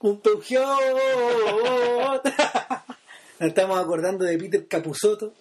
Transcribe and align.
Un. 0.00 0.20
Nos 3.38 3.48
estamos 3.48 3.78
acordando 3.78 4.24
de 4.24 4.38
Peter 4.38 4.66
Capusotto 4.66 5.34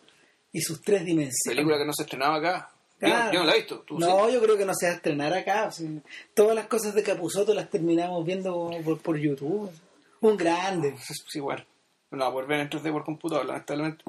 y 0.51 0.61
sus 0.61 0.81
tres 0.81 1.05
dimensiones. 1.05 1.41
Película 1.45 1.77
que 1.77 1.85
no 1.85 1.93
se 1.93 2.03
estrenaba 2.03 2.35
acá. 2.37 2.69
Claro. 2.99 3.31
Yo, 3.33 3.39
no 3.39 3.45
la 3.45 3.53
he 3.53 3.57
visto. 3.59 3.79
¿Tú 3.81 3.97
No, 3.99 4.27
sí? 4.27 4.33
yo 4.33 4.41
creo 4.41 4.57
que 4.57 4.65
no 4.65 4.73
se 4.73 4.87
va 4.87 4.93
a 4.93 4.95
estrenar 4.95 5.33
acá. 5.33 5.67
o 5.67 5.71
sea, 5.71 5.89
todas 6.33 6.55
las 6.55 6.67
cosas 6.67 6.93
de 6.93 7.03
Capusotto 7.03 7.53
las 7.53 7.69
terminamos 7.69 8.25
viendo 8.25 8.69
por, 8.83 8.99
por 8.99 9.17
YouTube. 9.17 9.69
Un 10.21 10.37
grande. 10.37 10.95
Sí, 10.97 11.13
sí, 11.29 11.39
bueno. 11.39 11.63
No 12.11 12.17
la 12.17 12.25
voy 12.25 12.31
a 12.31 12.33
poder 12.33 12.47
ver 12.47 12.59
en 12.61 12.69
3D 12.69 12.91
por 12.91 13.03
computador, 13.03 13.45
lamentablemente. 13.45 14.03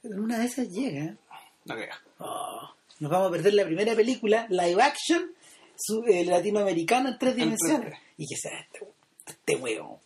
Pero 0.00 0.22
una 0.22 0.38
de 0.38 0.46
esas 0.46 0.68
llega. 0.68 1.16
No 1.64 1.74
crea. 1.74 2.00
Oh, 2.18 2.70
nos 3.00 3.10
vamos 3.10 3.28
a 3.28 3.32
perder 3.32 3.54
la 3.54 3.64
primera 3.64 3.94
película, 3.94 4.46
live 4.48 4.82
action, 4.82 5.32
su- 5.76 6.04
eh, 6.06 6.24
latinoamericana 6.24 7.10
en 7.10 7.18
tres 7.18 7.32
En 7.34 7.38
dimensiones. 7.38 7.92
3D. 7.94 7.98
Y 8.18 8.26
que 8.28 8.36
sea 8.36 8.58
este, 8.60 8.80
este 9.32 9.56
huevo. 9.56 10.00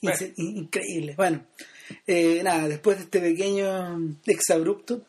Bueno. 0.00 0.18
Increíble. 0.36 1.14
Bueno, 1.16 1.44
eh, 2.06 2.40
nada, 2.42 2.68
después 2.68 2.98
de 2.98 3.04
este 3.04 3.20
pequeño 3.20 4.16
exabrupto, 4.26 5.02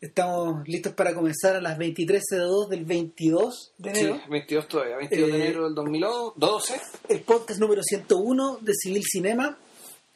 estamos 0.00 0.66
listos 0.68 0.92
para 0.94 1.14
comenzar 1.14 1.56
a 1.56 1.60
las 1.60 1.78
23.02 1.78 2.68
del 2.68 2.84
22 2.84 3.72
de 3.78 3.94
Sí, 3.94 4.00
enero. 4.00 4.20
22 4.30 4.68
todavía, 4.68 4.96
22 4.96 5.30
de 5.30 5.36
Eh, 5.38 5.40
enero 5.44 5.64
del 5.64 5.74
2012. 5.74 6.80
el 7.08 7.20
podcast 7.22 7.60
número 7.60 7.82
101 7.82 8.58
de 8.60 8.72
Civil 8.74 9.02
Cinema, 9.04 9.58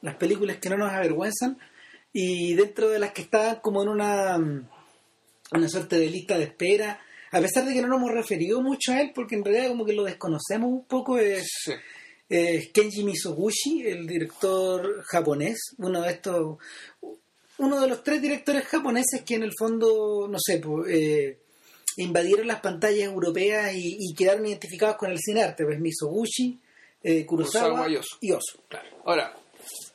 las 0.03 0.15
películas 0.17 0.59
que 0.59 0.69
no 0.71 0.77
nos 0.77 0.93
avergüenzan, 0.93 1.59
y 2.13 2.55
dentro 2.55 2.89
de 2.89 2.99
las 2.99 3.13
que 3.13 3.23
estaban 3.23 3.57
como 3.61 3.83
en 3.83 3.89
una, 3.89 4.37
una 5.53 5.69
suerte 5.69 5.99
de 5.99 6.11
lista 6.11 6.39
de 6.39 6.45
espera, 6.45 7.01
a 7.33 7.41
pesar 7.41 7.65
de 7.65 7.75
que 7.75 7.83
no 7.83 7.89
nos 7.89 7.99
hemos 7.99 8.13
referido 8.13 8.63
mucho 8.63 8.93
a 8.93 9.01
él, 9.01 9.11
porque 9.15 9.35
en 9.35 9.45
realidad 9.45 9.69
como 9.69 9.85
que 9.85 9.93
lo 9.93 10.05
desconocemos 10.05 10.71
un 10.71 10.85
poco, 10.87 11.19
es, 11.19 11.47
Sí. 11.65 11.73
Es 12.29 12.69
Kenji 12.73 13.05
Mizoguchi, 13.05 13.83
el 13.87 14.07
director 14.07 15.03
japonés, 15.05 15.59
uno 15.79 16.03
de 16.03 16.11
estos, 16.11 16.59
uno 17.59 17.81
de 17.81 17.89
los 17.89 18.03
tres 18.03 18.21
directores 18.21 18.65
japoneses 18.65 19.23
que 19.25 19.37
en 19.37 19.45
el 19.45 19.53
fondo, 19.59 20.27
no 20.29 20.39
sé, 20.39 20.59
pues, 20.59 20.89
eh, 20.91 21.39
invadieron 21.99 22.47
las 22.47 22.61
pantallas 22.61 23.05
europeas 23.05 23.75
y, 23.75 23.97
y 24.01 24.15
quedaron 24.15 24.47
identificados 24.47 24.97
con 24.97 25.11
el 25.11 25.19
cine 25.19 25.43
arte, 25.43 25.65
pues 25.65 25.81
Mizoguchi, 25.81 26.59
eh, 27.03 27.25
Kurosawa, 27.25 27.85
Kurosawa 27.85 27.91
y 28.21 28.29
y 28.29 28.33
Ozu. 28.33 28.59
Ahora, 29.05 29.35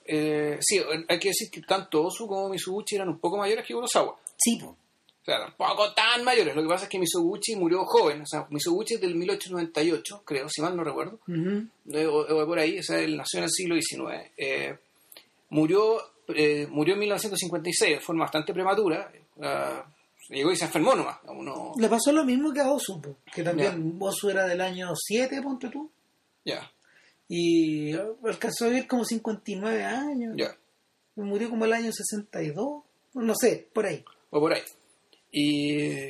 eh, 0.06 0.58
sí, 0.62 0.80
hay 1.08 1.20
que 1.20 1.30
decir 1.30 1.50
que 1.52 1.62
tanto 1.62 2.04
Osu 2.04 2.28
como 2.28 2.50
Mizuguchi 2.50 2.96
eran 2.96 3.10
un 3.10 3.20
poco 3.20 3.38
mayores 3.38 3.66
que 3.66 3.74
Kurosawa. 3.74 4.18
Sí, 4.38 4.58
po. 4.58 4.78
O 5.22 5.24
sea, 5.24 5.38
tampoco 5.40 5.94
tan 5.94 6.24
mayores. 6.24 6.56
Lo 6.56 6.64
que 6.64 6.68
pasa 6.68 6.86
es 6.86 6.90
que 6.90 6.98
Mizoguchi 7.00 7.56
murió 7.56 7.86
joven. 7.86 8.22
O 8.22 8.26
sea, 8.26 8.48
Mizoguchi 8.50 8.96
es 8.96 9.02
del 9.02 9.16
1898, 9.16 10.24
creo, 10.26 10.50
si 10.50 10.62
mal 10.62 10.76
no 10.76 10.84
recuerdo. 10.84 11.20
Eh, 11.28 12.06
o, 12.08 12.20
o 12.22 12.46
por 12.48 12.58
ahí, 12.58 12.80
o 12.80 12.84
sea, 12.84 13.00
él 13.00 13.18
nació 13.18 13.38
en 13.40 13.44
el 13.44 13.52
siglo 13.52 13.76
XIX. 13.76 14.32
Eh, 14.36 14.76
murió, 15.50 15.98
eh, 16.30 16.66
murió 16.70 16.96
en 16.96 17.00
1956 17.02 17.96
de 17.96 18.02
forma 18.02 18.24
bastante 18.24 18.52
prematura. 18.54 19.12
Llegó 20.30 20.52
y 20.52 20.56
se 20.56 20.66
enfermó 20.66 20.96
nomás. 20.96 21.18
Uno, 21.28 21.74
Le 21.78 21.90
pasó 21.90 22.12
lo 22.12 22.24
mismo 22.24 22.54
que 22.54 22.62
a 22.62 22.66
po, 22.66 23.16
que 23.34 23.44
también 23.44 23.98
Ozu 24.00 24.30
era 24.30 24.46
del 24.46 24.62
año 24.62 24.90
7, 24.96 25.42
ponte 25.42 25.70
tú, 25.70 25.92
ya, 26.46 26.72
y 27.28 27.92
alcanzó 27.94 28.66
a 28.66 28.70
vivir 28.70 28.88
como 28.88 29.04
59 29.04 29.84
años, 29.84 30.34
ya. 30.38 30.56
y 31.18 31.22
murió 31.22 31.50
como 31.50 31.66
el 31.66 31.74
año 31.74 31.92
62, 31.92 32.84
no 33.14 33.34
sé, 33.36 33.68
por 33.74 33.86
ahí. 33.86 34.04
o 34.30 34.40
por 34.40 34.54
ahí. 34.54 34.62
Y, 35.32 36.10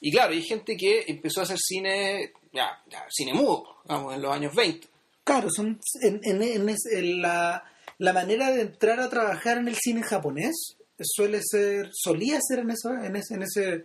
y 0.00 0.10
claro, 0.10 0.32
hay 0.32 0.42
gente 0.42 0.76
que 0.76 1.04
empezó 1.08 1.40
a 1.40 1.42
hacer 1.44 1.58
cine, 1.58 2.32
ya, 2.52 2.82
ya, 2.90 3.06
cine 3.10 3.34
mudo, 3.34 3.64
vamos, 3.86 4.14
en 4.14 4.22
los 4.22 4.32
años 4.32 4.54
20. 4.54 4.86
Claro, 5.24 5.48
son 5.50 5.78
en, 6.02 6.20
en- 6.24 6.42
en 6.42 6.68
es- 6.68 6.86
en 6.92 7.20
la, 7.22 7.64
la 7.98 8.12
manera 8.12 8.50
de 8.52 8.62
entrar 8.62 9.00
a 9.00 9.10
trabajar 9.10 9.58
en 9.58 9.68
el 9.68 9.76
cine 9.76 10.02
japonés 10.02 10.76
suele 11.00 11.40
ser, 11.42 11.90
solía 11.92 12.38
ser 12.40 12.60
en 12.60 12.70
eso, 12.70 12.90
en 12.94 13.16
ese, 13.16 13.34
en 13.34 13.42
ese, 13.42 13.84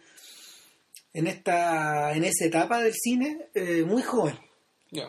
en 1.13 1.27
esta, 1.27 2.13
en 2.13 2.23
esa 2.23 2.45
etapa 2.45 2.81
del 2.81 2.93
cine 2.93 3.49
eh, 3.53 3.83
muy 3.85 4.01
joven. 4.01 4.37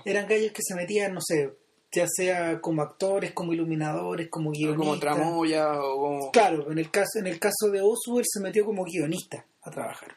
Eran 0.04 0.26
gallos 0.26 0.52
que 0.52 0.62
se 0.62 0.74
metían, 0.74 1.14
no 1.14 1.20
sé, 1.20 1.52
ya 1.92 2.06
sea 2.08 2.60
como 2.60 2.82
actores, 2.82 3.32
como 3.32 3.52
iluminadores, 3.52 4.28
como 4.30 4.50
guionistas. 4.50 4.84
Como 4.86 4.98
tramoya 4.98 5.80
o 5.82 5.96
como... 6.00 6.30
Claro, 6.32 6.70
en 6.72 6.78
el 6.78 6.90
caso, 6.90 7.18
en 7.18 7.26
el 7.26 7.38
caso 7.38 7.68
de 7.70 7.80
Osu, 7.82 8.18
él 8.18 8.24
se 8.26 8.40
metió 8.40 8.64
como 8.64 8.84
guionista 8.84 9.44
a 9.62 9.70
trabajar. 9.70 10.16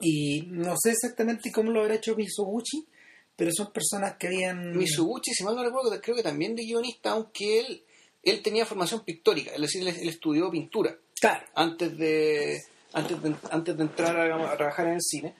Y 0.00 0.42
no 0.48 0.74
sé 0.78 0.90
exactamente 0.90 1.50
cómo 1.50 1.70
lo 1.70 1.80
habrá 1.80 1.94
hecho 1.94 2.14
Mizoguchi, 2.16 2.86
pero 3.34 3.50
son 3.52 3.72
personas 3.72 4.16
que 4.18 4.26
habían... 4.26 4.76
Mizuguchi, 4.76 5.32
si 5.32 5.44
mal 5.44 5.56
no 5.56 5.64
recuerdo, 5.64 5.90
creo 6.00 6.16
que 6.16 6.22
también 6.22 6.54
de 6.54 6.64
guionista, 6.64 7.10
aunque 7.12 7.60
él, 7.60 7.82
él 8.22 8.42
tenía 8.42 8.66
formación 8.66 9.04
pictórica, 9.04 9.52
es 9.52 9.60
decir, 9.60 9.86
él, 9.86 10.08
estudió 10.08 10.50
pintura 10.50 10.96
Claro, 11.18 11.46
antes 11.54 11.96
de, 11.96 12.60
antes 12.92 13.22
de, 13.22 13.34
antes 13.50 13.76
de 13.76 13.82
entrar 13.82 14.16
a, 14.16 14.52
a 14.52 14.56
trabajar 14.56 14.86
en 14.88 14.94
el 14.94 15.02
cine. 15.02 15.34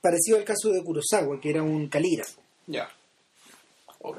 parecido 0.00 0.38
al 0.38 0.44
caso 0.44 0.70
de 0.70 0.82
Kurosawa, 0.82 1.38
que 1.40 1.50
era 1.50 1.62
un 1.62 1.88
calígrafo. 1.88 2.40
Ya. 2.66 2.88
Ok. 4.00 4.16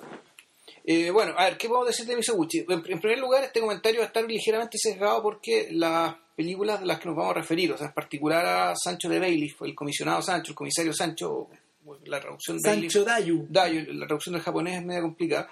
Eh, 0.84 1.10
bueno, 1.12 1.34
a 1.38 1.46
ver, 1.46 1.58
¿qué 1.58 1.68
podemos 1.68 1.88
decir 1.88 2.06
de 2.06 2.16
Mizoguchi? 2.16 2.66
En, 2.68 2.84
en 2.86 3.00
primer 3.00 3.20
lugar, 3.20 3.44
este 3.44 3.62
comentario 3.62 4.00
va 4.00 4.06
a 4.06 4.08
estar 4.08 4.24
ligeramente 4.24 4.78
sesgado 4.80 5.22
porque 5.22 5.70
las 5.72 6.16
películas 6.36 6.80
de 6.80 6.86
las 6.86 7.00
que 7.00 7.08
nos 7.08 7.16
vamos 7.18 7.32
a 7.32 7.40
referir, 7.40 7.72
o 7.72 7.78
sea, 7.78 7.88
en 7.88 7.94
particular 7.94 8.46
a 8.46 8.76
Sancho 8.76 9.10
de 9.10 9.20
Bailiff, 9.20 9.62
el 9.62 9.76
comisionado 9.76 10.22
Sancho, 10.22 10.52
el 10.52 10.56
comisario 10.56 10.94
Sancho, 10.94 11.48
la 12.06 12.20
traducción 12.20 12.58
de 12.58 12.62
Sancho 12.90 13.04
Dayu. 13.06 13.48
Dayo, 13.50 13.82
la 13.94 14.06
traducción 14.08 14.34
del 14.34 14.42
japonés 14.42 14.78
es 14.80 14.86
media 14.86 15.02
complicada. 15.02 15.50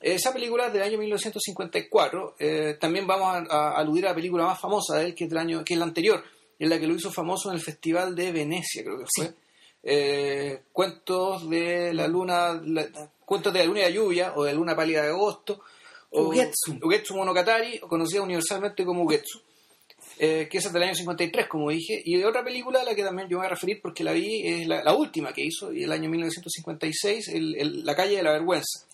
Esa 0.00 0.32
película 0.32 0.66
es 0.68 0.72
del 0.72 0.82
año 0.82 0.98
1954. 0.98 2.36
eh, 2.38 2.76
también 2.80 3.06
vamos 3.06 3.28
a, 3.50 3.54
a 3.74 3.78
aludir 3.78 4.06
a 4.06 4.10
la 4.10 4.14
película 4.14 4.44
más 4.44 4.58
famosa 4.60 4.96
de 4.98 5.06
él, 5.06 5.14
que 5.14 5.24
es, 5.24 5.30
del 5.30 5.38
año, 5.38 5.62
que 5.64 5.74
es 5.74 5.78
la 5.78 5.84
anterior, 5.86 6.22
en 6.58 6.68
la 6.70 6.78
que 6.78 6.86
lo 6.86 6.94
hizo 6.94 7.10
famoso 7.12 7.50
en 7.50 7.56
el 7.56 7.62
Festival 7.62 8.14
de 8.14 8.32
Venecia, 8.32 8.82
creo 8.84 8.98
que 8.98 9.06
fue. 9.14 9.34
Eh, 9.82 10.62
cuentos 10.72 11.48
de 11.48 11.92
la 11.94 12.06
luna, 12.06 12.60
la- 12.64 12.88
cuentos 13.24 13.52
de 13.52 13.60
la 13.60 13.64
luna 13.66 13.80
y 13.80 13.82
la 13.84 13.90
lluvia, 13.90 14.32
o 14.36 14.44
de 14.44 14.52
la 14.52 14.58
luna 14.58 14.76
pálida 14.76 15.02
de 15.02 15.08
agosto, 15.08 15.60
o 16.10 16.22
Ugetsu. 16.28 16.78
Ugetsu 16.82 17.16
Monogatari, 17.16 17.78
conocida 17.80 18.22
universalmente 18.22 18.84
como 18.84 19.04
Ugetsu. 19.04 19.40
Eh, 20.22 20.48
que 20.50 20.58
esa 20.58 20.68
es 20.68 20.74
del 20.74 20.82
año 20.82 20.94
53, 20.94 21.46
como 21.48 21.70
dije, 21.70 22.02
y 22.04 22.22
otra 22.22 22.44
película 22.44 22.80
a 22.80 22.84
la 22.84 22.94
que 22.94 23.02
también 23.02 23.26
yo 23.28 23.38
me 23.38 23.44
voy 23.44 23.46
a 23.46 23.50
referir 23.54 23.80
porque 23.80 24.04
la 24.04 24.12
vi, 24.12 24.46
es 24.46 24.66
la, 24.68 24.84
la 24.84 24.94
última 24.94 25.32
que 25.32 25.42
hizo, 25.44 25.72
y 25.72 25.82
el 25.84 25.92
año 25.92 26.10
1956, 26.10 27.28
el, 27.28 27.56
el- 27.56 27.84
La 27.86 27.96
calle 27.96 28.16
de 28.16 28.22
la 28.22 28.32
vergüenza. 28.32 28.86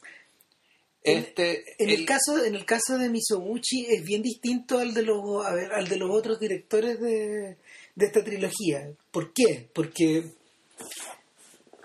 En- 1.03 1.19
Este, 1.19 1.65
En 1.83 1.89
el, 1.91 2.01
el- 2.01 2.07
caso, 2.07 2.45
en 2.45 2.55
el 2.55 2.65
caso 2.65 2.97
de 2.99 3.09
Mizoguchi 3.11 3.87
es 3.89 4.05
bien 4.05 4.23
distinto 4.23 4.79
al 4.79 4.95
de 4.95 5.03
los, 5.03 5.45
a 5.45 5.53
ver, 5.55 5.73
al 5.73 5.89
de 5.89 5.97
los 5.97 6.11
otros 6.15 6.39
directores 6.39 7.01
de, 7.01 7.57
de 7.97 8.07
esta 8.07 8.23
trilogía. 8.25 8.91
¿Por 9.11 9.33
qué? 9.33 9.69
Porque, 9.73 10.25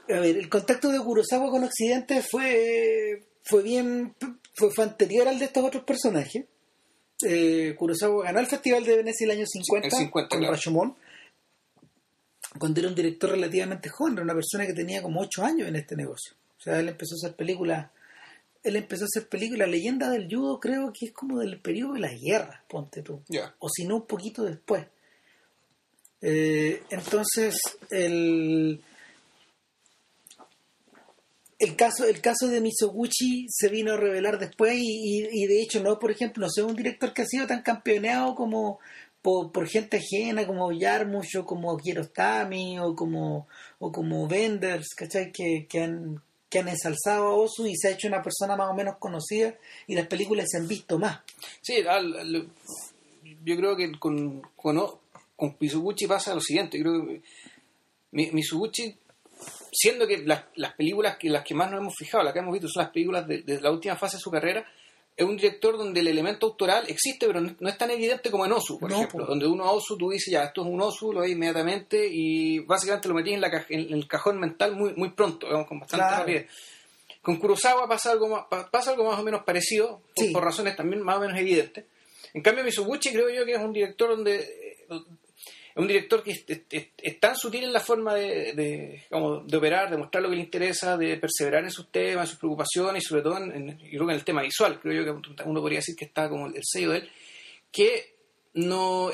a 0.09 0.19
ver, 0.19 0.37
el 0.37 0.49
contacto 0.49 0.89
de 0.91 0.99
Kurosawa 0.99 1.49
con 1.49 1.63
Occidente 1.63 2.21
fue, 2.21 3.23
fue 3.43 3.63
bien, 3.63 4.13
fue, 4.55 4.69
fue 4.71 4.83
anterior 4.83 5.27
al 5.27 5.39
de 5.39 5.45
estos 5.45 5.63
otros 5.63 5.83
personajes. 5.83 6.45
Eh, 7.27 7.75
Kurosawa 7.77 8.25
ganó 8.25 8.39
el 8.39 8.47
Festival 8.47 8.83
de 8.83 8.97
Venecia 8.97 9.25
el 9.25 9.31
año 9.31 9.45
50, 9.45 9.87
El 9.87 9.91
50, 9.91 10.29
con 10.29 10.39
claro. 10.39 10.53
Rashomon, 10.53 10.95
cuando 12.57 12.79
era 12.79 12.89
un 12.89 12.95
director 12.95 13.31
relativamente 13.31 13.89
joven, 13.89 14.13
era 14.13 14.23
una 14.23 14.33
persona 14.33 14.65
que 14.65 14.73
tenía 14.73 15.01
como 15.01 15.21
8 15.21 15.43
años 15.43 15.67
en 15.67 15.75
este 15.75 15.95
negocio. 15.95 16.33
O 16.57 16.61
sea, 16.61 16.79
él 16.79 16.89
empezó 16.89 17.15
a 17.15 17.27
hacer 17.27 17.35
películas 17.35 17.89
él 18.63 18.75
empezó 18.75 19.05
a 19.05 19.07
hacer 19.07 19.27
películas, 19.27 19.69
Leyenda 19.69 20.09
del 20.09 20.27
Judo 20.29 20.59
creo 20.59 20.93
que 20.93 21.07
es 21.07 21.11
como 21.11 21.39
del 21.39 21.59
periodo 21.59 21.93
de 21.93 22.01
la 22.01 22.13
guerra, 22.13 22.63
ponte 22.69 23.01
tú. 23.01 23.23
O 23.59 23.69
si 23.69 23.85
no, 23.85 23.97
un 23.97 24.05
poquito 24.05 24.43
después. 24.43 24.85
Eh, 26.21 26.83
entonces, 26.91 27.55
el, 27.89 28.81
el, 31.61 31.75
caso, 31.75 32.05
el 32.05 32.19
caso 32.21 32.47
de 32.47 32.59
Mizoguchi 32.61 33.45
se 33.49 33.69
vino 33.69 33.93
a 33.93 33.97
revelar 33.97 34.37
después 34.39 34.73
y, 34.77 35.45
de 35.47 35.61
hecho 35.61 35.81
no, 35.81 35.97
por 35.99 36.11
ejemplo, 36.11 36.45
no 36.45 36.49
sé, 36.51 36.61
un 36.63 36.75
director 36.75 37.13
que 37.13 37.21
ha 37.21 37.25
sido 37.25 37.47
tan 37.47 37.61
campeoneado 37.61 38.35
como 38.35 38.79
por, 39.21 39.67
gente 39.67 39.97
ajena 39.97 40.45
como 40.47 40.71
Yarmush 40.71 41.37
o 41.37 41.45
como 41.45 41.77
Kiarostami 41.77 42.79
o 42.79 42.95
como, 42.95 43.47
o 43.79 43.91
como 43.91 44.25
Wenders, 44.25 44.89
¿cachai? 44.95 45.31
Que, 45.31 45.67
que 45.69 45.79
han 45.81 46.21
que 46.49 46.59
han 46.59 46.67
ensalzado 46.67 47.27
a 47.27 47.33
Osu 47.35 47.65
y 47.65 47.77
se 47.77 47.87
ha 47.87 47.91
hecho 47.91 48.09
una 48.09 48.21
persona 48.21 48.57
más 48.57 48.69
o 48.69 48.73
menos 48.73 48.97
conocida 48.99 49.55
y 49.87 49.95
las 49.95 50.07
películas 50.07 50.47
se 50.51 50.57
han 50.57 50.67
visto 50.67 50.99
más. 50.99 51.21
Sí, 51.61 51.75
al- 51.87 52.13
al- 52.19 52.49
yo 53.45 53.55
creo 53.55 53.77
que 53.77 53.89
con, 53.97 54.41
con, 54.57 54.77
con 55.37 55.55
Mizuguchi 55.61 56.07
pasa 56.07 56.35
lo 56.35 56.41
siguiente. 56.41 56.77
Creo 56.81 57.05
que 57.07 57.21
Mi- 58.11 58.31
Mizuguchi, 58.31 58.93
siendo 59.71 60.07
que 60.07 60.19
las, 60.19 60.43
las 60.55 60.73
películas 60.73 61.17
que 61.17 61.29
las 61.29 61.43
que 61.43 61.53
más 61.53 61.69
nos 61.71 61.79
hemos 61.81 61.95
fijado, 61.95 62.23
las 62.23 62.33
que 62.33 62.39
hemos 62.39 62.53
visto, 62.53 62.67
son 62.67 62.83
las 62.83 62.91
películas 62.91 63.27
de, 63.27 63.41
de 63.41 63.61
la 63.61 63.71
última 63.71 63.95
fase 63.95 64.17
de 64.17 64.21
su 64.21 64.31
carrera, 64.31 64.65
es 65.15 65.25
un 65.25 65.35
director 65.35 65.77
donde 65.77 65.99
el 65.99 66.07
elemento 66.07 66.47
autoral 66.47 66.85
existe, 66.87 67.27
pero 67.27 67.41
no, 67.41 67.53
no 67.59 67.69
es 67.69 67.77
tan 67.77 67.91
evidente 67.91 68.31
como 68.31 68.45
en 68.45 68.53
Osu, 68.53 68.79
por 68.79 68.89
No, 68.89 68.95
ejemplo. 68.97 69.25
po. 69.25 69.29
Donde 69.31 69.45
uno 69.45 69.65
a 69.65 69.71
Osu, 69.71 69.97
tú 69.97 70.09
dices, 70.09 70.31
ya, 70.31 70.43
esto 70.45 70.61
es 70.61 70.67
un 70.67 70.81
Osu, 70.81 71.11
lo 71.11 71.19
ves 71.21 71.31
inmediatamente 71.31 72.07
y 72.09 72.59
básicamente 72.59 73.07
lo 73.09 73.13
metí 73.15 73.33
en, 73.33 73.41
la, 73.41 73.65
en 73.69 73.93
el 73.93 74.07
cajón 74.07 74.39
mental 74.39 74.75
muy, 74.75 74.93
muy 74.93 75.09
pronto, 75.09 75.45
digamos, 75.47 75.67
con 75.67 75.79
bastante 75.79 76.05
Claro. 76.05 76.19
rapidez. 76.21 76.49
Con 77.21 77.35
Kurosawa 77.37 77.87
pasa 77.87 78.11
algo 78.11 78.29
más, 78.29 78.45
pasa 78.71 78.91
algo 78.91 79.03
más 79.03 79.19
o 79.19 79.23
menos 79.23 79.43
parecido, 79.43 80.01
por, 80.33 80.43
razones 80.43 80.75
también 80.75 81.03
más 81.03 81.17
o 81.17 81.19
menos 81.19 81.37
evidentes. 81.37 81.85
En 82.33 82.41
cambio, 82.41 82.63
Mizoguchi 82.63 83.11
creo 83.11 83.29
yo 83.29 83.45
que 83.45 83.51
es 83.53 83.59
un 83.59 83.73
director 83.73 84.09
donde 84.09 84.37
es 84.39 84.97
un 85.75 85.87
director 85.87 86.23
que 86.23 86.31
es, 86.31 87.19
tan 87.19 87.35
sutil 87.35 87.63
en 87.63 87.73
la 87.73 87.79
forma 87.79 88.15
de, 88.15 88.53
de, 88.53 89.03
de, 89.09 89.57
operar, 89.57 89.89
de 89.89 89.97
mostrar 89.97 90.23
lo 90.23 90.29
que 90.29 90.35
le 90.35 90.43
interesa, 90.43 90.97
de 90.97 91.17
perseverar 91.17 91.63
en 91.63 91.71
sus 91.71 91.91
temas, 91.91 92.25
en 92.25 92.31
sus 92.31 92.39
preocupaciones 92.39 93.03
y 93.03 93.07
sobre 93.07 93.21
todo 93.21 93.37
en, 93.37 93.77
creo 93.77 94.05
que 94.05 94.13
en 94.13 94.19
el 94.19 94.23
tema 94.23 94.41
visual, 94.41 94.79
creo 94.79 95.03
yo 95.03 95.21
que 95.21 95.43
uno 95.43 95.61
podría 95.61 95.79
decir 95.79 95.95
que 95.95 96.05
está 96.05 96.29
como 96.29 96.47
el 96.47 96.61
sello 96.63 96.91
de 96.91 96.97
él, 96.97 97.11
que 97.71 98.15
no 98.53 99.11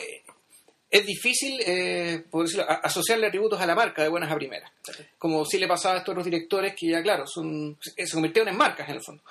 es 0.90 1.06
difícil, 1.06 1.60
eh, 1.66 2.24
por 2.30 2.46
decirlo, 2.46 2.66
asociarle 2.68 3.28
atributos 3.28 3.60
a 3.60 3.66
la 3.66 3.76
marca 3.76 4.02
de 4.02 4.10
buenas 4.10 4.32
a 4.32 4.36
primeras. 4.36 4.72
Como 5.18 5.46
si 5.46 5.58
le 5.58 5.68
pasaba 5.68 5.96
a 5.96 5.98
estos 6.00 6.14
otros 6.14 6.26
directores 6.26 6.76
que 6.76 6.90
ya, 6.90 7.04
claro, 7.04 7.28
son, 7.28 7.78
se 7.82 8.10
convirtieron 8.12 8.50
en 8.50 8.58
marcas 8.58 8.88
en 8.90 8.96
el 8.96 9.04
fondo. 9.04 9.22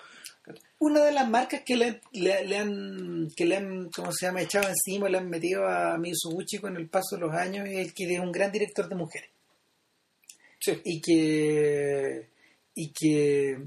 Una 0.78 1.04
de 1.04 1.12
las 1.12 1.28
marcas 1.28 1.62
que 1.64 1.76
le, 1.76 2.00
le, 2.12 2.56
han, 2.56 3.28
que 3.34 3.44
le 3.44 3.56
han, 3.56 3.90
¿cómo 3.90 4.12
se 4.12 4.26
llama?, 4.26 4.42
echado 4.42 4.68
encima, 4.68 5.08
le 5.08 5.18
han 5.18 5.28
metido 5.28 5.66
a 5.66 5.96
Mizuguchi 5.98 6.58
con 6.58 6.76
el 6.76 6.88
paso 6.88 7.16
de 7.16 7.22
los 7.22 7.34
años, 7.34 7.68
es 7.68 7.78
el 7.78 7.94
que 7.94 8.04
es 8.12 8.20
un 8.20 8.32
gran 8.32 8.52
director 8.52 8.88
de 8.88 8.94
mujeres. 8.94 9.30
Sí. 10.60 10.80
Y 10.84 11.00
que, 11.00 12.28
y 12.74 12.92
que 12.92 13.58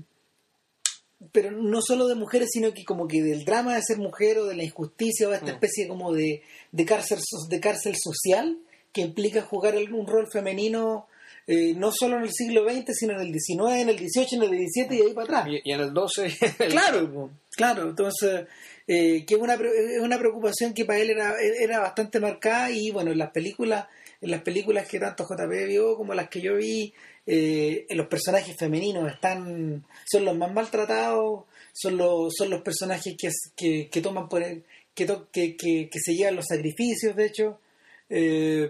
pero 1.31 1.51
no 1.51 1.81
solo 1.81 2.07
de 2.07 2.15
mujeres, 2.15 2.49
sino 2.51 2.73
que 2.73 2.85
como 2.85 3.07
que 3.07 3.21
del 3.21 3.43
drama 3.43 3.75
de 3.75 3.83
ser 3.83 3.97
mujer 3.97 4.37
o 4.37 4.45
de 4.45 4.55
la 4.55 4.63
injusticia 4.63 5.27
o 5.27 5.31
de 5.31 5.37
esta 5.37 5.51
mm. 5.51 5.55
especie 5.55 5.87
como 5.87 6.13
de, 6.13 6.41
de, 6.71 6.85
cárcel, 6.85 7.19
de 7.49 7.59
cárcel 7.59 7.95
social 8.01 8.57
que 8.93 9.01
implica 9.01 9.41
jugar 9.41 9.75
un 9.91 10.07
rol 10.07 10.27
femenino 10.31 11.07
eh, 11.51 11.73
no 11.75 11.91
solo 11.91 12.17
en 12.17 12.21
el 12.25 12.31
siglo 12.31 12.63
XX, 12.63 12.93
sino 12.93 13.13
en 13.13 13.21
el 13.21 13.33
XIX, 13.33 13.81
en 13.81 13.89
el 13.89 13.97
XVIII, 13.97 14.27
en 14.33 14.43
el 14.43 14.67
XVII 14.69 14.99
y 14.99 15.01
ahí 15.01 15.13
para 15.15 15.23
atrás. 15.23 15.47
Y, 15.63 15.71
en 15.71 15.79
el 15.79 15.89
XII. 15.89 16.69
claro, 16.69 17.31
claro. 17.55 17.89
Entonces, 17.89 18.45
eh, 18.87 19.25
que 19.25 19.33
es 19.33 19.41
una, 19.41 19.57
una 20.03 20.19
preocupación 20.19 20.75
que 20.75 20.85
para 20.85 20.99
él 20.99 21.09
era, 21.09 21.33
era 21.39 21.79
bastante 21.79 22.19
marcada 22.19 22.69
y 22.69 22.91
bueno, 22.91 23.11
en 23.11 23.17
las 23.17 23.31
películas, 23.31 23.87
en 24.21 24.29
las 24.29 24.43
películas 24.43 24.87
que 24.87 24.99
tanto 24.99 25.25
JP 25.27 25.67
vio 25.67 25.97
como 25.97 26.13
las 26.13 26.29
que 26.29 26.39
yo 26.39 26.55
vi, 26.55 26.93
eh, 27.25 27.87
los 27.89 28.05
personajes 28.05 28.55
femeninos 28.55 29.11
están 29.11 29.83
son 30.05 30.25
los 30.25 30.37
más 30.37 30.53
maltratados, 30.53 31.45
son 31.73 31.97
los, 31.97 32.31
son 32.37 32.51
los 32.51 32.61
personajes 32.61 33.15
que, 33.17 33.89
que, 33.89 34.01
toman 34.01 34.29
por 34.29 34.43
el, 34.43 34.63
que, 34.93 35.07
que, 35.31 35.55
que, 35.55 35.99
se 35.99 36.13
llevan 36.13 36.35
los 36.35 36.45
sacrificios, 36.45 37.15
de 37.15 37.25
hecho, 37.25 37.59
eh, 38.07 38.69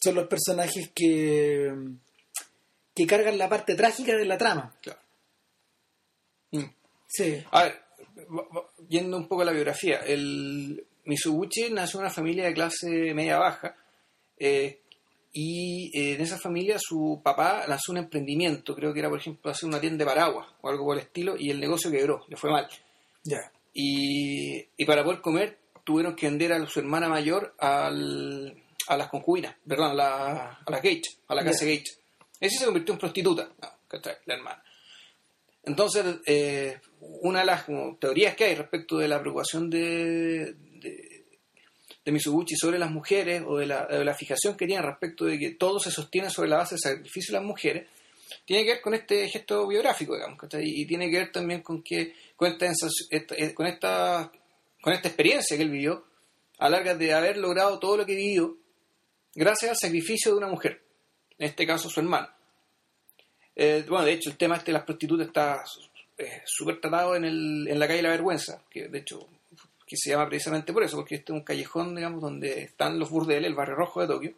son 0.00 0.14
los 0.14 0.28
personajes 0.28 0.90
que, 0.94 1.72
que 2.94 3.06
cargan 3.06 3.38
la 3.38 3.48
parte 3.48 3.74
trágica 3.74 4.16
de 4.16 4.24
la 4.24 4.38
trama. 4.38 4.74
Claro. 4.82 5.00
Mm. 6.52 6.64
Sí. 7.06 7.42
A 7.50 7.64
ver, 7.64 7.82
yendo 8.88 9.16
un 9.16 9.28
poco 9.28 9.42
a 9.42 9.46
la 9.46 9.52
biografía, 9.52 9.98
el 9.98 10.84
Mitsuguchi 11.04 11.70
nació 11.70 12.00
en 12.00 12.04
una 12.04 12.14
familia 12.14 12.46
de 12.46 12.54
clase 12.54 13.14
media 13.14 13.38
baja, 13.38 13.76
eh, 14.38 14.82
y 15.32 15.90
eh, 15.98 16.14
en 16.14 16.20
esa 16.20 16.38
familia 16.38 16.78
su 16.78 17.20
papá 17.22 17.64
lanzó 17.66 17.92
un 17.92 17.98
emprendimiento, 17.98 18.74
creo 18.74 18.92
que 18.92 19.00
era 19.00 19.08
por 19.08 19.18
ejemplo 19.18 19.50
hacer 19.50 19.68
una 19.68 19.80
tienda 19.80 20.04
de 20.04 20.10
paraguas 20.10 20.48
o 20.60 20.68
algo 20.68 20.84
por 20.84 20.96
el 20.96 21.04
estilo, 21.04 21.36
y 21.38 21.50
el 21.50 21.60
negocio 21.60 21.90
quebró, 21.90 22.24
le 22.28 22.36
fue 22.36 22.50
mal. 22.50 22.68
Ya. 23.24 23.52
Y, 23.72 24.64
para 24.84 25.04
poder 25.04 25.20
comer 25.20 25.58
tuvieron 25.84 26.16
que 26.16 26.26
vender 26.26 26.52
a 26.52 26.66
su 26.66 26.80
hermana 26.80 27.08
mayor 27.08 27.54
al, 27.58 28.62
a 28.88 28.96
las 28.96 29.08
concubinas, 29.08 29.54
perdón, 29.66 29.92
a 29.92 29.94
la, 29.94 30.58
a 30.64 30.70
la 30.70 30.78
Gage, 30.78 31.02
a 31.28 31.34
la 31.34 31.44
casa 31.44 31.64
Gage. 31.64 31.84
Ese 32.40 32.58
se 32.58 32.64
convirtió 32.64 32.94
en 32.94 33.00
prostituta, 33.00 33.48
la 34.26 34.34
hermana. 34.34 34.62
Entonces, 35.64 36.04
eh, 36.26 36.78
una 37.00 37.40
de 37.40 37.46
las 37.46 37.66
teorías 38.00 38.34
que 38.34 38.44
hay 38.44 38.54
respecto 38.54 38.96
de 38.98 39.08
la 39.08 39.20
preocupación 39.20 39.68
de, 39.68 40.54
de 42.08 42.12
Mitsubishi 42.12 42.56
sobre 42.56 42.78
las 42.78 42.90
mujeres 42.90 43.42
o 43.46 43.58
de 43.58 43.66
la, 43.66 44.14
fijación 44.14 44.56
que 44.56 44.66
tiene 44.66 44.80
respecto 44.80 45.26
de 45.26 45.38
que 45.38 45.50
todo 45.50 45.78
se 45.78 45.90
sostiene 45.90 46.30
sobre 46.30 46.48
la 46.48 46.56
base 46.56 46.74
del 46.74 46.80
sacrificio 46.80 47.32
de 47.32 47.38
las 47.38 47.46
mujeres, 47.46 47.86
tiene 48.46 48.64
que 48.64 48.72
ver 48.72 48.80
con 48.80 48.94
este 48.94 49.28
gesto 49.28 49.66
biográfico, 49.66 50.14
digamos, 50.14 50.38
y 50.58 50.86
tiene 50.86 51.10
que 51.10 51.18
ver 51.18 51.32
también 51.32 51.60
con 51.60 51.82
que 51.82 52.14
con 52.34 52.50
esta, 52.50 52.66
eh, 53.10 53.52
con 53.52 53.66
esta, 53.66 54.32
con 54.80 54.94
esta 54.94 55.08
experiencia 55.08 55.56
que 55.56 55.62
él 55.62 55.70
vivió, 55.70 56.04
a 56.58 56.70
larga 56.70 56.94
de 56.94 57.12
haber 57.12 57.36
logrado 57.36 57.78
todo 57.78 57.98
lo 57.98 58.06
que 58.06 58.14
vivió, 58.14 58.56
gracias 59.38 59.70
al 59.70 59.76
sacrificio 59.76 60.32
de 60.32 60.38
una 60.38 60.48
mujer, 60.48 60.82
en 61.38 61.46
este 61.46 61.66
caso 61.66 61.88
su 61.88 62.00
hermano. 62.00 62.28
Eh, 63.54 63.84
bueno, 63.88 64.04
de 64.04 64.12
hecho, 64.12 64.30
el 64.30 64.36
tema 64.36 64.56
este 64.56 64.72
de 64.72 64.78
las 64.78 64.84
prostitutas 64.84 65.28
está 65.28 65.62
eh, 66.16 66.42
súper 66.44 66.80
tratado 66.80 67.14
en, 67.16 67.24
el, 67.24 67.68
en 67.68 67.78
la 67.78 67.86
calle 67.86 68.02
La 68.02 68.10
Vergüenza, 68.10 68.62
que 68.68 68.88
de 68.88 68.98
hecho 68.98 69.28
que 69.86 69.96
se 69.96 70.10
llama 70.10 70.28
precisamente 70.28 70.72
por 70.72 70.82
eso, 70.82 70.96
porque 70.96 71.14
este 71.14 71.32
es 71.32 71.38
un 71.38 71.44
callejón, 71.44 71.94
digamos, 71.94 72.20
donde 72.20 72.60
están 72.64 72.98
los 72.98 73.08
burdeles, 73.08 73.46
el 73.46 73.54
barrio 73.54 73.76
rojo 73.76 74.02
de 74.02 74.06
Tokio. 74.06 74.34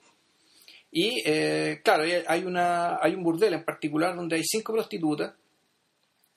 Y 0.92 1.22
eh, 1.26 1.80
claro, 1.82 2.04
hay, 2.26 2.44
una, 2.44 3.02
hay 3.02 3.14
un 3.14 3.24
burdel 3.24 3.54
en 3.54 3.64
particular 3.64 4.14
donde 4.14 4.36
hay 4.36 4.44
cinco 4.44 4.72
prostitutas 4.72 5.32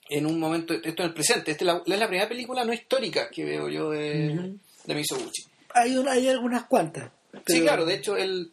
en 0.08 0.26
un 0.26 0.38
momento, 0.38 0.74
esto 0.74 1.02
en 1.02 1.08
el 1.08 1.14
presente, 1.14 1.52
esta 1.52 1.64
es 1.64 1.66
la, 1.66 1.82
es 1.86 2.00
la 2.00 2.08
primera 2.08 2.28
película 2.28 2.64
no 2.64 2.72
histórica 2.72 3.30
que 3.30 3.44
veo 3.44 3.68
yo 3.68 3.90
de, 3.90 4.54
de 4.84 4.94
Misoguchi. 4.94 5.44
Hay, 5.74 5.96
hay 6.08 6.28
algunas 6.28 6.64
cuantas. 6.64 7.10
Sí, 7.46 7.60
claro, 7.60 7.84
de 7.84 7.94
hecho 7.94 8.16
el, 8.16 8.52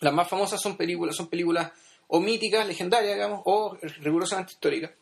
las 0.00 0.12
más 0.12 0.28
famosas 0.28 0.60
son 0.60 0.76
películas, 0.76 1.16
son 1.16 1.28
películas 1.28 1.72
o 2.08 2.20
míticas, 2.20 2.66
legendarias, 2.66 3.14
digamos, 3.14 3.42
o 3.44 3.76
rigurosamente 4.00 4.52
históricas. 4.52 4.92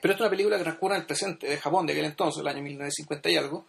Pero 0.00 0.14
es 0.14 0.20
una 0.20 0.30
película 0.30 0.58
que 0.58 0.64
transcurre 0.64 0.94
en 0.96 1.00
el 1.00 1.06
presente 1.06 1.46
de 1.46 1.56
Japón 1.56 1.86
de 1.86 1.92
aquel 1.92 2.04
entonces, 2.04 2.40
el 2.40 2.48
año 2.48 2.62
1950 2.62 3.30
y 3.30 3.36
algo, 3.36 3.66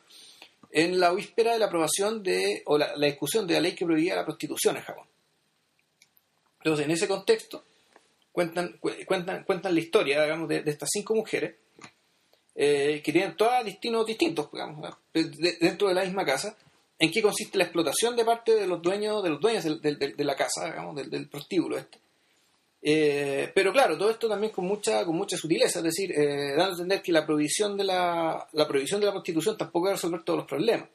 en 0.72 1.00
la 1.00 1.12
víspera 1.12 1.54
de 1.54 1.60
la 1.60 1.68
aprobación 1.68 2.22
de, 2.22 2.64
o 2.66 2.78
la, 2.78 2.94
discusión 2.98 3.48
de 3.48 3.54
la 3.54 3.62
ley 3.62 3.76
que 3.76 3.86
prohibía 3.86 4.16
la 4.16 4.26
prostitución 4.26 4.76
en 4.76 4.84
Japón. 4.84 5.08
Entonces, 6.60 6.86
en 6.86 6.92
ese 6.92 7.08
contexto, 7.08 7.64
cuentan, 8.32 8.78
cuentan, 9.06 9.44
cuentan 9.46 9.74
la 9.74 9.80
historia, 9.80 10.22
digamos, 10.24 10.50
de, 10.50 10.64
estas 10.66 10.90
cinco 10.92 11.16
mujeres, 11.16 11.56
eh, 12.56 13.02
que 13.04 13.12
tienen 13.12 13.38
todos 13.38 13.64
destinos 13.64 14.06
distintos, 14.06 14.52
digamos, 14.52 14.98
dentro 15.14 15.88
de 15.88 15.94
la 15.94 16.04
misma 16.04 16.26
casa, 16.26 16.58
en 17.00 17.12
qué 17.12 17.22
consiste 17.22 17.58
la 17.58 17.66
explotación 17.66 18.16
de 18.16 18.26
parte 18.26 18.56
de 18.56 18.68
los 18.68 18.82
dueños, 18.82 19.24
de 19.24 19.30
los 19.30 19.40
dueños 19.40 19.64
de, 19.64 20.24
la 20.24 20.36
casa, 20.36 20.66
digamos, 20.66 20.96
del, 20.96 21.28
prostíbulo 21.28 21.78
este 21.78 22.00
eh, 22.90 23.52
pero 23.54 23.74
claro, 23.74 23.98
todo 23.98 24.12
esto 24.12 24.30
también 24.30 24.54
con 24.54 24.66
mucha, 24.66 25.04
con 25.04 25.16
mucha 25.16 25.36
sutileza, 25.36 25.80
es 25.80 25.84
decir, 25.84 26.12
eh, 26.12 26.54
dando 26.56 26.64
a 26.64 26.70
entender 26.70 27.02
que 27.02 27.12
la 27.12 27.26
prohibición 27.26 27.76
de 27.76 27.84
la, 27.84 28.48
la 28.54 28.68
prohibición 28.68 29.02
de 29.02 29.08
la 29.08 29.12
prostitución 29.12 29.58
tampoco 29.58 29.86
va 29.86 29.92
a 29.92 29.96
resolver 29.96 30.24
todos 30.24 30.38
los 30.38 30.48
problemas. 30.48 30.88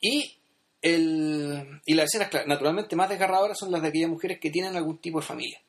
Y, 0.00 0.36
el, 0.82 1.80
y 1.86 1.94
las 1.94 2.14
escenas, 2.14 2.46
naturalmente 2.46 2.94
más 2.94 3.08
desgarradoras 3.08 3.58
son 3.58 3.72
las 3.72 3.80
de 3.80 3.88
aquellas 3.88 4.10
mujeres 4.10 4.38
que 4.38 4.50
tienen 4.50 4.76
algún 4.76 4.98
tipo 4.98 5.20
de 5.20 5.26
familia. 5.26 5.60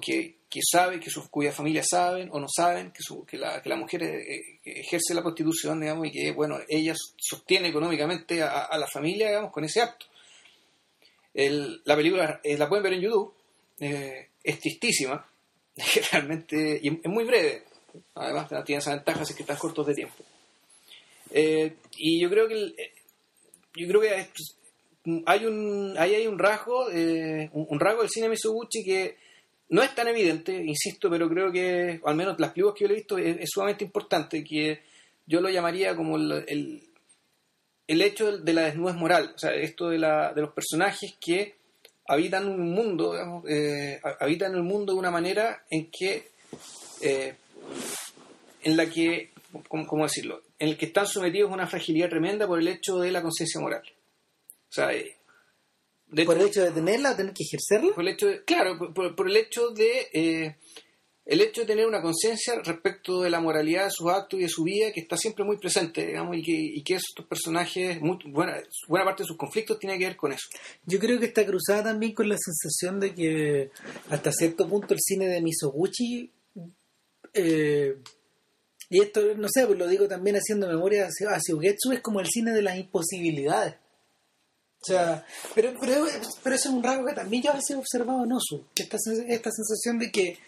Que, 0.00 0.37
que 0.48 0.60
saben, 0.62 1.00
que 1.00 1.10
sus, 1.10 1.28
cuya 1.28 1.52
familia 1.52 1.82
saben 1.82 2.30
o 2.32 2.40
no 2.40 2.46
saben 2.48 2.90
que, 2.90 3.02
su, 3.02 3.24
que, 3.26 3.36
la, 3.36 3.60
que 3.60 3.68
la 3.68 3.76
mujer 3.76 4.02
eh, 4.02 4.60
ejerce 4.64 5.14
la 5.14 5.22
prostitución, 5.22 5.80
digamos, 5.80 6.06
y 6.06 6.10
que, 6.10 6.32
bueno, 6.32 6.58
ella 6.68 6.94
sostiene 7.16 7.68
económicamente 7.68 8.42
a, 8.42 8.76
la 8.78 8.86
familia, 8.86 9.28
digamos, 9.28 9.52
con 9.52 9.64
ese 9.64 9.82
acto 9.82 10.06
la 11.34 11.96
película 11.96 12.40
eh, 12.42 12.56
la 12.56 12.68
pueden 12.68 12.82
ver 12.82 12.94
en 12.94 13.00
YouTube, 13.00 13.32
eh, 13.80 14.28
es 14.42 14.60
tristísima, 14.60 15.24
realmente, 16.12 16.80
y 16.82 16.88
es 16.88 17.08
muy 17.08 17.24
breve, 17.24 17.64
además 18.14 18.48
tiene 18.64 18.80
esa 18.80 18.94
ventaja 18.94 19.22
es 19.22 19.34
que 19.34 19.42
están 19.42 19.56
cortos 19.56 19.86
de 19.86 19.94
tiempo. 19.94 20.16
Eh, 21.30 21.76
y 21.96 22.20
yo 22.20 22.30
creo 22.30 22.48
que 22.48 22.74
yo 23.76 23.86
creo 23.86 24.00
que 24.00 24.26
hay 25.26 25.44
un 25.44 25.94
ahí 25.98 26.14
hay 26.14 26.26
un 26.26 26.38
rasgo 26.38 26.86
un, 26.86 27.80
rasgo 27.80 28.00
del 28.00 28.10
cine 28.10 28.30
Mitsubishi 28.30 28.82
que 28.82 29.16
no 29.70 29.82
es 29.82 29.94
tan 29.94 30.08
evidente, 30.08 30.52
insisto, 30.64 31.10
pero 31.10 31.28
creo 31.28 31.52
que, 31.52 32.00
al 32.04 32.16
menos 32.16 32.38
las 32.40 32.52
películas 32.52 32.76
que 32.76 32.84
yo 32.84 32.90
he 32.90 32.94
visto, 32.94 33.18
es, 33.18 33.50
sumamente 33.50 33.84
importante, 33.84 34.42
que 34.42 34.80
yo 35.26 35.40
lo 35.40 35.50
llamaría 35.50 35.94
como 35.94 36.16
el, 36.16 36.82
el 37.88 38.02
hecho 38.02 38.36
de 38.36 38.52
la 38.52 38.62
desnudez 38.64 38.94
moral, 38.94 39.32
o 39.34 39.38
sea, 39.38 39.54
esto 39.54 39.88
de, 39.88 39.98
la, 39.98 40.34
de 40.34 40.42
los 40.42 40.52
personajes 40.52 41.16
que 41.18 41.56
habitan 42.06 42.46
un 42.46 42.70
mundo, 42.70 43.12
digamos, 43.12 43.44
eh, 43.48 43.98
habitan 44.20 44.54
el 44.54 44.62
mundo 44.62 44.92
de 44.92 44.98
una 44.98 45.10
manera 45.10 45.64
en 45.70 45.90
que, 45.90 46.28
eh, 47.00 47.34
en 48.62 48.76
la 48.76 48.90
que, 48.90 49.30
¿cómo, 49.68 50.04
decirlo? 50.04 50.42
En 50.58 50.68
el 50.68 50.76
que 50.76 50.86
están 50.86 51.06
sometidos 51.06 51.50
a 51.50 51.54
una 51.54 51.66
fragilidad 51.66 52.10
tremenda 52.10 52.46
por 52.46 52.58
el 52.58 52.68
hecho 52.68 52.98
de 52.98 53.10
la 53.10 53.22
conciencia 53.22 53.60
moral. 53.60 53.82
O 53.82 54.72
sea, 54.72 54.92
eh, 54.92 55.16
¿Por 56.10 56.38
el 56.38 56.46
hecho 56.46 56.62
de 56.62 56.70
tenerla, 56.70 57.16
tener 57.16 57.34
que 57.34 57.44
ejercerla? 57.44 57.94
Por 57.94 58.04
el 58.04 58.14
hecho 58.14 58.26
claro, 58.46 58.92
por, 58.94 59.28
el 59.28 59.36
hecho 59.36 59.70
de 59.70 60.56
el 61.28 61.42
hecho 61.42 61.60
de 61.60 61.66
tener 61.66 61.86
una 61.86 62.00
conciencia 62.00 62.54
respecto 62.64 63.20
de 63.20 63.28
la 63.28 63.38
moralidad 63.38 63.84
de 63.84 63.90
sus 63.90 64.08
actos 64.08 64.40
y 64.40 64.44
de 64.44 64.48
su 64.48 64.64
vida 64.64 64.90
que 64.92 65.00
está 65.00 65.18
siempre 65.18 65.44
muy 65.44 65.58
presente, 65.58 66.06
digamos, 66.06 66.34
y 66.38 66.42
que, 66.42 66.52
y 66.52 66.82
que 66.82 66.94
estos 66.94 67.26
personajes, 67.26 68.00
muy, 68.00 68.16
buena, 68.28 68.56
buena 68.88 69.04
parte 69.04 69.24
de 69.24 69.26
sus 69.26 69.36
conflictos 69.36 69.78
tiene 69.78 69.98
que 69.98 70.06
ver 70.06 70.16
con 70.16 70.32
eso. 70.32 70.46
Yo 70.86 70.98
creo 70.98 71.20
que 71.20 71.26
está 71.26 71.44
cruzada 71.44 71.84
también 71.84 72.14
con 72.14 72.30
la 72.30 72.36
sensación 72.38 72.98
de 72.98 73.14
que 73.14 73.70
hasta 74.08 74.32
cierto 74.32 74.66
punto 74.66 74.94
el 74.94 75.00
cine 75.00 75.28
de 75.28 75.42
Misoguchi, 75.42 76.32
eh, 77.34 77.96
y 78.88 79.02
esto 79.02 79.20
no 79.36 79.48
sé, 79.52 79.66
pues 79.66 79.78
lo 79.78 79.86
digo 79.86 80.08
también 80.08 80.36
haciendo 80.36 80.66
memoria 80.66 81.08
hacia, 81.08 81.28
hacia 81.28 81.54
Ugetsu, 81.54 81.92
es 81.92 82.00
como 82.00 82.20
el 82.20 82.26
cine 82.26 82.52
de 82.52 82.62
las 82.62 82.78
imposibilidades. 82.78 83.74
O 84.80 84.84
sea, 84.84 85.24
pero, 85.54 85.74
pero, 85.80 86.06
pero 86.42 86.54
eso 86.56 86.68
es 86.68 86.74
un 86.74 86.82
rasgo 86.82 87.06
que 87.06 87.12
también 87.14 87.42
yo 87.42 87.50
a 87.50 87.54
veces 87.54 87.70
he 87.70 87.74
observado 87.76 88.24
en 88.24 88.32
Osu, 88.32 88.64
que 88.74 88.84
esta, 88.84 88.96
esta 89.26 89.50
sensación 89.50 89.98
de 89.98 90.10
que 90.12 90.38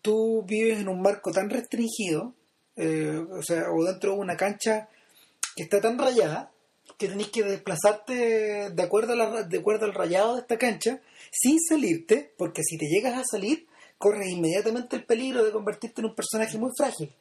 tú 0.00 0.42
vives 0.46 0.78
en 0.78 0.88
un 0.88 1.02
marco 1.02 1.32
tan 1.32 1.50
restringido, 1.50 2.32
eh, 2.76 3.24
o 3.30 3.42
sea, 3.42 3.64
o 3.72 3.84
dentro 3.84 4.12
de 4.12 4.18
una 4.18 4.36
cancha 4.36 4.88
que 5.56 5.64
está 5.64 5.80
tan 5.80 5.98
rayada, 5.98 6.50
que 6.96 7.08
tenés 7.08 7.28
que 7.30 7.42
desplazarte 7.42 8.70
de 8.70 8.82
acuerdo, 8.82 9.14
a 9.14 9.16
la- 9.16 9.42
de 9.42 9.58
acuerdo 9.58 9.84
al 9.86 9.94
rayado 9.94 10.34
de 10.36 10.42
esta 10.42 10.58
cancha, 10.58 11.00
sin 11.32 11.58
salirte, 11.60 12.32
porque 12.38 12.62
si 12.62 12.78
te 12.78 12.86
llegas 12.86 13.18
a 13.18 13.24
salir, 13.28 13.66
corres 13.98 14.28
inmediatamente 14.30 14.96
el 14.96 15.04
peligro 15.04 15.44
de 15.44 15.50
convertirte 15.52 16.00
en 16.00 16.06
un 16.06 16.14
personaje 16.14 16.56
muy 16.58 16.70
frágil, 16.76 17.12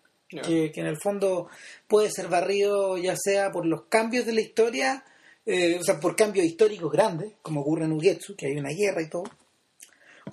que, 0.44 0.72
que 0.72 0.80
en 0.80 0.88
el 0.88 0.98
fondo 1.02 1.48
puede 1.88 2.10
ser 2.12 2.28
barrido 2.28 2.98
ya 2.98 3.16
sea 3.18 3.52
por 3.52 3.66
los 3.66 3.84
cambios 3.88 4.26
de 4.26 4.34
la 4.34 4.42
historia, 4.42 5.04
eh, 5.52 5.78
o 5.80 5.84
sea, 5.84 6.00
por 6.00 6.16
cambios 6.16 6.46
históricos 6.46 6.92
grandes, 6.92 7.34
como 7.42 7.62
ocurre 7.62 7.86
en 7.86 7.92
Ugetsu, 7.94 8.36
que 8.36 8.48
hay 8.48 8.54
una 8.58 8.70
guerra 8.70 9.02
y 9.02 9.10
todo, 9.10 9.24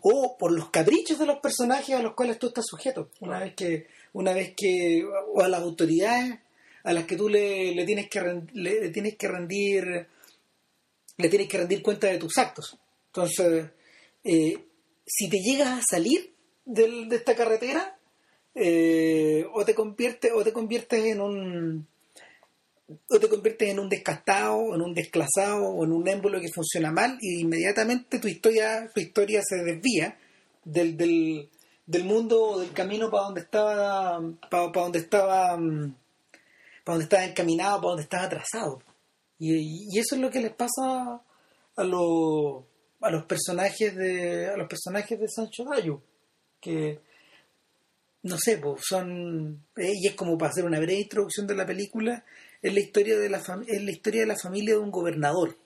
o 0.02 0.36
por 0.38 0.52
los 0.52 0.70
caprichos 0.70 1.18
de 1.18 1.26
los 1.26 1.40
personajes 1.40 1.94
a 1.96 2.02
los 2.02 2.14
cuales 2.14 2.38
tú 2.38 2.48
estás 2.48 2.64
sujeto. 2.66 3.10
Una 3.20 3.40
vez 3.40 3.54
que 3.54 3.86
una 4.12 4.32
vez 4.32 4.54
que 4.56 5.04
o 5.34 5.40
a 5.42 5.48
las 5.48 5.60
autoridades 5.62 6.38
a 6.84 6.92
las 6.92 7.04
que 7.04 7.16
tú 7.16 7.28
le, 7.28 7.74
le 7.74 7.84
tienes 7.84 8.08
que 8.08 8.20
le, 8.52 8.80
le 8.80 8.88
tienes 8.90 9.16
que 9.16 9.28
rendir 9.28 10.06
le 11.16 11.28
tienes 11.28 11.48
que 11.48 11.58
rendir 11.58 11.82
cuenta 11.82 12.06
de 12.06 12.18
tus 12.18 12.38
actos. 12.38 12.78
Entonces 13.06 13.66
eh, 14.24 14.58
si 15.06 15.28
te 15.28 15.38
llegas 15.38 15.78
a 15.80 15.82
salir 15.90 16.32
del- 16.64 17.08
de 17.08 17.16
esta 17.16 17.34
carretera 17.34 17.98
eh, 18.54 19.44
o 19.52 19.64
te 19.64 19.74
conviertes 19.74 20.30
o 20.34 20.42
te 20.44 20.52
conviertes 20.52 21.04
en 21.06 21.20
un 21.20 21.86
o 22.88 23.20
te 23.20 23.28
conviertes 23.28 23.68
en 23.68 23.78
un 23.78 23.88
descastado, 23.88 24.74
en 24.74 24.80
un 24.80 24.94
desclasado 24.94 25.68
o 25.68 25.84
en 25.84 25.92
un 25.92 26.08
émbolo 26.08 26.40
que 26.40 26.48
funciona 26.48 26.90
mal 26.90 27.18
y 27.20 27.40
inmediatamente 27.40 28.18
tu 28.18 28.28
historia, 28.28 28.90
tu 28.94 29.00
historia 29.00 29.42
se 29.46 29.56
desvía 29.62 30.18
del, 30.64 30.96
del, 30.96 32.04
mundo 32.04 32.42
o 32.42 32.60
del 32.60 32.72
camino 32.72 33.10
para 33.10 33.24
donde 33.24 33.40
estaba 33.42 34.20
para, 34.50 34.72
para 34.72 34.82
donde 34.84 34.98
estaba 35.00 35.56
mm, 35.56 35.94
para 36.84 36.94
donde 36.94 37.04
estaba 37.04 37.24
encaminado, 37.24 37.76
para 37.76 37.88
donde 37.88 38.02
estaba 38.04 38.28
trazado. 38.28 38.82
Y, 39.38 39.94
y 39.94 39.98
eso 39.98 40.14
es 40.14 40.20
lo 40.20 40.30
que 40.30 40.40
les 40.40 40.52
pasa 40.54 41.20
a 41.76 41.84
los 41.84 42.64
a 43.00 43.10
los 43.10 43.24
personajes 43.26 43.94
de 43.94 44.48
a 44.48 44.56
los 44.56 44.68
personajes 44.68 45.20
de 45.20 45.28
Sancho 45.28 45.64
Dayo 45.64 46.02
que 46.60 47.00
no 48.22 48.36
sé, 48.38 48.58
pues 48.58 48.82
son 48.88 49.64
eh, 49.76 49.92
y 49.94 50.08
es 50.08 50.14
como 50.14 50.36
para 50.36 50.50
hacer 50.50 50.64
una 50.64 50.78
breve 50.78 51.00
introducción 51.00 51.46
de 51.46 51.54
la 51.54 51.66
película, 51.66 52.24
es 52.62 52.72
la 52.74 52.80
historia 52.80 53.18
de 53.18 53.28
la 53.28 53.38
es 53.66 53.82
la 53.82 53.90
historia 53.90 54.20
de 54.22 54.26
la 54.26 54.36
familia 54.36 54.74
de 54.74 54.80
un 54.80 54.90
gobernador 54.90 55.56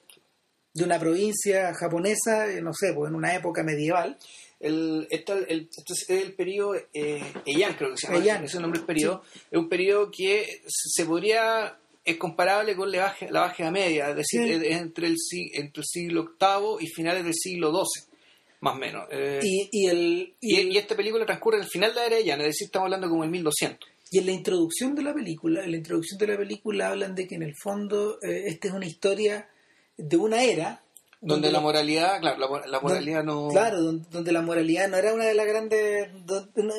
de 0.75 0.84
una 0.84 0.99
provincia 0.99 1.75
japonesa, 1.75 2.50
eh, 2.50 2.62
no 2.62 2.72
sé, 2.72 2.94
pues 2.94 3.11
en 3.11 3.14
una 3.16 3.34
época 3.34 3.62
medieval. 3.62 4.16
El, 4.58 5.06
esta- 5.11 5.37
el, 5.38 5.68
este 5.76 5.92
es 5.92 6.08
el 6.08 6.34
periodo 6.34 6.75
eh, 6.94 7.20
Heian, 7.44 7.75
creo 7.75 7.90
que 7.90 7.96
se 7.99 8.06
llama, 8.06 8.37
ese 8.37 8.44
es 8.46 8.54
el 8.54 8.62
nombre 8.62 8.78
del 8.80 8.87
periodo. 8.87 9.22
Es 9.50 9.58
un 9.58 9.68
periodo 9.68 10.11
que 10.11 10.62
se 10.66 11.04
podría, 11.04 11.76
es 12.04 12.16
comparable 12.16 12.75
con 12.75 12.90
la 12.90 13.02
Baja, 13.02 13.26
la 13.30 13.40
Baja 13.40 13.70
Media, 13.70 14.11
es 14.11 14.16
decir, 14.16 14.42
Sí. 14.44 14.50
es- 14.50 14.76
entre, 14.78 15.08
el, 15.08 15.16
entre 15.54 15.82
el 15.82 15.87
siglo 15.87 16.30
VIII 16.40 16.76
y 16.80 16.87
finales 16.87 17.25
del 17.25 17.34
siglo 17.34 17.70
XII, 17.70 18.08
más 18.61 18.75
o 18.75 18.78
menos. 18.78 19.08
Eh, 19.11 19.40
Y, 19.42 19.68
y 19.72 19.87
el, 19.88 20.34
y, 20.40 20.61
y, 20.61 20.78
esta 20.78 20.94
película 20.96 21.26
transcurre 21.26 21.58
al 21.61 21.66
final 21.68 21.90
de 21.92 21.96
la 22.00 22.06
era 22.06 22.16
Heian, 22.16 22.40
es 22.40 22.46
decir, 22.46 22.66
estamos 22.66 22.87
hablando 22.87 23.11
como 23.11 23.25
el 23.25 23.30
1200. 23.30 23.90
Y 24.12 24.19
en 24.19 24.26
la 24.26 24.33
introducción 24.33 24.95
de 24.95 25.02
la 25.02 25.12
película, 25.14 25.64
en 25.64 25.71
la 25.73 25.76
introducción 25.78 26.19
de 26.19 26.26
la 26.28 26.37
película 26.37 26.88
hablan 26.90 27.14
de 27.14 27.26
que 27.26 27.35
en 27.35 27.42
el 27.42 27.54
fondo 27.57 28.19
eh, 28.23 28.45
esta 28.47 28.69
es 28.69 28.75
una 28.75 28.87
historia 28.87 29.49
de 29.97 30.16
una 30.16 30.42
era 30.45 30.83
Donde 31.21 31.50
la 31.52 31.61
moralidad, 31.61 32.21
claro, 32.21 32.38
la, 32.38 32.49
mor- 32.49 32.66
la 32.69 32.81
moralidad 32.81 33.23
no... 33.25 33.49
Claro, 33.49 33.81
donde, 33.81 34.04
donde 34.11 34.33
la 34.33 34.42
moralidad 34.42 34.88
no 34.88 34.97
era 34.97 35.14
una 35.14 35.25
de 35.25 35.35
las 35.35 35.47
grandes 35.47 36.09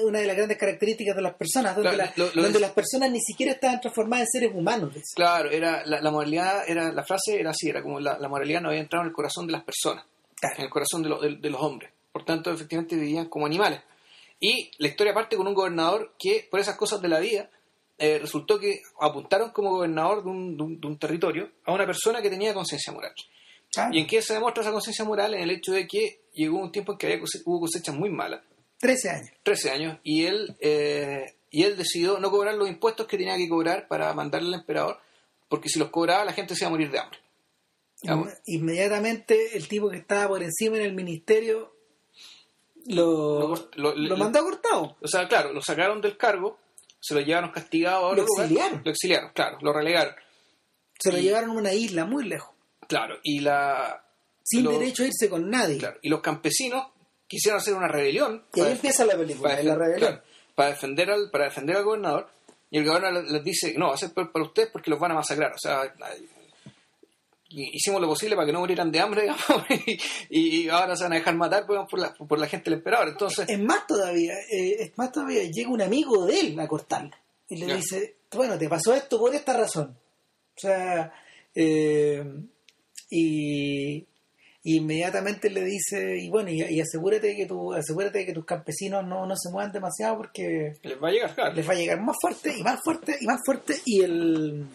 una 0.04 0.20
de 0.20 0.28
las 0.28 0.36
grandes 0.36 0.58
características 0.58 1.16
de 1.16 1.22
las 1.22 1.34
personas, 1.36 1.75
donde, 1.75 1.92
Claro, 1.92 2.12
la- 2.18 2.24
lo- 2.25 2.32
lo 2.36 2.42
donde 2.44 2.58
es- 2.58 2.62
las 2.62 2.72
personas 2.72 3.10
ni 3.10 3.20
siquiera 3.22 3.54
estaban 3.54 3.80
transformadas 3.82 4.28
en 4.28 4.42
seres 4.42 4.56
humanos. 4.56 4.94
Claro, 5.16 5.50
era 5.50 5.84
la, 5.86 6.02
la 6.02 6.12
moralidad, 6.12 6.63
era 6.70 6.92
la 6.92 7.04
frase 7.04 7.40
era 7.40 7.50
así, 7.52 7.70
era 7.70 7.82
como 7.82 8.00
la, 8.00 8.20
la 8.20 8.28
moralidad 8.30 8.62
no 8.62 8.70
había 8.70 8.82
entrado 8.82 9.04
en 9.04 9.10
el 9.10 9.13
corazón 9.16 9.48
de 9.48 9.54
las 9.54 9.63
personas, 9.63 10.06
Claro. 10.40 10.56
en 10.58 10.63
el 10.66 10.70
corazón 10.70 11.02
de, 11.04 11.10
lo- 11.10 11.20
de- 11.22 11.38
de 11.38 11.50
los 11.50 11.62
hombres. 11.62 11.92
Por 12.12 12.25
tanto, 12.25 12.52
efectivamente 12.52 12.96
vivían 12.96 13.28
como 13.30 13.46
animales. 13.48 13.80
Y 14.46 14.72
la 14.78 14.90
historia 14.90 15.14
parte 15.14 15.38
con 15.38 15.48
un 15.48 15.54
gobernador 15.54 16.14
que, 16.20 16.46
por 16.52 16.60
esas 16.60 16.76
cosas 16.76 17.02
de 17.02 17.08
la 17.08 17.20
vida, 17.20 17.50
eh, 17.98 18.20
resultó 18.20 18.60
que 18.60 18.82
apuntaron 19.00 19.52
como 19.52 19.70
gobernador 19.70 20.24
de 20.24 20.30
un, 20.30 20.58
de 20.58 20.64
un- 20.64 20.82
de 20.82 20.88
un 20.88 20.98
territorio 21.00 21.50
a 21.64 21.72
una 21.74 21.86
persona 21.86 22.22
que 22.22 22.30
tenía 22.30 22.54
conciencia 22.54 22.92
moral. 22.92 23.14
¿Y 23.94 24.00
en 24.02 24.08
qué 24.08 24.22
se 24.22 24.34
demuestra 24.34 24.62
esa 24.64 24.72
conciencia 24.74 25.06
moral? 25.06 25.34
En 25.34 25.42
el 25.44 25.52
hecho 25.52 25.72
de 25.72 25.88
que 25.88 26.20
llegó 26.34 26.58
un 26.60 26.72
tiempo 26.74 26.92
en 26.92 26.98
que 26.98 27.06
había 27.08 27.20
cose- 27.22 27.42
hubo 27.46 27.62
cosechas 27.62 27.96
muy 27.96 28.10
malas, 28.10 28.42
13 28.80 29.10
años. 29.12 29.30
13 29.44 29.72
años, 29.72 29.98
y 30.04 30.26
él, 30.26 30.58
eh, 30.60 31.36
y 31.50 31.64
él 31.64 31.78
decidió 31.78 32.20
no 32.20 32.30
cobrar 32.30 32.56
los 32.56 32.68
impuestos 32.68 33.08
que 33.08 33.18
tenía 33.18 33.38
que 33.38 33.48
cobrar 33.48 33.88
para 33.88 34.14
mandarle 34.14 34.50
al 34.50 34.56
emperador, 34.62 35.00
porque 35.48 35.70
si 35.70 35.80
los 35.80 35.90
cobraba 35.90 36.26
la 36.26 36.34
gente 36.34 36.54
se 36.56 36.66
iba 36.66 36.68
a 36.68 36.72
morir 36.72 36.92
de 36.92 37.00
hambre. 37.00 37.20
Inmediatamente 38.48 39.56
el 39.56 39.68
tipo 39.70 39.90
que 39.90 39.98
estaba 39.98 40.28
por 40.28 40.44
encima 40.44 40.76
en 40.78 40.84
el 40.84 40.94
ministerio 40.94 41.73
lo, 42.88 43.56
Lo 43.75 44.18
mandó 44.18 44.44
cortado. 44.44 44.98
O 45.02 45.08
sea, 45.08 45.28
claro, 45.28 45.54
lo 45.54 45.62
sacaron 45.62 46.02
del 46.02 46.18
cargo, 46.18 46.60
se 47.00 47.13
lo 47.13 47.22
llevaron 47.22 47.52
castigado 47.52 48.06
a 48.06 48.10
otro 48.10 48.24
Lo 48.24 48.28
lugar. 48.28 48.46
exiliaron. 48.46 48.82
Lo 48.84 48.92
exiliaron, 48.92 49.32
claro, 49.34 49.58
lo 49.62 49.74
relegaron. 49.74 50.16
Se 51.00 51.12
lo 51.12 51.18
llevaron 51.18 51.50
a 51.52 51.54
una 51.54 51.74
isla 51.74 52.06
muy 52.06 52.24
lejos, 52.25 52.54
Claro, 52.88 53.18
y 53.24 53.40
la 53.40 54.06
sin 54.44 54.66
derecho 54.68 55.04
a 55.04 55.08
irse 55.08 55.30
con 55.30 55.50
nadie. 55.50 55.78
claro, 55.78 55.98
y 56.02 56.10
los 56.10 56.22
campesinos 56.22 56.88
quisieron 57.28 57.60
hacer 57.60 57.74
una 57.74 57.88
rebelión 57.88 58.46
Y 58.54 58.62
ahí 58.62 58.74
empieza 58.74 59.06
la 59.06 59.16
película, 59.18 59.62
la 59.63 59.75
rebelión. 59.75 60.00
claro, 60.00 60.24
para 60.56 60.70
defender 60.70 61.10
al 61.12 61.30
para 61.32 61.46
defender 61.46 61.78
al 61.78 61.84
gobernador 61.84 62.30
y 62.70 62.78
el 62.80 62.86
gobernador 62.86 63.24
les- 63.30 63.44
dice, 63.44 63.74
"No, 63.78 63.88
va 63.88 63.94
a 63.96 63.98
ser 63.98 64.13
peor 64.13 64.32
para 64.32 64.46
ustedes 64.46 64.70
porque 64.72 64.92
los 64.92 65.00
van 65.00 65.12
a 65.12 65.16
masacrar." 65.16 65.54
O 65.54 65.58
sea, 65.58 65.82
hicimos 67.53 68.01
lo 68.01 68.07
posible 68.07 68.36
para 68.36 68.45
que 68.45 68.53
no 68.53 68.60
murieran 68.60 68.91
de 68.91 69.00
hambre 69.00 69.22
digamos, 69.24 69.65
y, 70.29 70.63
y 70.63 70.69
ahora 70.69 70.95
se 70.95 71.03
van 71.03 71.13
a 71.13 71.17
dejar 71.17 71.36
matar 71.36 71.65
pues, 71.65 71.79
por 71.89 72.00
la, 72.00 72.13
por 72.13 72.39
la 72.39 72.48
gente 72.48 72.69
del 72.69 72.79
emperador. 72.79 73.10
Entonces, 73.10 73.48
Es 73.48 73.60
más 73.60 73.88
todavía, 73.88 74.33
eh, 74.51 74.75
es 74.79 74.98
más 74.98 75.12
todavía, 75.12 75.43
llega 75.43 75.69
un 75.69 75.81
amigo 75.81 76.25
de 76.25 76.39
él 76.39 76.60
a 76.60 76.67
cortarlo. 76.67 77.12
Y 77.50 77.57
le 77.57 77.75
dice, 77.75 78.15
bueno, 78.31 78.57
te 78.57 78.67
pasó 78.67 78.93
esto 78.93 79.19
por 79.19 79.33
esta 79.36 79.53
razón. 79.53 79.95
O 80.55 80.60
sea, 80.60 81.13
eh, 81.53 82.24
y, 83.10 84.07
y 84.65 84.77
inmediatamente 84.77 85.50
le 85.50 85.63
dice, 85.63 86.17
y 86.17 86.29
bueno, 86.29 86.50
y, 86.50 86.63
y 86.63 86.79
asegúrate 86.79 87.36
que 87.36 87.45
tu, 87.45 87.74
asegúrate 87.74 88.19
de 88.19 88.25
que 88.25 88.33
tus 88.33 88.45
campesinos 88.45 89.05
no, 89.05 89.25
no 89.25 89.36
se 89.36 89.51
muevan 89.51 89.72
demasiado 89.72 90.17
porque 90.17 90.74
les 90.81 91.01
va 91.01 91.10
a 91.10 91.12
llegar, 91.12 91.36
claro. 91.36 91.53
les 91.53 91.67
va 91.67 91.74
a 91.74 91.75
llegar 91.75 92.01
más 92.01 92.15
fuerte 92.19 92.57
y 92.57 92.63
más 92.63 92.79
fuerte 92.83 93.17
y 93.19 93.25
más 93.25 93.41
fuerte 93.45 93.75
y 93.86 94.01
el 94.01 94.65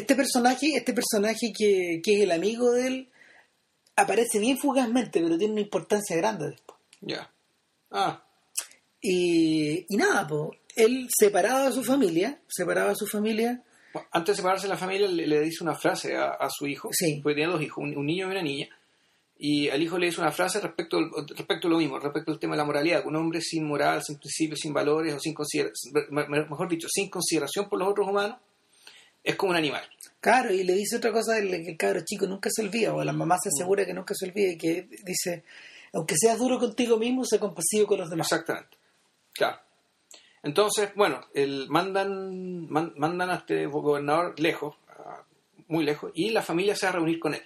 este 0.00 0.14
personaje 0.14 0.66
este 0.76 0.92
personaje 0.92 1.52
que, 1.56 2.00
que 2.02 2.16
es 2.16 2.20
el 2.22 2.30
amigo 2.32 2.70
de 2.72 2.86
él 2.86 3.08
aparece 3.96 4.38
bien 4.38 4.58
fugazmente 4.58 5.20
pero 5.20 5.36
tiene 5.38 5.52
una 5.54 5.62
importancia 5.62 6.16
grande 6.16 6.50
después 6.50 6.78
Ya. 7.00 7.30
Ah, 7.90 8.22
y, 9.00 9.84
y 9.88 9.96
nada 9.96 10.26
pues 10.26 10.58
él 10.76 11.08
separado 11.16 11.66
de 11.66 11.72
su 11.72 11.82
familia 11.84 12.40
separado 12.48 12.88
de 12.90 12.96
su 12.96 13.06
familia 13.06 13.62
Bueno, 13.92 14.08
Antes 14.12 14.34
de 14.34 14.36
separarse 14.42 14.66
de 14.66 14.72
la 14.74 14.76
familia, 14.78 15.08
le, 15.08 15.26
le 15.26 15.40
dice 15.40 15.64
una 15.64 15.74
frase 15.74 16.14
a, 16.16 16.30
a 16.32 16.48
su 16.50 16.66
hijo, 16.66 16.90
Sí. 16.92 17.20
porque 17.22 17.34
tenía 17.36 17.48
dos 17.48 17.62
hijos, 17.62 17.78
un, 17.82 17.96
un 17.96 18.06
niño 18.06 18.28
y 18.28 18.30
una 18.30 18.42
niña, 18.42 18.68
y 19.40 19.68
al 19.70 19.80
hijo 19.82 19.96
le 19.98 20.06
dice 20.06 20.20
una 20.20 20.30
frase 20.32 20.60
respecto, 20.60 20.98
al- 20.98 21.10
respecto 21.28 21.68
a 21.68 21.70
lo 21.70 21.78
mismo, 21.78 21.98
respecto 21.98 22.30
al 22.32 22.38
tema 22.38 22.54
de 22.54 22.58
la 22.58 22.64
moralidad, 22.66 23.06
un 23.06 23.16
hombre 23.16 23.40
sin 23.40 23.64
moral, 23.66 24.02
sin 24.04 24.18
principios, 24.18 24.60
sin 24.60 24.72
valores, 24.74 25.14
o 25.14 25.18
sin 25.20 25.32
consideración, 25.32 25.94
mejor 26.50 26.68
dicho, 26.68 26.86
sin 26.90 27.08
consideración 27.08 27.68
por 27.68 27.78
los 27.78 27.88
otros 27.88 28.06
humanos, 28.08 28.36
es 29.30 29.36
como 29.36 29.50
un 29.50 29.56
animal. 29.56 29.82
claro 30.20 30.52
y 30.52 30.64
le 30.64 30.74
dice 30.74 30.96
otra 30.96 31.12
cosa 31.12 31.40
que 31.40 31.70
el 31.70 31.76
cabro 31.76 32.00
chico 32.04 32.26
nunca 32.26 32.48
se 32.52 32.62
olvida 32.62 32.94
o 32.94 33.04
la 33.04 33.12
mamá 33.12 33.36
se 33.42 33.50
asegura 33.50 33.84
que 33.86 33.94
nunca 33.94 34.14
se 34.14 34.26
olvide 34.26 34.56
que 34.58 34.88
dice 35.04 35.44
aunque 35.92 36.14
seas 36.18 36.38
duro 36.38 36.58
contigo 36.58 36.96
mismo 36.98 37.24
sé 37.24 37.38
compasivo 37.38 37.86
con 37.86 37.98
los 38.00 38.10
demás 38.10 38.30
Exactamente. 38.32 38.76
Claro. 39.32 39.58
Entonces, 40.42 40.90
bueno, 40.94 41.20
el, 41.34 41.68
mandan, 41.68 42.68
man- 42.70 42.92
mandan 42.96 43.30
a 43.30 43.36
este 43.36 43.66
gobernador 43.66 44.38
lejos, 44.38 44.76
a- 44.88 45.22
muy 45.68 45.84
lejos, 45.84 46.12
y 46.14 46.30
la 46.30 46.42
familia 46.42 46.74
se 46.76 46.86
va 46.86 46.90
a 46.90 46.96
reunir 46.96 47.18
con 47.18 47.34
él. 47.34 47.42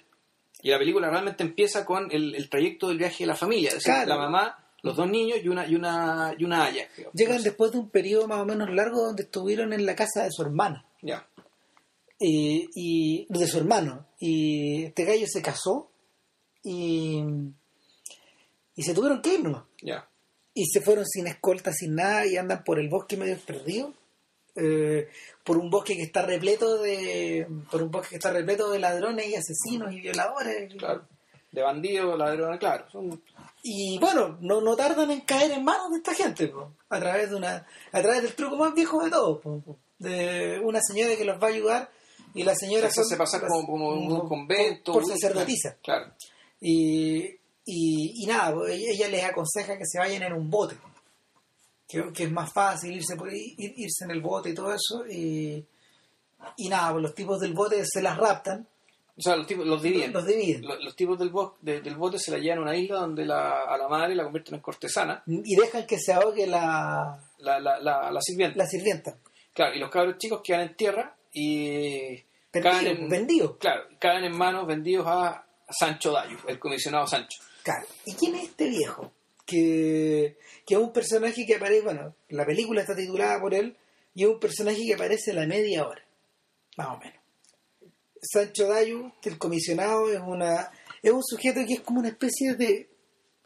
Y 0.61 0.69
la 0.69 0.77
película 0.77 1.09
realmente 1.09 1.43
empieza 1.43 1.85
con 1.85 2.09
el, 2.11 2.35
el 2.35 2.49
trayecto 2.49 2.87
del 2.87 2.97
viaje 2.99 3.23
de 3.23 3.27
la 3.27 3.35
familia. 3.35 3.69
Es 3.69 3.75
decir, 3.75 3.93
Claro. 3.93 4.09
la 4.09 4.17
mamá 4.17 4.59
Los 4.83 4.95
dos 4.95 5.09
niños 5.09 5.39
y 5.43 5.47
una, 5.47 5.65
y 5.67 5.75
una, 5.75 6.33
y 6.37 6.43
una 6.43 6.65
haya. 6.65 6.87
Llegan 7.13 7.41
después 7.41 7.71
de 7.71 7.79
un 7.79 7.89
periodo 7.89 8.27
más 8.27 8.39
o 8.39 8.45
menos 8.45 8.69
largo 8.69 9.01
donde 9.05 9.23
estuvieron 9.23 9.71
en 9.73 9.85
la 9.85 9.95
casa 9.95 10.23
de 10.23 10.29
su 10.31 10.41
hermana. 10.43 10.85
Ya, 11.01 11.25
y, 12.25 12.69
y- 12.75 13.25
de 13.29 13.47
su 13.47 13.57
hermano. 13.57 14.07
Y 14.19 14.85
este 14.85 15.03
gallo 15.05 15.25
se 15.27 15.41
casó 15.41 15.89
y, 16.63 17.21
y 18.75 18.83
se 18.83 18.93
tuvieron 18.93 19.21
que 19.21 19.33
ir 19.35 19.43
nomás. 19.43 19.63
Y 20.55 20.65
se 20.67 20.81
fueron 20.81 21.05
sin 21.05 21.27
escolta, 21.27 21.71
sin 21.73 21.95
nada, 21.95 22.25
y 22.27 22.37
andan 22.37 22.63
por 22.63 22.79
el 22.79 22.87
bosque 22.89 23.17
medio 23.17 23.37
perdidos. 23.39 23.93
eh, 24.55 25.09
por 25.43 25.57
un 25.57 25.69
bosque 25.71 25.95
que 25.95 26.03
está 26.03 26.21
repleto 26.21 26.77
de 26.81 27.47
por 27.71 27.81
un 27.81 27.89
bosque 27.89 28.09
que 28.11 28.15
está 28.17 28.31
repleto 28.31 28.69
de 28.69 28.77
ladrones 28.79 29.27
y 29.27 29.35
asesinos 29.35 29.91
y 29.91 29.99
violadores 29.99 30.71
Claro. 30.75 31.07
De 31.51 31.61
bandidos, 31.61 32.17
ladrones, 32.17 32.59
claro. 32.59 32.85
Son, 32.91 33.21
y 33.63 33.97
bueno 33.99 34.37
no, 34.41 34.61
no 34.61 34.75
tardan 34.75 35.09
en 35.11 35.21
caer 35.21 35.51
en 35.51 35.63
manos 35.63 35.89
de 35.91 35.97
esta 35.97 36.13
gente 36.13 36.47
po, 36.49 36.71
a 36.89 36.99
través 36.99 37.31
de 37.31 37.35
una 37.35 37.65
a 37.91 38.01
través 38.01 38.21
del 38.21 38.35
truco 38.35 38.55
más 38.55 38.73
viejo 38.75 39.03
de 39.03 39.09
todos 39.09 39.41
po, 39.41 39.77
de 39.97 40.59
una 40.63 40.79
señora 40.81 41.15
que 41.15 41.25
los 41.25 41.41
va 41.41 41.47
a 41.47 41.51
ayudar 41.51 41.89
y 42.33 42.43
la 42.43 42.55
señora 42.55 42.89
se 42.91 43.15
pasar 43.17 43.41
como, 43.47 43.65
como 43.67 43.89
un 43.89 44.27
convento. 44.27 44.93
por 44.93 45.05
sacerdotisa 45.05 45.77
Claro. 45.83 46.11
y, 46.59 47.25
y, 47.65 48.23
y 48.23 48.25
nada, 48.27 48.53
pues, 48.55 48.79
ella 48.79 49.07
les 49.09 49.23
aconseja 49.23 49.77
que 49.77 49.85
se 49.85 49.99
vayan 49.99 50.23
en 50.23 50.33
un 50.33 50.49
bote. 50.49 50.75
Que, 51.87 52.11
que 52.11 52.23
es 52.23 52.31
más 52.31 52.51
fácil 52.51 52.93
irse 52.95 53.15
por 53.15 53.29
ir- 53.31 53.55
irse 53.57 54.05
en 54.05 54.11
el 54.11 54.21
bote 54.21 54.49
y 54.49 54.53
todo 54.55 54.73
eso. 54.73 55.05
Y, 55.07 55.63
y 56.57 56.69
nada, 56.69 56.91
pues 56.91 57.03
los 57.03 57.15
tipos 57.15 57.39
del 57.39 57.53
bote 57.53 57.83
se 57.85 58.01
las 58.01 58.17
raptan, 58.17 58.67
O 59.15 59.21
sea, 59.21 59.35
los, 59.35 59.45
tipos, 59.45 59.65
los 59.67 59.81
dividen. 59.81 60.11
los 60.11 60.25
dividen. 60.25 60.65
Los, 60.65 60.83
los 60.83 60.95
tipos 60.95 61.19
del, 61.19 61.31
de- 61.61 61.81
del 61.81 61.95
bote 61.95 62.17
se 62.17 62.31
la 62.31 62.39
llevan 62.39 62.59
a 62.59 62.61
una 62.63 62.75
isla 62.75 62.99
donde 63.01 63.25
la, 63.25 63.63
a 63.63 63.77
la 63.77 63.87
madre 63.87 64.15
la 64.15 64.23
convierten 64.23 64.55
en 64.55 64.61
cortesana, 64.61 65.21
Y 65.27 65.55
dejan 65.55 65.85
que 65.85 65.99
se 65.99 66.13
ahogue 66.13 66.47
la, 66.47 67.19
la, 67.39 67.59
la, 67.59 67.79
la, 67.79 68.11
la 68.11 68.21
sirvienta. 68.21 68.57
la 68.57 68.65
sirvienta. 68.65 69.15
Claro, 69.53 69.75
y 69.75 69.79
los 69.79 69.91
cabros 69.91 70.17
chicos 70.17 70.41
quedan 70.43 70.61
en 70.61 70.75
tierra 70.75 71.15
y 71.33 72.23
caen 72.51 72.87
en, 72.87 73.09
vendidos. 73.09 73.57
claro, 73.57 73.85
caen 73.99 74.23
en 74.25 74.37
manos 74.37 74.67
vendidos 74.67 75.05
a 75.07 75.45
Sancho 75.69 76.11
Dayo, 76.11 76.37
el 76.47 76.59
comisionado 76.59 77.07
Sancho. 77.07 77.41
Claro. 77.63 77.85
¿Y 78.05 78.13
quién 78.13 78.35
es 78.35 78.43
este 78.43 78.69
viejo? 78.69 79.11
Que, 79.45 80.37
que 80.65 80.75
es 80.75 80.79
un 80.79 80.93
personaje 80.93 81.45
que 81.45 81.55
aparece, 81.55 81.81
bueno, 81.81 82.15
la 82.29 82.45
película 82.45 82.81
está 82.81 82.95
titulada 82.95 83.39
por 83.41 83.53
él, 83.53 83.75
y 84.15 84.23
es 84.23 84.29
un 84.29 84.39
personaje 84.39 84.85
que 84.85 84.93
aparece 84.93 85.31
a 85.31 85.35
la 85.35 85.47
media 85.47 85.85
hora, 85.85 86.05
más 86.77 86.87
o 86.87 86.97
menos. 86.97 87.17
Sancho 88.21 88.67
Dayu, 88.67 89.11
el 89.23 89.37
comisionado, 89.37 90.09
es 90.09 90.21
una 90.21 90.71
es 91.03 91.11
un 91.11 91.21
sujeto 91.21 91.59
que 91.67 91.73
es 91.73 91.81
como 91.81 91.99
una 91.99 92.07
especie 92.07 92.55
de... 92.55 92.89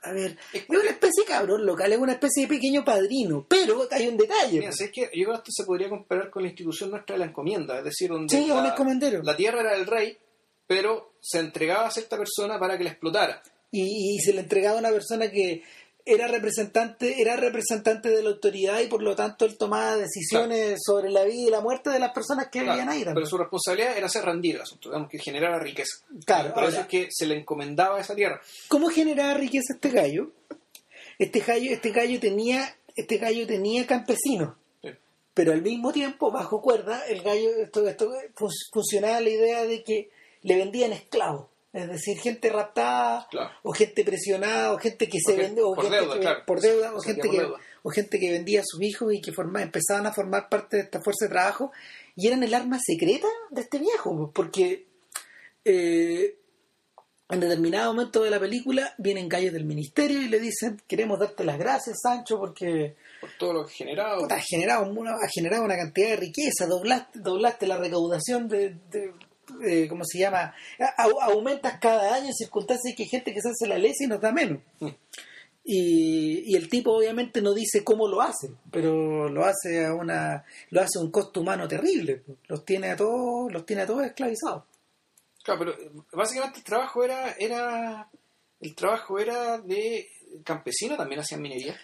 A 0.03 0.11
ver, 0.11 0.37
es 0.53 0.63
una 0.69 0.89
especie 0.89 1.23
de 1.23 1.29
cabrón 1.29 1.65
local, 1.65 1.91
es 1.91 1.97
una 1.99 2.13
especie 2.13 2.43
de 2.43 2.49
pequeño 2.49 2.85
padrino, 2.85 3.45
pero 3.49 3.87
hay 3.91 4.07
un 4.07 4.15
detalle. 4.17 4.59
Mira, 4.59 4.71
¿sabes 4.71 4.91
qué? 4.93 5.01
Yo 5.13 5.23
creo 5.25 5.31
que 5.31 5.37
esto 5.37 5.51
se 5.51 5.65
podría 5.65 5.89
comparar 5.89 6.29
con 6.29 6.43
la 6.43 6.49
institución 6.49 6.91
nuestra 6.91 7.15
de 7.15 7.19
la 7.19 7.25
encomienda, 7.25 7.79
es 7.79 7.83
decir, 7.83 8.09
donde 8.09 8.33
Sí, 8.35 8.45
es 8.45 8.51
un 8.51 8.63
la, 8.63 8.69
encomendero. 8.69 9.21
la 9.23 9.35
tierra 9.35 9.61
era 9.61 9.71
del 9.71 9.87
rey, 9.87 10.17
pero 10.67 11.13
se 11.19 11.39
entregaba 11.39 11.87
a 11.87 11.91
cierta 11.91 12.17
persona 12.17 12.59
para 12.59 12.77
que 12.77 12.83
la 12.83 12.91
explotara. 12.91 13.41
y, 13.71 14.15
y 14.15 14.19
se 14.19 14.33
le 14.33 14.41
entregaba 14.41 14.77
a 14.77 14.79
una 14.79 14.89
persona 14.91 15.29
que 15.31 15.63
era 16.07 16.27
representante 16.27 17.21
era 17.21 17.35
representante 17.35 18.09
de 18.09 18.23
la 18.23 18.29
autoridad 18.29 18.79
y 18.79 18.87
por 18.87 19.03
lo 19.03 19.15
tanto 19.15 19.45
él 19.45 19.57
tomaba 19.57 19.95
decisiones 19.97 20.79
sobre 20.85 21.09
la 21.11 21.23
vida 21.23 21.47
y 21.47 21.49
la 21.51 21.61
muerte 21.61 21.89
de 21.89 21.99
las 21.99 22.11
personas 22.13 22.47
que 22.51 22.61
vivían 22.61 22.89
ahí 22.89 23.03
pero 23.05 23.25
su 23.25 23.37
responsabilidad 23.37 23.97
era 23.97 24.07
hacer 24.07 24.23
rendir 24.25 24.55
el 24.55 24.61
asunto, 24.61 24.89
digamos, 24.89 25.09
que 25.09 25.19
generara 25.19 25.59
riqueza. 25.59 25.97
Claro, 26.25 26.53
Por 26.53 26.63
eso 26.65 26.81
es 26.81 26.87
que 26.87 27.07
se 27.11 27.25
le 27.27 27.35
encomendaba 27.37 27.99
esa 27.99 28.15
tierra. 28.15 28.41
¿cómo 28.67 28.87
generaba 28.89 29.33
riqueza 29.35 29.73
este 29.73 29.89
gallo? 29.89 30.31
Este 31.19 31.39
gallo, 31.39 31.71
este 31.71 31.91
gallo 31.91 32.19
tenía, 32.19 32.75
este 32.95 33.17
gallo 33.17 33.47
tenía 33.47 33.85
campesinos, 33.87 34.55
Sí. 34.83 34.89
pero 35.33 35.51
al 35.51 35.61
mismo 35.61 35.91
tiempo, 35.91 36.31
bajo 36.31 36.61
cuerda, 36.61 37.05
el 37.07 37.21
gallo, 37.23 37.49
esto, 37.63 37.87
esto 37.87 38.11
fun- 38.35 38.49
funcionaba 38.71 39.19
la 39.21 39.29
idea 39.29 39.65
de 39.65 39.83
que 39.83 40.09
le 40.43 40.55
vendían 40.55 40.93
esclavos. 40.93 41.47
Es 41.73 41.87
decir, 41.87 42.17
gente 42.17 42.49
raptada, 42.49 43.27
Claro. 43.29 43.51
o 43.63 43.71
gente 43.73 44.03
presionada, 44.03 44.73
o 44.73 44.77
gente 44.77 45.07
que 45.09 45.19
se 45.19 45.35
vende, 45.35 45.61
o 45.61 45.73
por 45.75 45.83
gente 45.83 45.97
deuda, 45.99 46.13
que- 46.15 46.19
claro. 46.21 46.43
por 46.47 46.61
deuda, 46.61 46.95
o 46.95 46.99
gente, 47.01 47.29
que, 47.29 47.37
deuda. 47.37 47.57
o 47.83 47.89
gente 47.89 48.19
que 48.19 48.31
vendía 48.31 48.61
a 48.61 48.63
sus 48.65 48.81
hijos 48.81 49.13
y 49.13 49.21
que 49.21 49.31
forma, 49.33 49.61
empezaban 49.61 50.07
a 50.07 50.13
formar 50.13 50.49
parte 50.49 50.77
de 50.77 50.83
esta 50.83 51.01
fuerza 51.01 51.25
de 51.25 51.29
trabajo, 51.31 51.71
y 52.15 52.27
eran 52.27 52.41
el 52.43 52.53
arma 52.53 52.79
secreta 52.83 53.27
de 53.51 53.61
este 53.61 53.79
viejo, 53.79 54.31
porque 54.33 54.87
eh, 55.65 56.37
en 57.29 57.39
determinado 57.41 57.93
momento 57.93 58.23
de 58.23 58.29
la 58.31 58.39
película 58.39 58.95
vienen 58.97 59.27
gallos 59.27 59.51
del 59.53 59.65
ministerio 59.65 60.21
y 60.21 60.29
le 60.29 60.39
dicen, 60.39 60.81
queremos 60.87 61.19
darte 61.19 61.43
las 61.43 61.59
gracias, 61.59 61.97
Sancho, 62.01 62.39
porque 62.39 62.95
Por 63.19 63.29
todo 63.37 63.53
lo 63.53 63.67
generado. 63.67 64.21
puta, 64.21 64.35
has, 64.35 64.45
generado 64.47 64.89
una, 64.89 65.11
has 65.11 65.31
generado 65.35 65.63
una 65.65 65.75
cantidad 65.75 66.09
de 66.11 66.15
riqueza, 66.15 66.65
doblaste, 66.67 67.19
doblaste 67.19 67.67
la 67.67 67.77
recaudación 67.77 68.47
de, 68.47 68.75
de- 68.89 69.13
de- 69.59 69.87
¿cómo 69.87 70.03
se 70.05 70.19
llama? 70.19 70.53
A- 70.79 71.03
aumentas 71.23 71.79
cada 71.79 72.15
año 72.15 72.27
en 72.27 72.33
circunstancias 72.33 72.93
que 72.95 73.03
hay 73.03 73.09
gente 73.09 73.33
que 73.33 73.41
se 73.41 73.49
hace 73.49 73.67
la 73.67 73.77
ley 73.77 73.93
y 73.99 74.07
nos 74.07 74.21
da 74.21 74.31
menos. 74.31 74.59
Mm. 74.79 74.87
Y, 75.69 76.43
y 76.51 76.55
el 76.55 76.69
tipo 76.69 76.93
obviamente 76.95 77.41
no 77.41 77.53
dice 77.53 77.83
cómo 77.83 78.07
lo 78.07 78.21
hace, 78.21 78.51
pero 78.71 79.27
lo 79.27 79.43
hace 79.43 79.85
a 79.85 79.93
una 79.93 80.45
lo 80.69 80.79
hace 80.81 80.97
a 80.97 81.01
un 81.01 81.11
costo 81.11 81.41
humano 81.41 81.67
terrible. 81.67 82.23
Los 82.47 82.63
tiene 82.63 82.91
a 82.91 82.95
todos, 82.95 83.51
los 83.51 83.65
tiene 83.65 83.81
a 83.81 83.85
todos 83.87 84.05
esclavizados. 84.05 84.63
Claro, 85.43 85.59
pero 85.59 85.71
eh, 85.73 85.91
básicamente 86.13 86.59
el 86.59 86.63
trabajo 86.63 87.03
era, 87.03 87.31
era 87.37 88.09
el 88.61 88.75
trabajo 88.75 89.19
era 89.19 89.57
de 89.57 90.07
campesino, 90.45 90.95
también 90.95 91.19
hacían 91.19 91.41
minería. 91.41 91.77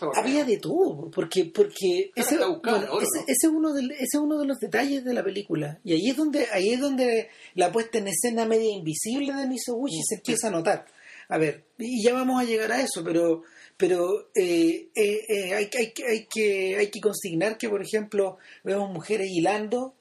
¿Te 0.00 0.04
acuerdas? 0.06 0.24
Había 0.24 0.44
de 0.44 0.56
todo, 0.56 1.10
porque 1.10 1.44
porque 1.54 2.10
ese, 2.14 2.36
buscando 2.38 2.60
bueno, 2.88 3.00
ese, 3.00 3.20
ese 3.26 3.46
es 3.46 3.52
uno 3.52 3.72
de, 3.72 3.84
ese 3.94 4.04
es 4.14 4.20
uno 4.20 4.38
de 4.38 4.46
los 4.46 4.58
detalles 4.58 5.04
de 5.04 5.14
la 5.14 5.22
película 5.22 5.78
y 5.84 5.92
ahí 5.92 6.08
es 6.10 6.16
donde 6.16 6.46
ahí 6.52 6.70
es 6.70 6.80
donde 6.80 7.28
la 7.54 7.70
puesta 7.70 7.98
en 7.98 8.08
escena 8.08 8.46
media 8.46 8.70
invisible 8.72 9.32
de 9.34 9.46
Misoguchi 9.46 9.98
Mm, 9.98 10.04
se 10.08 10.14
empieza 10.16 10.48
a 10.48 10.50
notar. 10.50 10.86
A 11.28 11.38
ver, 11.38 11.64
y 11.78 12.02
ya 12.02 12.12
vamos 12.14 12.40
a 12.40 12.44
llegar 12.44 12.72
a 12.72 12.80
eso, 12.80 13.04
pero 13.04 13.42
pero 13.76 14.30
eh, 14.34 14.88
eh, 14.94 15.20
eh, 15.28 15.54
hay, 15.54 15.70
hay, 15.78 15.92
que- 15.92 16.04
hay 16.06 16.26
que 16.26 16.76
hay 16.76 16.90
que 16.90 17.00
consignar 17.00 17.56
que 17.56 17.68
por 17.68 17.80
ejemplo 17.82 18.38
vemos 18.64 18.90
mujeres 18.90 19.28
hilando, 19.30 19.94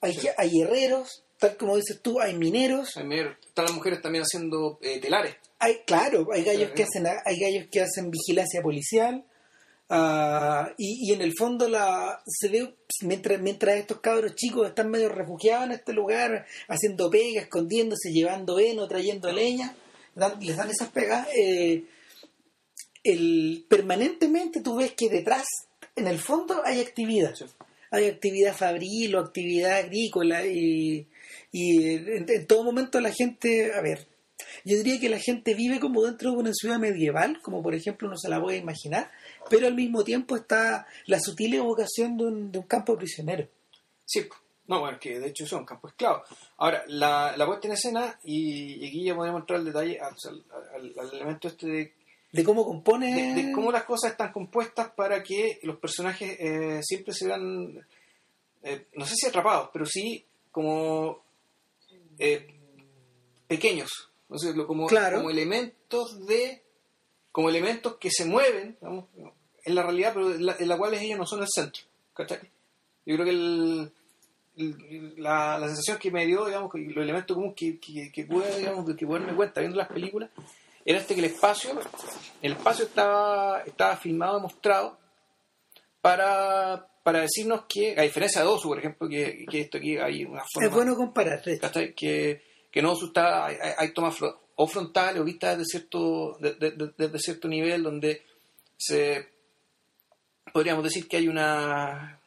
hay 0.00 0.14
Sí. 0.14 0.28
hay 0.38 0.60
herreros, 0.62 1.24
tal 1.38 1.56
como 1.56 1.76
dices 1.76 2.00
tú, 2.00 2.18
hay 2.20 2.34
mineros, 2.34 2.96
Hay 2.96 3.04
mineros. 3.04 3.36
Están 3.46 3.66
las 3.66 3.74
mujeres 3.74 4.00
también 4.00 4.22
haciendo 4.24 4.78
eh, 4.82 4.98
telares. 5.00 5.36
hay, 5.58 5.76
claro, 5.86 6.28
hay 6.32 6.42
gallos 6.44 6.70
que 6.70 6.84
hacen, 6.84 7.06
hay 7.06 7.38
gallos 7.38 7.66
que 7.70 7.80
hacen 7.82 8.10
vigilancia 8.10 8.62
policial, 8.62 9.24
ah, 9.90 10.72
y, 10.78 11.10
y 11.10 11.12
en 11.14 11.20
el 11.20 11.34
fondo 11.36 11.68
la 11.68 12.22
se 12.26 12.48
ve 12.48 12.74
mientras, 13.02 13.40
mientras 13.40 13.76
estos 13.76 14.00
cabros 14.00 14.34
chicos 14.34 14.68
están 14.68 14.90
medio 14.90 15.08
refugiados 15.10 15.66
en 15.66 15.72
este 15.72 15.92
lugar, 15.92 16.46
haciendo 16.68 17.10
pegas, 17.10 17.44
escondiéndose, 17.44 18.10
llevando 18.12 18.58
heno, 18.58 18.88
trayendo 18.88 19.30
leña, 19.32 19.74
dan- 20.14 20.40
les 20.40 20.56
dan 20.56 20.70
esas 20.70 20.88
pegas, 20.88 21.28
eh, 21.36 21.84
el, 23.04 23.64
permanentemente 23.68 24.60
tú 24.60 24.76
ves 24.76 24.92
que 24.92 25.08
detrás, 25.08 25.46
en 25.96 26.06
el 26.06 26.18
fondo, 26.18 26.62
hay 26.64 26.80
actividad. 26.80 27.34
Sí. 27.34 27.44
Hay 27.92 28.06
actividad 28.06 28.54
fabril 28.54 29.16
o 29.16 29.20
actividad 29.20 29.78
agrícola 29.78 30.46
y, 30.46 31.08
y 31.50 31.86
en, 31.94 32.26
en 32.30 32.46
todo 32.46 32.62
momento 32.62 33.00
la 33.00 33.10
gente, 33.12 33.72
a 33.74 33.80
ver, 33.80 34.06
yo 34.64 34.76
diría 34.76 35.00
que 35.00 35.08
la 35.08 35.18
gente 35.18 35.54
vive 35.54 35.80
como 35.80 36.04
dentro 36.04 36.30
de 36.30 36.36
una 36.36 36.52
ciudad 36.54 36.78
medieval, 36.78 37.40
como 37.42 37.62
por 37.62 37.74
ejemplo 37.74 38.06
uno 38.06 38.16
se 38.16 38.28
la 38.28 38.40
puede 38.40 38.58
imaginar, 38.58 39.10
pero 39.50 39.66
al 39.66 39.74
mismo 39.74 40.02
tiempo 40.04 40.36
está 40.36 40.86
la 41.06 41.20
sutil 41.20 41.52
evocación 41.54 42.16
de 42.16 42.24
un, 42.24 42.52
de 42.52 42.58
un 42.60 42.66
campo 42.66 42.96
prisionero. 42.96 43.46
Sí, 44.06 44.26
no, 44.68 44.80
bueno, 44.80 44.98
que 45.00 45.18
de 45.18 45.26
hecho 45.28 45.44
son 45.46 45.64
campos 45.66 45.90
esclavos. 45.90 46.22
Ahora, 46.56 46.84
la, 46.86 47.34
la 47.36 47.44
puesta 47.46 47.66
en 47.66 47.74
escena, 47.74 48.18
y, 48.24 48.82
y 48.84 48.88
aquí 48.88 49.04
ya 49.04 49.14
podemos 49.16 49.40
entrar 49.40 49.58
al 49.58 49.64
detalle, 49.66 49.98
al, 50.00 50.14
al- 50.74 50.94
al 50.98 51.12
elemento 51.14 51.48
este 51.48 51.66
de, 51.66 51.94
De 52.32 52.44
cómo 52.44 52.64
compone... 52.64 53.34
de- 53.34 53.42
de 53.42 53.52
cómo 53.52 53.72
las 53.72 53.82
cosas 53.84 54.12
están 54.12 54.32
compuestas 54.32 54.90
para 54.92 55.22
que 55.24 55.58
los 55.64 55.76
personajes 55.78 56.36
eh, 56.38 56.80
siempre 56.82 57.12
se 57.12 57.26
vean, 57.26 57.84
eh, 58.62 58.86
no 58.94 59.04
sé 59.04 59.14
si 59.16 59.26
atrapados, 59.26 59.70
pero 59.72 59.84
sí 59.86 60.24
como 60.52 61.22
eh, 62.18 62.46
pequeños, 63.48 63.90
no 64.28 64.38
sé, 64.38 64.54
como, 64.66 64.86
Claro. 64.86 65.16
como 65.18 65.30
elementos 65.30 66.24
de, 66.26 66.62
como 67.32 67.48
elementos 67.48 67.96
que 67.96 68.10
se 68.10 68.24
mueven, 68.24 68.76
digamos, 68.80 69.06
en 69.64 69.74
la 69.74 69.82
realidad, 69.82 70.12
pero 70.14 70.30
en 70.34 70.46
la, 70.46 70.56
en 70.58 70.68
la 70.68 70.76
cual 70.78 70.94
ellos 70.94 71.18
no 71.18 71.26
son 71.26 71.40
el 71.42 71.48
centro, 71.48 71.82
¿cachai? 72.14 72.40
Yo 73.06 73.14
creo 73.16 73.24
que 73.24 73.30
el, 73.30 73.92
el- 74.56 75.14
la, 75.22 75.58
la 75.58 75.66
sensación 75.68 75.98
que 75.98 76.10
me 76.10 76.26
dio, 76.26 76.44
digamos, 76.46 76.70
que 76.72 76.78
los 76.80 77.02
elementos 77.02 77.34
comunes 77.34 77.56
que, 77.56 77.78
que, 77.78 78.10
que 78.12 78.24
pude, 78.24 78.58
digamos, 78.58 78.84
que, 78.94 79.06
pude 79.06 79.20
darme 79.20 79.34
cuenta 79.36 79.60
viendo 79.60 79.78
las 79.78 79.88
películas, 79.88 80.30
era 80.84 80.98
este 80.98 81.14
que 81.14 81.20
el 81.20 81.26
espacio, 81.26 81.70
el 82.42 82.52
espacio 82.52 82.84
estaba, 82.86 83.62
estaba 83.62 83.96
filmado 83.96 84.40
mostrado 84.40 84.98
para, 86.00 86.88
para 87.02 87.20
decirnos 87.20 87.64
que, 87.68 87.98
a 87.98 88.02
diferencia 88.02 88.40
de 88.42 88.46
Osu, 88.48 88.68
por 88.68 88.78
ejemplo, 88.78 89.08
que, 89.08 89.44
que 89.50 89.60
esto 89.62 89.78
aquí 89.78 89.96
hay 89.98 90.24
una 90.24 90.44
forma 90.52 90.66
Es 90.68 90.72
bueno 90.74 90.96
comparar. 90.96 91.42
de 91.42 91.58
que, 91.94 92.42
que 92.70 92.80
en 92.80 92.86
Osu 92.86 93.06
está, 93.06 93.46
hay, 93.46 93.92
tomas 93.92 94.16
o 94.56 94.66
frontales 94.66 95.20
o 95.20 95.24
vistas 95.24 95.58
desde 95.58 95.70
cierto, 95.70 96.36
desde 96.40 97.18
cierto 97.18 97.48
nivel 97.48 97.82
donde 97.82 98.22
se 98.76 99.28
podríamos 100.52 100.84
decir 100.84 101.08
que 101.08 101.16
hay 101.16 101.28
una 101.28 102.20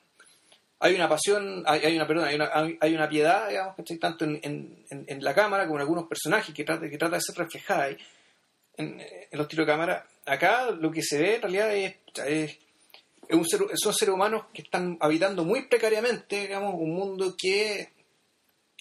hay 0.83 0.95
una 0.95 1.07
pasión, 1.07 1.63
hay, 1.65 1.95
una 1.95 2.05
perdón, 2.05 2.25
hay 2.25 2.36
una, 2.36 2.51
hay 2.81 2.93
una 2.93 3.07
piedad, 3.07 3.47
digamos, 3.47 3.75
tanto 4.01 4.25
en, 4.25 4.38
en, 4.43 4.86
en, 5.07 5.23
la 5.23 5.33
cámara 5.33 5.63
como 5.63 5.77
en 5.77 5.83
algunos 5.83 6.09
personajes 6.09 6.53
que 6.53 6.65
trata, 6.65 6.89
que 6.89 6.97
trata 6.97 7.15
de 7.15 7.21
ser 7.21 7.38
reflejada 7.38 7.83
ahí 7.83 7.97
en, 8.75 9.01
los 9.31 9.47
tiros 9.47 9.65
de 9.65 9.71
cámara. 9.71 10.05
Acá 10.25 10.71
lo 10.71 10.91
que 10.91 11.01
se 11.01 11.19
ve 11.19 11.36
en 11.36 11.41
realidad 11.41 11.73
es, 11.73 11.95
es, 12.25 12.57
un 13.29 13.45
ser, 13.47 13.62
son 13.75 13.93
seres 13.93 14.13
humanos 14.13 14.47
que 14.53 14.63
están 14.63 14.97
habitando 14.99 15.45
muy 15.45 15.67
precariamente, 15.67 16.41
digamos, 16.41 16.73
un 16.77 16.93
mundo 16.93 17.33
que 17.38 17.89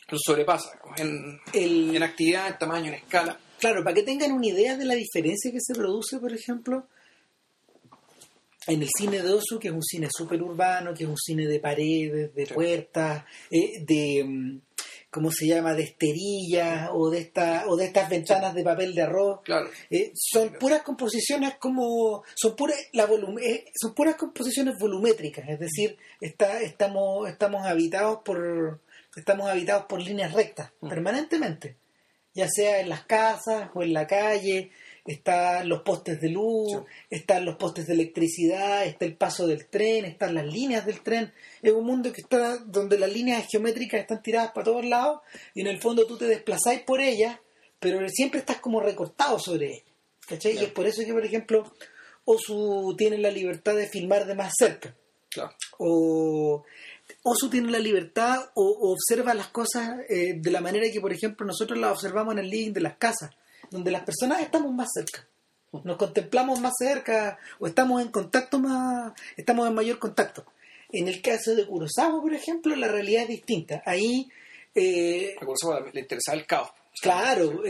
los 0.09 0.21
sobrepasa 0.27 0.73
en, 0.97 1.41
en 1.53 2.03
actividad, 2.03 2.49
en 2.49 2.59
tamaño, 2.59 2.89
en 2.89 2.95
escala. 2.95 3.39
Claro, 3.61 3.85
para 3.85 3.95
que 3.95 4.03
tengan 4.03 4.33
una 4.33 4.49
idea 4.49 4.77
de 4.77 4.87
la 4.87 4.95
diferencia 4.95 5.53
que 5.53 5.61
se 5.61 5.73
produce, 5.73 6.19
por 6.19 6.33
ejemplo, 6.33 6.89
en 8.67 8.83
el 8.83 8.89
cine 8.97 9.23
de 9.23 9.33
Osu, 9.33 9.59
que 9.59 9.69
es 9.69 9.75
un 9.75 9.83
cine 9.83 10.09
súper 10.11 10.43
urbano, 10.43 10.95
que 10.95 11.05
es 11.05 11.11
un 11.11 11.17
cine 11.17 11.47
de 11.47 11.59
paredes, 11.59 12.35
de 12.35 12.47
puertas, 12.47 13.25
eh, 13.51 13.85
de, 13.85 14.25
mm, 14.25 14.61
¿cómo 15.11 15.31
se 15.31 15.47
llama?, 15.47 15.75
de 15.75 15.83
esterillas 15.83 16.89
o 16.93 17.11
de, 17.11 17.19
esta, 17.19 17.65
o 17.69 17.77
de 17.77 17.87
estas 17.87 18.09
ventanas 18.09 18.55
de 18.55 18.63
papel 18.63 18.95
de 18.95 19.03
arroz. 19.03 19.41
Claro. 19.45 19.69
Eh, 19.91 20.13
son 20.15 20.55
puras 20.55 20.83
composiciones 20.83 21.57
como, 21.57 22.23
son 22.35 22.57
puras, 22.57 22.79
la 22.93 23.09
eh, 23.43 23.65
son 23.75 23.95
puras 23.95 24.15
composiciones 24.15 24.79
volumétricas, 24.79 25.49
es 25.49 25.59
decir, 25.59 25.97
está, 26.21 26.61
estamos, 26.63 27.29
estamos 27.29 27.67
habitados 27.67 28.21
por, 28.25 28.81
estamos 29.17 29.49
habitados 29.49 29.87
por 29.87 30.01
líneas 30.01 30.33
rectas, 30.33 30.71
mm. 30.81 30.89
permanentemente, 30.89 31.77
ya 32.35 32.49
sea 32.49 32.81
en 32.81 32.89
las 32.89 33.05
casas 33.05 33.71
o 33.75 33.83
en 33.83 33.93
la 33.93 34.07
calle, 34.07 34.71
están 35.05 35.69
los 35.69 35.83
postes 35.83 36.21
de 36.21 36.29
luz, 36.29 36.83
están 37.11 37.45
los 37.45 37.57
postes 37.57 37.87
de 37.87 37.95
electricidad, 37.95 38.87
está 38.87 39.05
el 39.05 39.17
paso 39.17 39.47
del 39.47 39.67
tren, 39.67 40.05
están 40.05 40.35
las 40.35 40.47
líneas 40.47 40.87
del 40.87 41.01
tren. 41.01 41.33
Es 41.61 41.73
un 41.73 41.85
mundo 41.85 42.13
que 42.13 42.21
está 42.21 42.59
donde 42.59 42.99
las 42.99 43.13
líneas 43.13 43.47
geométricas 43.51 44.01
están 44.01 44.23
tiradas 44.23 44.53
para 44.53 44.65
todos 44.65 44.85
lados 44.85 45.21
y 45.55 45.63
en 45.63 45.67
el 45.67 45.81
fondo 45.81 46.07
tú 46.07 46.17
te 46.17 46.27
desplazáis 46.27 46.83
por 46.83 47.01
ellas, 47.01 47.39
pero 47.81 47.99
siempre 48.09 48.41
estás 48.41 48.61
como 48.61 48.81
recortado 48.81 49.39
sobre 49.39 49.73
ellas. 49.73 49.87
¿Cachai? 50.29 50.55
Y 50.55 50.65
es 50.65 50.71
por 50.71 50.87
eso 50.87 51.05
que, 51.05 51.13
por 51.13 51.27
ejemplo, 51.27 51.73
Osu 52.25 52.95
tiene 52.97 53.19
la 53.19 53.31
libertad 53.31 53.75
de 53.75 53.89
filmar 53.89 54.25
de 54.25 54.37
más 54.37 54.53
cerca. 54.57 54.95
O 55.79 56.63
Osu 57.25 57.51
tiene 57.51 57.73
la 57.73 57.81
libertad 57.81 58.51
o, 58.55 58.93
observa 58.93 59.35
las 59.35 59.49
cosas 59.49 59.99
eh, 60.09 60.35
de 60.37 60.51
la 60.53 60.61
manera 60.61 60.87
que, 60.93 61.01
por 61.01 61.13
ejemplo, 61.13 61.45
nosotros 61.45 61.77
las 61.77 61.91
observamos 61.91 62.35
en 62.35 62.39
el 62.39 62.51
living 62.51 62.73
de 62.73 62.83
las 62.83 62.97
casas 62.99 63.31
donde 63.73 63.91
las 63.91 64.05
personas 64.05 64.41
estamos 64.41 64.73
más 64.73 64.89
cerca. 64.93 65.27
Nos 65.85 65.97
contemplamos 65.97 66.61
más 66.61 66.75
cerca 66.79 67.39
o 67.59 67.67
estamos 67.67 68.03
en 68.03 68.09
contacto 68.09 68.59
más, 68.59 69.13
estamos 69.37 69.67
en 69.67 69.75
mayor 69.75 69.99
contacto. 69.99 70.45
En 70.91 71.09
el 71.09 71.23
caso 71.23 71.55
de 71.55 71.67
Kurosawa, 71.67 72.21
por 72.21 72.35
ejemplo, 72.35 72.77
la 72.77 72.89
realidad 72.89 73.23
es 73.23 73.29
distinta. 73.29 73.83
Ahí... 73.87 74.29
Eh, 74.75 75.35
a 75.41 75.45
Kurosawa 75.45 75.91
le 75.93 76.01
interesaba 76.01 76.39
el 76.39 76.47
caos. 76.47 76.71
Claro, 77.01 77.63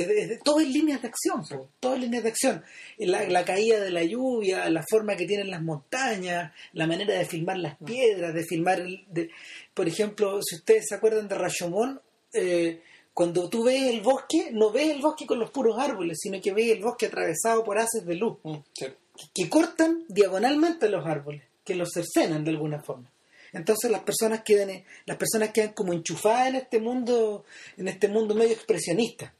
todo 0.44 0.58
es 0.60 0.68
líneas 0.68 1.00
de 1.00 1.08
acción, 1.08 1.44
todo 1.78 1.94
es 1.94 2.00
líneas 2.00 2.24
de 2.24 2.28
acción. 2.30 2.64
La, 2.98 3.44
caída 3.44 3.78
de 3.80 3.90
la 3.90 4.02
lluvia, 4.02 4.68
la 4.68 4.84
forma 4.88 5.16
que 5.16 5.26
tienen 5.26 5.48
las 5.48 5.62
montañas, 5.62 6.52
la 6.72 6.88
manera 6.88 7.14
de 7.14 7.24
filmar 7.24 7.56
las 7.58 7.76
piedras, 7.78 8.34
de 8.34 8.42
filmar, 8.42 8.82
de, 8.82 9.30
por 9.74 9.86
ejemplo, 9.86 10.40
si 10.42 10.56
ustedes 10.56 10.86
se 10.88 10.96
acuerdan 10.96 11.28
de 11.28 11.36
Rashomon, 11.36 12.00
eh, 12.32 12.82
cuando 13.14 13.48
tú 13.48 13.64
ves 13.64 13.82
el 13.90 14.00
bosque, 14.00 14.50
no 14.52 14.70
ves 14.70 14.90
el 14.90 15.02
bosque 15.02 15.26
con 15.26 15.38
los 15.38 15.50
puros 15.50 15.78
árboles, 15.78 16.18
sino 16.20 16.40
que 16.40 16.52
ves 16.52 16.70
el 16.70 16.82
bosque 16.82 17.06
atravesado 17.06 17.62
por 17.62 17.78
haces 17.78 18.06
de 18.06 18.14
luz, 18.14 18.38
mm, 18.42 18.56
que, 18.74 19.48
cortan 19.48 20.04
diagonalmente 20.08 20.88
los 20.88 21.06
árboles, 21.06 21.42
que 21.64 21.74
los 21.74 21.90
cercenan 21.92 22.44
de 22.44 22.52
alguna 22.52 22.82
forma. 22.82 23.10
Entonces 23.52 23.90
las 23.90 24.02
personas 24.02 24.42
quedan, 24.42 24.82
las 25.04 25.18
personas 25.18 25.50
quedan 25.50 25.74
como 25.74 25.92
enchufadas 25.92 26.48
en 26.48 26.54
este 26.56 26.80
mundo, 26.80 27.44
en 27.76 27.88
este 27.88 28.08
mundo 28.08 28.34
medio 28.34 28.52
expresionista. 28.52 29.34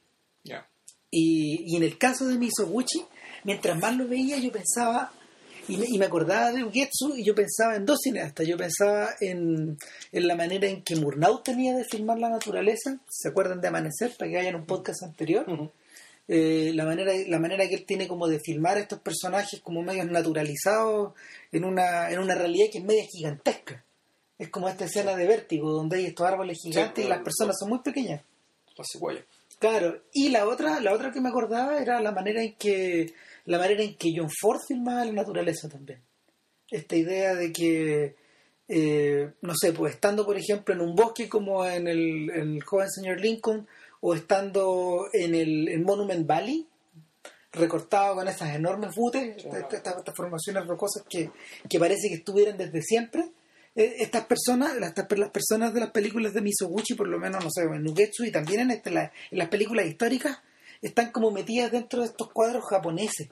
Y, 1.14 1.64
y, 1.66 1.76
en 1.76 1.82
el 1.82 1.98
caso 1.98 2.26
de 2.26 2.38
Misoguchi, 2.38 3.04
mientras 3.44 3.78
más 3.78 3.94
lo 3.94 4.08
veía, 4.08 4.38
yo 4.38 4.50
pensaba, 4.50 5.12
y 5.68 5.98
me, 5.98 6.06
acordaba 6.06 6.52
de 6.52 6.64
Ugetsu 6.64 7.16
y 7.16 7.24
yo 7.24 7.34
pensaba 7.34 7.76
en 7.76 7.86
dos 7.86 7.98
cineastas. 8.02 8.46
Yo 8.46 8.56
pensaba 8.56 9.10
en, 9.20 9.78
la 10.12 10.34
manera 10.34 10.66
en 10.66 10.82
que 10.82 10.96
Murnau 10.96 11.42
tenía 11.42 11.76
de 11.76 11.84
filmar 11.84 12.18
la 12.18 12.28
naturaleza. 12.28 12.98
¿Se 13.08 13.28
acuerdan 13.28 13.60
de 13.60 13.68
Amanecer? 13.68 14.12
Para 14.18 14.30
que 14.30 14.38
hayan 14.38 14.56
un 14.56 14.66
podcast 14.66 15.02
anterior. 15.04 15.46
Eh, 16.28 16.72
la, 16.74 16.84
manera, 16.84 17.12
la 17.26 17.38
manera 17.38 17.68
que 17.68 17.74
él 17.74 17.84
tiene 17.84 18.08
como 18.08 18.28
de 18.28 18.40
filmar 18.40 18.76
a 18.76 18.80
estos 18.80 19.00
personajes 19.00 19.60
como 19.60 19.82
medios 19.82 20.06
naturalizados 20.06 21.14
en 21.50 21.64
una, 21.64 22.10
en 22.10 22.18
una 22.18 22.34
realidad 22.34 22.66
que 22.72 22.78
es 22.78 22.84
media 22.84 23.04
gigantesca. 23.10 23.84
Es 24.38 24.48
como 24.48 24.68
esta 24.68 24.86
escena 24.86 25.14
de 25.14 25.26
vértigo 25.26 25.70
donde 25.70 25.98
hay 25.98 26.06
estos 26.06 26.26
árboles 26.26 26.58
gigantes 26.60 27.04
y 27.04 27.08
las 27.08 27.22
personas 27.22 27.56
son 27.58 27.68
muy 27.68 27.80
pequeñas. 27.80 28.22
Claro, 29.58 30.02
y 30.12 30.30
la 30.30 30.48
otra, 30.48 30.80
la 30.80 30.92
otra 30.92 31.12
que 31.12 31.20
me 31.20 31.28
acordaba 31.28 31.78
era 31.78 32.00
la 32.00 32.10
manera 32.10 32.42
en 32.42 32.54
que 32.54 33.14
la 33.44 33.58
manera 33.58 33.82
en 33.82 33.96
que 33.96 34.12
John 34.16 34.30
Ford 34.30 34.60
filmaba 34.66 35.04
la 35.04 35.12
naturaleza 35.12 35.68
también. 35.68 36.02
Esta 36.70 36.96
idea 36.96 37.34
de 37.34 37.52
que, 37.52 38.16
eh, 38.68 39.32
no 39.42 39.52
sé, 39.54 39.72
pues 39.72 39.94
estando 39.94 40.24
por 40.24 40.36
ejemplo 40.36 40.74
en 40.74 40.80
un 40.80 40.94
bosque 40.94 41.28
como 41.28 41.66
en 41.66 41.88
el, 41.88 42.62
joven 42.64 42.90
señor 42.90 43.20
Lincoln 43.20 43.66
o 44.00 44.14
estando 44.14 45.06
en 45.12 45.34
el 45.34 45.80
Monument 45.84 46.26
Valley, 46.26 46.66
recortado 47.52 48.14
con 48.14 48.28
esas 48.28 48.54
enormes 48.54 48.94
butes, 48.94 49.44
estas, 49.70 49.94
formaciones 50.16 50.66
rocosas 50.66 51.04
que, 51.08 51.30
parece 51.78 52.08
que 52.08 52.16
estuvieran 52.16 52.56
desde 52.56 52.82
siempre. 52.82 53.30
Eh, 53.74 53.96
estas 53.98 54.24
personas, 54.24 54.76
las, 54.78 54.94
las, 54.96 55.30
personas 55.30 55.72
de 55.72 55.80
las 55.80 55.90
películas 55.90 56.34
de 56.34 56.40
Misoguchi, 56.40 56.94
por 56.94 57.08
lo 57.08 57.18
menos, 57.18 57.44
no 57.44 57.50
sé, 57.50 57.62
en 57.62 57.82
Nugetsu 57.82 58.24
y 58.24 58.32
también 58.32 58.60
en, 58.60 58.70
este, 58.70 58.90
en 58.90 59.10
las 59.30 59.48
películas 59.48 59.86
históricas, 59.86 60.38
están 60.82 61.12
como 61.12 61.30
metidas 61.30 61.70
dentro 61.70 62.00
de 62.00 62.06
estos 62.06 62.30
cuadros 62.32 62.64
japoneses. 62.68 63.28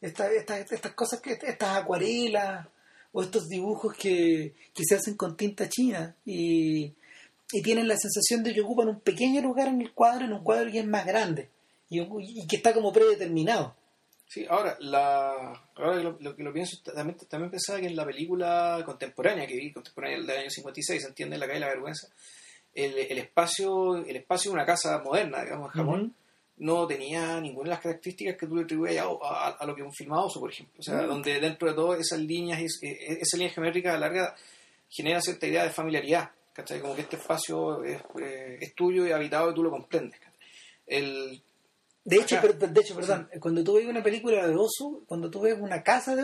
Estas, 0.00 0.32
estas, 0.32 0.92
cosas, 0.94 1.20
que 1.20 1.32
estas 1.32 1.76
acuarelas 1.76 2.66
o 3.12 3.22
estos 3.22 3.48
dibujos 3.48 3.94
que, 3.94 4.52
se 4.74 4.96
hacen 4.96 5.16
con 5.16 5.36
tinta 5.36 5.68
china 5.68 6.16
y, 6.24 6.92
tienen 7.62 7.86
la 7.86 7.98
sensación 7.98 8.42
de 8.42 8.54
que 8.54 8.62
ocupan 8.62 8.88
un 8.88 9.00
pequeño 9.00 9.42
lugar 9.42 9.68
en 9.68 9.82
el 9.82 9.92
cuadro, 9.92 10.24
en 10.24 10.32
un 10.32 10.42
cuadro 10.42 10.70
que 10.72 10.78
es 10.78 10.86
más 10.86 11.04
grande 11.04 11.50
y, 11.90 12.46
que 12.46 12.56
está 12.56 12.72
como 12.72 12.92
predeterminado. 12.92 13.76
Sí, 14.26 14.46
ahora, 14.48 14.74
la, 14.80 15.62
ahora 15.74 16.02
lo, 16.02 16.34
que 16.34 16.42
lo 16.42 16.52
pienso, 16.54 16.78
también, 16.82 17.18
también 17.28 17.50
pensaba 17.50 17.78
que 17.78 17.86
en 17.86 17.94
la 17.94 18.06
película 18.06 18.82
contemporánea 18.86 19.46
que 19.46 19.56
vi, 19.56 19.70
contemporánea 19.70 20.18
del 20.20 20.30
año 20.30 20.48
56, 20.50 21.02
se 21.02 21.08
entiende 21.08 21.36
La 21.36 21.46
calle 21.46 21.60
de 21.60 21.66
la 21.66 21.72
vergüenza, 21.72 22.08
el, 22.74 22.96
el, 22.96 23.18
espacio 23.18 23.96
el 23.96 24.16
espacio 24.16 24.50
de 24.50 24.54
una 24.54 24.64
casa 24.64 25.02
moderna, 25.04 25.42
digamos, 25.42 25.66
en 25.66 25.82
Japón, 25.82 26.14
no 26.62 26.86
tenía 26.86 27.40
ninguna 27.40 27.64
de 27.64 27.70
las 27.70 27.80
características 27.80 28.36
que 28.36 28.46
tú 28.46 28.54
le 28.54 28.62
atribuyes 28.62 29.00
a, 29.00 29.48
a, 29.48 29.66
lo 29.66 29.74
que 29.74 29.82
un 29.82 29.92
filmado 29.92 30.28
por 30.28 30.50
ejemplo. 30.50 30.78
O 30.78 30.82
sea, 30.82 31.02
mm. 31.02 31.08
donde 31.08 31.40
dentro 31.40 31.68
de 31.68 31.74
todas 31.74 32.00
esas 32.00 32.20
líneas, 32.20 32.60
e, 32.60 33.18
esa 33.20 33.36
línea 33.36 33.52
geométrica 33.52 33.98
larga 33.98 34.34
genera 34.88 35.20
cierta 35.20 35.48
idea 35.48 35.64
de 35.64 35.70
familiaridad, 35.70 36.30
¿cachai? 36.52 36.80
Como 36.80 36.94
que 36.94 37.02
este 37.02 37.16
espacio 37.16 37.82
es, 37.82 38.00
eh, 38.20 38.72
tuyo 38.76 39.04
y 39.04 39.10
habitado 39.10 39.50
y 39.50 39.54
tú 39.54 39.64
lo 39.64 39.70
comprendes. 39.70 40.20
El, 40.86 41.42
de 42.04 42.16
hecho, 42.16 42.40
de 42.40 42.80
hecho, 42.80 42.94
perdón, 42.94 43.28
cuando 43.40 43.64
tú 43.64 43.74
ves 43.74 43.86
una 43.86 44.02
película 44.02 44.46
de 44.46 44.54
Osu, 44.54 45.04
cuando 45.06 45.30
tú 45.30 45.40
ves 45.40 45.58
una 45.58 45.82
casa 45.82 46.14
de 46.14 46.22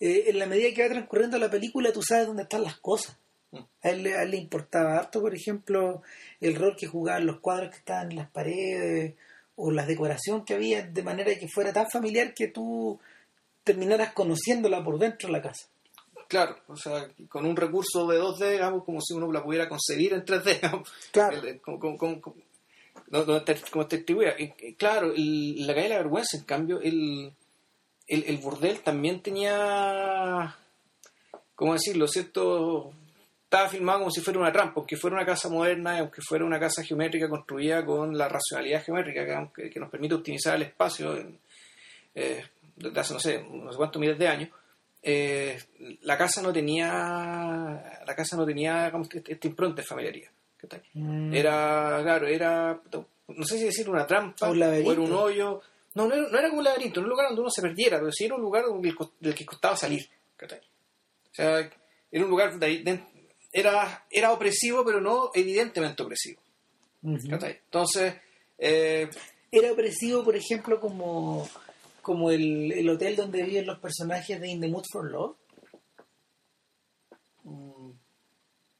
eh, 0.00 0.24
en 0.26 0.38
la 0.38 0.46
medida 0.46 0.74
que 0.74 0.82
va 0.82 0.90
transcurriendo 0.90 1.38
la 1.38 1.50
película, 1.50 1.92
tú 1.92 2.02
sabes 2.02 2.26
dónde 2.26 2.42
están 2.42 2.62
las 2.62 2.76
cosas. 2.76 3.16
Mm. 3.52 3.58
A 3.82 3.88
él, 3.88 4.06
a 4.06 4.22
él, 4.22 4.32
le 4.32 4.36
importaba 4.36 4.98
harto, 4.98 5.22
por 5.22 5.34
ejemplo, 5.34 6.02
el 6.42 6.56
rol 6.56 6.76
que 6.76 6.86
jugaban 6.86 7.26
los 7.26 7.40
cuadros 7.40 7.70
que 7.70 7.78
estaban 7.78 8.10
en 8.10 8.18
las 8.18 8.30
paredes 8.30 9.14
o 9.62 9.70
la 9.70 9.84
decoración 9.84 10.44
que 10.44 10.54
había, 10.54 10.82
de 10.82 11.02
manera 11.02 11.34
que 11.38 11.48
fuera 11.48 11.72
tan 11.72 11.88
familiar 11.90 12.32
que 12.34 12.48
tú 12.48 12.98
terminaras 13.62 14.12
conociéndola 14.12 14.82
por 14.82 14.98
dentro 14.98 15.28
de 15.28 15.32
la 15.34 15.42
casa. 15.42 15.68
Claro, 16.28 16.56
o 16.68 16.76
sea, 16.76 17.08
con 17.28 17.44
un 17.44 17.56
recurso 17.56 18.06
de 18.06 18.18
2D, 18.20 18.52
digamos, 18.52 18.84
como 18.84 19.00
si 19.00 19.14
uno 19.14 19.30
la 19.32 19.42
pudiera 19.42 19.68
concebir 19.68 20.12
en 20.12 20.24
3D, 20.24 20.84
Claro. 21.12 21.42
como, 21.60 21.98
como, 21.98 22.20
como, 22.20 23.42
te 23.44 23.54
distribuía. 23.96 24.36
Claro, 24.78 25.12
la 25.16 25.74
calle 25.74 25.88
de 25.88 25.94
la 25.94 25.96
vergüenza, 25.98 26.36
en 26.36 26.44
cambio, 26.44 26.80
el, 26.80 27.32
el, 28.06 28.24
el 28.24 28.38
burdel 28.38 28.80
también 28.80 29.20
tenía, 29.22 30.56
¿cómo 31.54 31.72
decirlo?, 31.74 32.06
cierto 32.06 32.92
estaba 33.50 33.68
filmado 33.68 33.98
como 33.98 34.12
si 34.12 34.20
fuera 34.20 34.38
una 34.38 34.52
trampa, 34.52 34.74
aunque 34.76 34.96
fuera 34.96 35.16
una 35.16 35.26
casa 35.26 35.48
moderna, 35.48 35.98
aunque 35.98 36.22
fuera 36.22 36.44
una 36.44 36.60
casa 36.60 36.84
geométrica 36.84 37.28
construida 37.28 37.84
con 37.84 38.16
la 38.16 38.28
racionalidad 38.28 38.84
geométrica 38.84 39.50
que, 39.52 39.80
nos 39.80 39.90
permite 39.90 40.14
optimizar 40.14 40.54
el 40.54 40.62
espacio 40.62 41.18
eh, 42.14 42.44
desde 42.76 43.00
hace, 43.00 43.12
no 43.14 43.18
sé, 43.18 43.38
unos 43.38 43.76
cuantos 43.76 43.98
miles 43.98 44.16
de 44.16 44.28
años, 44.28 44.50
eh, 45.02 45.60
la 46.02 46.16
casa 46.16 46.40
no 46.42 46.52
tenía 46.52 47.98
la 48.06 48.14
casa 48.14 48.36
no 48.36 48.46
tenía 48.46 48.92
este, 49.02 49.32
este 49.32 49.48
impronta 49.48 49.82
de 49.82 49.88
familiaridad. 49.88 50.30
Mm. 50.94 51.34
Era, 51.34 51.98
claro, 52.04 52.28
era 52.28 52.80
no 53.26 53.44
sé 53.46 53.58
si 53.58 53.64
decir 53.64 53.90
una 53.90 54.06
trampa, 54.06 54.48
Un 54.48 54.62
o 54.62 54.64
era 54.64 55.00
un 55.00 55.12
hoyo. 55.12 55.60
No, 55.94 56.06
no 56.06 56.14
era, 56.14 56.28
no 56.28 56.38
era 56.38 56.48
como 56.50 56.60
un 56.60 56.64
laberinto, 56.66 57.00
no 57.00 57.06
era 57.06 57.08
un 57.08 57.16
lugar 57.16 57.26
donde 57.30 57.40
uno 57.40 57.50
se 57.50 57.62
perdiera, 57.62 57.98
pero 57.98 58.12
sí 58.12 58.26
era 58.26 58.36
un 58.36 58.42
lugar 58.42 58.64
del 59.18 59.34
que 59.34 59.44
costaba 59.44 59.76
salir. 59.76 60.08
¿cachai? 60.36 60.60
O 60.60 61.34
sea, 61.34 61.68
era 62.12 62.24
un 62.24 62.30
lugar 62.30 62.56
de 62.56 62.66
ahí, 62.66 62.82
de- 62.84 63.10
era, 63.52 64.06
era 64.10 64.32
opresivo, 64.32 64.84
pero 64.84 65.00
no 65.00 65.30
evidentemente 65.34 66.02
opresivo. 66.02 66.40
Entonces, 67.02 68.14
eh, 68.58 69.08
Era 69.50 69.72
opresivo, 69.72 70.22
por 70.22 70.36
ejemplo, 70.36 70.78
como, 70.80 71.48
como 72.02 72.30
el, 72.30 72.70
el 72.72 72.88
hotel 72.90 73.16
donde 73.16 73.42
viven 73.42 73.66
los 73.66 73.78
personajes 73.78 74.40
de 74.40 74.48
In 74.48 74.60
the 74.60 74.68
Mood 74.68 74.84
for 74.92 75.10
Love. 75.10 75.36
mm, 77.44 77.90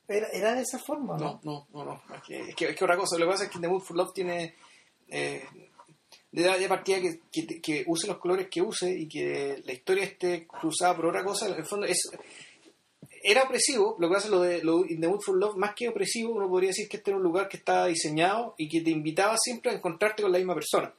Era, 0.09 0.29
era 0.33 0.55
de 0.55 0.63
esa 0.63 0.79
forma, 0.79 1.17
¿no? 1.17 1.41
no, 1.45 1.67
no, 1.73 1.85
no, 1.85 1.85
no. 2.09 2.15
Es 2.17 2.23
que, 2.23 2.41
es 2.41 2.55
que, 2.55 2.65
es 2.71 2.77
que 2.77 2.85
otra 2.85 2.97
cosa, 2.97 3.17
lo 3.19 3.27
que 3.27 3.31
pasa 3.33 3.45
es 3.45 3.51
que 3.51 3.59
The 3.59 3.69
Mood 3.69 3.83
for 3.83 3.97
Love 3.97 4.13
tiene 4.13 4.55
eh, 5.09 5.45
de, 6.33 6.43
de 6.59 6.69
partida 6.69 7.01
que, 7.01 7.21
que, 7.33 7.61
que 7.61 7.85
use 7.87 8.07
los 8.07 8.19
colores 8.19 8.49
que 8.49 8.61
use 8.63 8.91
y 8.91 9.09
que 9.09 9.63
la 9.65 9.73
historia 9.73 10.05
esté 10.05 10.47
cruzada 10.47 10.95
por 10.97 11.07
otra 11.07 11.25
cosa, 11.25 11.49
en 11.49 11.55
el 11.55 11.65
fondo 11.65 11.87
es 11.87 11.99
era 13.23 13.43
opresivo, 13.43 13.97
lo 13.99 14.11
que 14.11 14.17
es 14.17 14.29
lo 14.29 14.41
de 14.41 14.63
lo, 14.63 14.85
In 14.87 15.01
the 15.01 15.09
Mood 15.09 15.21
for 15.21 15.37
Love, 15.37 15.57
más 15.57 15.75
que 15.75 15.89
opresivo, 15.89 16.33
uno 16.33 16.49
podría 16.49 16.69
decir 16.71 16.89
que 16.89 16.97
este 16.99 17.11
era 17.11 17.19
un 17.19 17.23
lugar 17.23 17.49
que 17.49 17.57
estaba 17.59 17.87
diseñado 17.87 18.55
y 18.59 18.69
que 18.69 18.81
te 18.81 18.91
invitaba 18.91 19.37
siempre 19.39 19.71
a 19.71 19.75
encontrarte 19.75 20.23
con 20.23 20.33
la 20.33 20.39
misma 20.39 20.55
persona. 20.55 20.93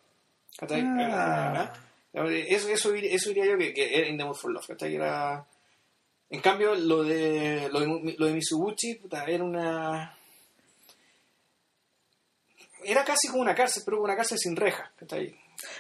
Ah. 0.62 1.74
Eso, 2.14 2.70
eso, 2.70 2.92
diría- 2.92 3.14
eso 3.16 3.30
diría 3.30 3.46
yo 3.46 3.58
que, 3.58 3.74
que 3.74 3.98
era 3.98 4.08
In 4.08 4.18
the 4.18 4.26
Mood 4.26 4.36
for 4.36 4.52
Love. 4.52 4.68
¿cachai? 4.68 4.96
Era... 4.96 5.46
En 6.30 6.40
cambio, 6.42 6.76
lo 6.76 7.04
de, 7.04 7.70
lo 7.72 7.80
de, 7.82 8.16
lo 8.18 8.26
de 8.28 8.34
Mitsubishi 8.34 8.96
puta, 8.96 9.26
era 9.26 9.44
una. 9.44 10.18
Era 12.84 13.04
casi 13.04 13.28
como 13.28 13.42
una 13.42 13.54
cárcel, 13.54 13.84
pero 13.86 14.02
una 14.02 14.16
cárcel 14.16 14.38
sin 14.40 14.56
rejas. 14.56 14.90
¿cachai? 14.96 15.36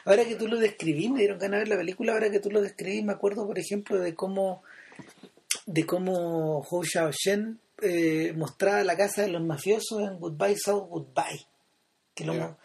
Ahora 0.06 0.26
que 0.26 0.36
tú 0.36 0.48
lo 0.48 0.58
describís, 0.58 1.10
me 1.10 1.20
dieron 1.20 1.40
ganas 1.40 1.60
de 1.60 1.60
ver 1.60 1.68
la 1.70 1.78
película, 1.78 2.14
ahora 2.14 2.30
que 2.30 2.40
tú 2.40 2.52
lo 2.52 2.62
describís, 2.62 3.04
me 3.04 3.14
acuerdo, 3.14 3.48
por 3.48 3.58
ejemplo, 3.58 3.98
de 4.00 4.14
cómo 4.14 4.62
de 5.66 5.86
cómo 5.86 6.60
Hou 6.70 6.84
Xiaoshen 6.84 7.60
eh, 7.82 8.34
mostraba 8.36 8.84
la 8.84 8.96
casa 8.98 9.22
de 9.24 9.30
los 9.30 9.44
mafiosos 9.44 10.02
en 10.02 10.20
Goodbye 10.20 10.58
South 10.58 10.88
Goodbye. 10.90 11.46
Que 12.14 12.26
lo-. 12.26 12.58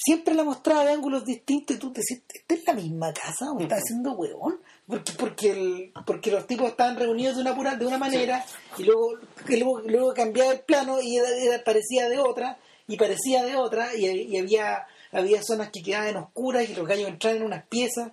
Siempre 0.00 0.32
la 0.34 0.44
mostraba 0.44 0.84
de 0.84 0.92
ángulos 0.92 1.24
distintos 1.24 1.74
y 1.76 1.78
tú 1.80 1.92
te 1.92 2.00
decías, 2.00 2.22
¿esta 2.32 2.54
es 2.54 2.64
la 2.66 2.72
misma 2.74 3.12
casa? 3.12 3.50
¿O 3.52 3.58
está 3.60 3.76
haciendo 3.76 4.12
huevón? 4.12 4.60
Porque, 4.86 5.12
porque, 5.18 5.50
el, 5.50 5.92
porque 6.06 6.30
los 6.30 6.46
tipos 6.46 6.68
estaban 6.68 6.96
reunidos 6.96 7.34
de 7.34 7.42
una, 7.42 7.54
pura, 7.56 7.74
de 7.74 7.84
una 7.84 7.98
manera 7.98 8.44
y 8.78 8.84
luego, 8.84 9.18
y 9.48 9.56
luego, 9.56 9.80
luego 9.80 10.14
cambiaba 10.14 10.52
el 10.52 10.60
plano 10.60 11.00
y 11.02 11.16
era- 11.16 11.28
era- 11.42 11.64
parecía 11.64 12.08
de 12.08 12.18
otra 12.18 12.58
y 12.86 12.96
parecía 12.96 13.44
de 13.44 13.56
otra 13.56 13.94
y, 13.96 14.06
y 14.06 14.38
había, 14.38 14.86
había 15.10 15.42
zonas 15.42 15.70
que 15.72 15.82
quedaban 15.82 16.16
oscuras 16.16 16.68
y 16.70 16.74
los 16.74 16.86
gallos 16.86 17.08
entraban 17.08 17.38
en 17.38 17.46
unas 17.46 17.66
piezas. 17.66 18.12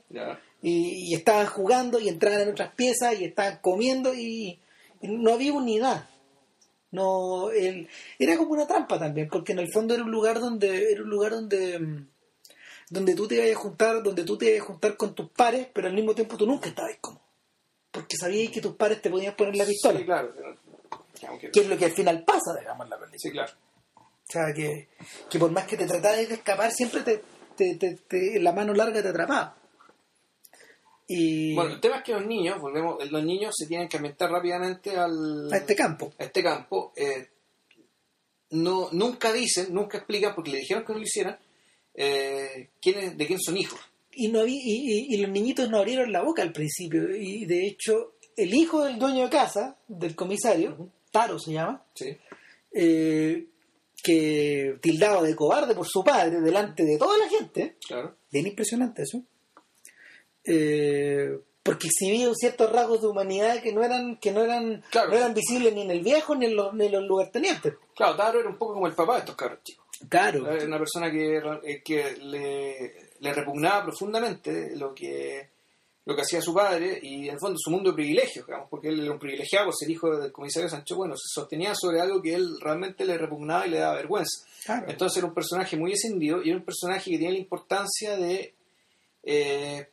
Y, 0.67 1.11
y 1.11 1.13
estaban 1.13 1.45
jugando 1.47 1.99
y 1.99 2.09
entraban 2.09 2.41
en 2.41 2.49
otras 2.49 2.73
piezas 2.73 3.19
y 3.19 3.25
estaban 3.25 3.59
comiendo 3.61 4.13
y, 4.15 4.59
y 5.01 5.07
no 5.07 5.33
había 5.33 5.53
unidad. 5.53 6.09
No, 6.91 7.51
el, 7.51 7.87
era 8.17 8.37
como 8.37 8.51
una 8.53 8.65
trampa 8.67 8.97
también, 8.97 9.27
porque 9.29 9.51
en 9.51 9.59
el 9.59 9.71
fondo 9.71 9.93
era 9.93 10.03
un 10.03 10.11
lugar 10.11 10.39
donde 10.39 10.91
era 10.91 11.01
un 11.03 11.09
lugar 11.09 11.31
donde 11.33 11.77
mm, 11.79 12.07
donde 12.89 13.15
tú 13.15 13.27
te 13.27 13.35
ibas 13.35 13.51
a 13.57 13.59
juntar, 13.59 14.01
donde 14.01 14.23
tú 14.23 14.37
te 14.37 14.49
ibas 14.55 14.61
a 14.61 14.65
juntar 14.71 14.95
con 14.95 15.13
tus 15.13 15.29
pares, 15.31 15.67
pero 15.73 15.87
al 15.87 15.93
mismo 15.93 16.15
tiempo 16.15 16.37
tú 16.37 16.45
nunca 16.47 16.69
estabas 16.69 16.95
cómodo. 17.01 17.21
Porque 17.91 18.15
sabías 18.17 18.51
que 18.51 18.61
tus 18.61 18.75
pares 18.75 19.01
te 19.01 19.09
podían 19.09 19.35
poner 19.35 19.55
la 19.55 19.65
pistola, 19.65 19.99
Sí, 19.99 20.05
claro. 20.05 20.33
Aunque- 21.27 21.49
que 21.51 21.59
es 21.61 21.67
lo 21.67 21.77
que 21.77 21.85
al 21.85 21.91
final 21.91 22.23
pasa, 22.23 22.53
digamos, 22.59 22.85
en 22.85 22.89
la 22.89 22.97
película. 22.99 23.19
Sí, 23.19 23.31
claro. 23.31 23.51
O 23.97 24.31
sea, 24.31 24.53
que, 24.53 24.87
que 25.29 25.39
por 25.39 25.51
más 25.51 25.65
que 25.65 25.77
te 25.77 25.85
trataras 25.85 26.27
de 26.27 26.33
escapar, 26.35 26.71
siempre 26.71 27.01
te, 27.01 27.21
te, 27.55 27.75
te- 27.75 27.95
te- 28.07 28.39
la 28.39 28.51
mano 28.51 28.73
larga 28.73 29.01
te 29.01 29.09
atrapaba. 29.09 29.55
Y 31.07 31.53
Bueno, 31.53 31.73
el 31.75 31.79
tema 31.79 31.97
es 31.97 32.03
que 32.03 32.13
los 32.13 32.25
niños, 32.25 32.59
volvemos, 32.59 32.97
los 33.11 33.23
niños 33.23 33.53
se 33.55 33.67
tienen 33.67 33.87
que 33.87 33.97
ambientar 33.97 34.31
rápidamente 34.31 34.95
al, 34.97 35.51
a 35.53 35.57
este 35.57 35.75
campo. 35.75 36.11
a 36.17 36.23
este 36.23 36.41
campo. 36.43 36.93
eh, 36.95 37.29
no, 38.51 38.89
nunca 38.91 39.33
dicen, 39.33 39.73
nunca 39.73 39.97
explican, 39.97 40.33
porque 40.35 40.51
le 40.51 40.59
dijeron 40.59 40.83
que 40.85 40.93
no 40.93 40.99
lo 40.99 41.03
hicieran, 41.05 41.37
eh, 41.93 42.69
quién 42.81 42.99
es- 42.99 43.17
de 43.17 43.27
quién 43.27 43.39
son 43.39 43.57
hijos. 43.57 43.79
y 44.17 44.29
no 44.29 44.45
y, 44.47 44.53
y- 44.53 45.13
y 45.13 45.17
los 45.17 45.29
niñitos 45.29 45.69
no 45.69 45.77
abrieron 45.79 46.09
la 46.11 46.21
boca 46.23 46.41
al 46.41 46.53
principio 46.53 47.13
y 47.13 47.43
de 47.45 47.67
hecho 47.67 48.13
el 48.37 48.53
hijo 48.53 48.85
del 48.85 48.97
dueño 48.97 49.25
de 49.25 49.29
casa 49.29 49.77
del 49.89 50.15
comisario 50.15 50.89
Taro 51.11 51.37
se 51.37 51.51
llama 51.51 51.83
Sí. 51.95 52.15
eh, 52.71 53.45
que 54.01 54.77
tildado 54.81 55.21
de 55.23 55.35
cobarde 55.35 55.75
por 55.75 55.85
su 55.85 56.01
padre 56.01 56.39
delante 56.39 56.85
de 56.85 56.97
toda 56.97 57.17
la 57.17 57.27
gente 57.27 57.75
Claro. 57.85 58.15
bien 58.31 58.47
impresionante 58.47 59.01
eso 59.03 59.21
eh, 60.45 61.39
porque 61.63 61.87
exhibía 61.87 62.29
ciertos 62.35 62.71
rasgos 62.71 63.01
de 63.01 63.07
humanidad 63.07 63.61
que 63.63 63.73
no 63.73 63.83
eran 63.83 64.17
que 64.17 64.31
no 64.31 64.43
eran 64.43 64.83
Claro. 64.91 65.09
no 65.09 65.17
eran 65.17 65.33
visibles 65.33 65.73
ni 65.73 65.81
en 65.81 65.91
el 65.91 66.01
viejo 66.01 66.35
ni 66.35 66.45
en 66.45 66.55
los, 66.55 66.73
ni 66.73 66.85
en 66.85 66.91
los 66.91 67.03
lugartenientes 67.03 67.73
Claro, 67.95 68.15
Taro 68.15 68.39
era 68.39 68.49
un 68.49 68.57
poco 68.57 68.73
como 68.75 68.87
el 68.87 68.93
papá 68.93 69.13
de 69.13 69.19
estos 69.19 69.35
cabros 69.35 69.59
chicos. 69.63 69.85
claro 70.09 70.49
Era 70.51 70.65
una 70.65 70.77
persona 70.77 71.09
que, 71.11 71.37
eh, 71.63 71.81
que 71.83 72.17
le, 72.21 73.09
le 73.19 73.33
repugnaba 73.33 73.83
profundamente 73.85 74.75
lo 74.75 74.93
que, 74.93 75.49
lo 76.05 76.15
que 76.15 76.21
hacía 76.21 76.39
su 76.41 76.53
padre 76.53 76.99
y 77.01 77.27
en 77.29 77.33
el 77.33 77.39
fondo 77.39 77.57
su 77.57 77.71
mundo 77.71 77.89
de 77.89 77.95
privilegios, 77.95 78.45
digamos, 78.45 78.67
porque 78.69 78.89
él 78.89 78.99
era 78.99 79.11
un 79.13 79.17
privilegiado 79.17 79.65
por 79.65 79.75
ser 79.75 79.89
hijo 79.89 80.15
del 80.17 80.31
comisario 80.31 80.69
Sancho 80.69 80.97
Bueno, 80.97 81.15
se 81.17 81.33
sostenía 81.33 81.73
sobre 81.73 81.99
algo 81.99 82.21
que 82.21 82.35
él 82.35 82.59
realmente 82.61 83.05
le 83.05 83.17
repugnaba 83.17 83.65
y 83.65 83.71
le 83.71 83.79
daba 83.79 83.95
vergüenza. 83.95 84.45
claro. 84.65 84.85
Entonces 84.87 85.17
era 85.17 85.25
un 85.27 85.33
personaje 85.33 85.75
muy 85.77 85.93
escindido 85.93 86.43
y 86.43 86.49
era 86.49 86.59
un 86.59 86.65
personaje 86.65 87.09
que 87.09 87.17
tiene 87.17 87.33
la 87.33 87.39
importancia 87.39 88.17
de, 88.17 88.53
eh, 89.23 89.87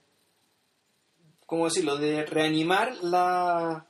¿cómo 1.46 1.64
decirlo?, 1.66 1.96
de 1.96 2.24
reanimar 2.26 2.94
la 3.02 3.86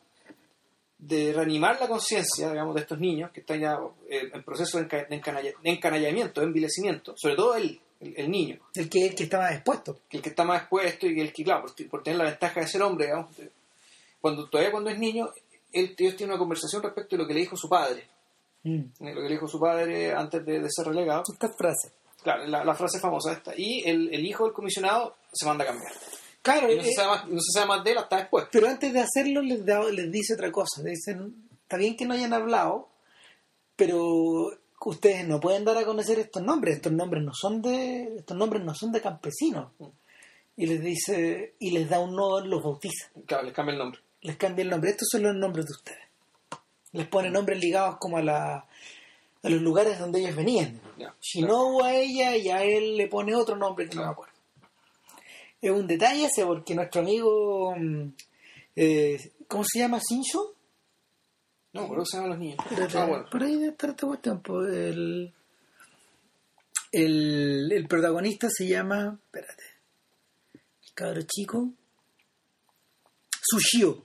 de 0.99 1.33
reanimar 1.33 1.81
la 1.81 1.89
conciencia, 1.89 2.49
digamos, 2.51 2.75
de 2.77 2.83
estos 2.83 2.99
niños 3.01 3.31
que 3.33 3.41
están 3.41 3.59
ya 3.61 3.77
eh, 4.09 4.31
en 4.33 4.43
proceso 4.45 4.79
de, 4.79 4.85
enca- 4.87 5.09
de 5.09 5.21
encanalla- 5.21 5.55
de 5.61 5.71
encanallamiento, 5.71 6.41
de 6.41 6.47
envilecimiento, 6.47 7.15
sobre 7.17 7.35
todo 7.35 7.57
él, 7.57 7.81
el, 8.01 8.15
el 8.17 8.31
niño, 8.31 8.61
el 8.75 8.89
que 8.89 9.07
el 9.07 9.15
que 9.17 9.25
expuesto 9.25 9.99
el 10.11 10.23
que 10.23 10.29
está 10.29 10.45
más 10.45 10.61
expuesto 10.61 11.07
y 11.09 11.21
el 11.21 11.33
que, 11.33 11.43
claro, 11.43 11.63
por, 11.67 11.89
por 11.89 12.03
tener 12.05 12.19
la 12.19 12.27
ventaja 12.27 12.61
de 12.61 12.69
ser 12.69 12.83
hombre, 12.83 13.07
digamos, 13.07 13.31
cuando 14.21 14.49
todavía 14.49 14.71
cuando 14.71 14.91
es 14.91 14.99
niño, 14.99 15.29
él, 15.73 15.93
ellos 15.99 16.15
tienen 16.17 16.35
una 16.35 16.39
conversación 16.39 16.81
respecto 16.83 17.17
de 17.17 17.23
lo 17.23 17.27
que 17.29 17.35
le 17.35 17.41
dijo 17.41 17.57
su 17.57 17.69
padre, 17.69 18.07
Mm. 18.65 18.77
eh, 19.01 19.13
lo 19.13 19.23
que 19.23 19.27
le 19.29 19.31
dijo 19.35 19.49
su 19.49 19.59
padre 19.59 20.13
antes 20.13 20.47
de, 20.47 20.61
de 20.61 20.69
ser 20.71 20.87
relegado. 20.87 21.25
esta 21.33 21.49
frase 21.53 21.91
Claro, 22.23 22.47
la, 22.47 22.65
la 22.65 22.75
frase 22.77 23.01
famosa 23.01 23.33
esta. 23.33 23.53
Y 23.57 23.83
el, 23.91 24.15
el 24.15 24.25
hijo 24.25 24.45
del 24.45 24.53
comisionado 24.53 25.17
se 25.33 25.45
manda 25.47 25.65
a 25.65 25.67
cambiar. 25.67 25.91
Claro 26.43 26.71
Y 26.73 26.77
no 26.77 26.83
se, 26.83 26.91
eh, 26.91 26.93
sabe 26.95 27.09
más, 27.09 27.29
no 27.29 27.41
se 27.41 27.53
sabe 27.53 27.67
más 27.67 27.85
de 27.85 27.93
él 27.93 27.99
hasta 27.99 28.17
después. 28.19 28.47
Pero 28.53 28.69
antes 28.69 28.93
de 28.93 29.01
hacerlo 29.01 29.41
les, 29.43 29.65
da- 29.65 29.85
les 29.91 30.11
dice 30.13 30.35
otra 30.35 30.51
cosa. 30.53 30.83
Le 30.83 30.91
dicen, 30.91 31.49
está 31.63 31.77
bien 31.77 31.97
que 31.97 32.05
no 32.05 32.15
hayan 32.15 32.33
hablado, 32.33 32.89
pero 33.77 34.51
ustedes 34.85 35.27
no 35.27 35.41
pueden 35.41 35.65
dar 35.65 35.79
a 35.79 35.85
conocer 35.85 36.19
estos 36.19 36.43
nombres. 36.43 36.77
Estos 36.77 36.93
nombres 36.93 37.23
no 37.23 37.33
son 37.35 37.63
de, 37.63 38.17
estos 38.19 38.37
nombres 38.37 38.63
no 38.65 38.75
son 38.75 38.93
de 38.93 39.01
campesinos. 39.01 39.73
Y 40.57 40.67
les 40.67 40.83
dice, 40.83 41.55
y 41.59 41.71
les 41.71 41.89
da 41.89 41.99
un 42.01 42.15
nodo, 42.15 42.45
los 42.45 42.63
bautiza. 42.63 43.09
Claro, 43.27 43.45
les 43.45 43.55
cambia 43.55 43.73
el 43.73 43.79
nombre. 43.79 44.01
Les 44.21 44.37
cambia 44.37 44.63
el 44.63 44.71
nombre. 44.71 44.91
Estos 44.91 45.09
son 45.11 45.23
los 45.23 45.35
nombres 45.35 45.67
de 45.67 45.73
ustedes. 45.73 45.99
Les 46.93 47.07
pone 47.09 47.31
nombres 47.31 47.59
ligados 47.59 47.97
como 47.99 48.19
a 48.19 48.23
la 48.23 48.67
a 49.45 49.49
los 49.51 49.61
lugares 49.61 49.99
donde 49.99 50.21
ellos 50.21 50.37
venían. 50.37 50.81
Ya, 50.99 51.13
Shinobu 51.21 51.83
a 51.83 51.95
ella 51.95 52.37
y 52.37 52.49
a 52.51 52.63
él 52.63 52.97
le 52.97 53.09
pone 53.09 53.35
otro 53.35 53.57
nombre 53.57 53.89
que 53.89 53.97
no 53.97 54.03
me 54.03 54.05
Claro. 54.05 54.13
acuerdo. 54.13 54.32
Es 55.63 55.71
un 55.71 55.87
detalle 55.87 56.25
ese 56.27 56.45
porque 56.45 56.75
nuestro 56.75 57.01
amigo, 57.01 57.75
mm, 57.77 58.09
eh, 58.77 59.33
¿cómo 59.47 59.65
se 59.65 59.79
llama? 59.79 59.99
¿Shincho? 59.99 60.57
No, 61.73 61.87
por 61.87 61.99
eso 61.99 62.07
se 62.07 62.17
llaman 62.17 62.31
los 62.31 62.39
niños. 62.41 62.59
Espérate, 62.59 62.99
Ah, 62.99 63.07
bueno. 63.07 63.27
Por 63.31 63.43
ahí 63.43 63.55
debe 63.55 63.69
estar 63.69 63.91
esta 63.91 64.07
cuestión. 64.07 64.43
El, 64.69 65.33
el, 66.91 67.73
el 67.73 67.87
protagonista 67.89 68.49
se 68.51 68.67
llama, 68.67 69.19
espérate, 69.25 69.63
el 70.55 70.93
cabro 70.95 71.23
chico, 71.23 71.71
Sushio, 73.41 74.05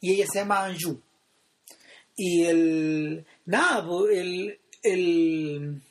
y 0.00 0.14
ella 0.14 0.26
se 0.32 0.38
llama 0.40 0.64
Anju. 0.64 1.00
Y 2.16 2.44
el, 2.44 3.26
nada, 3.44 3.86
el, 4.10 4.58
el, 4.82 5.82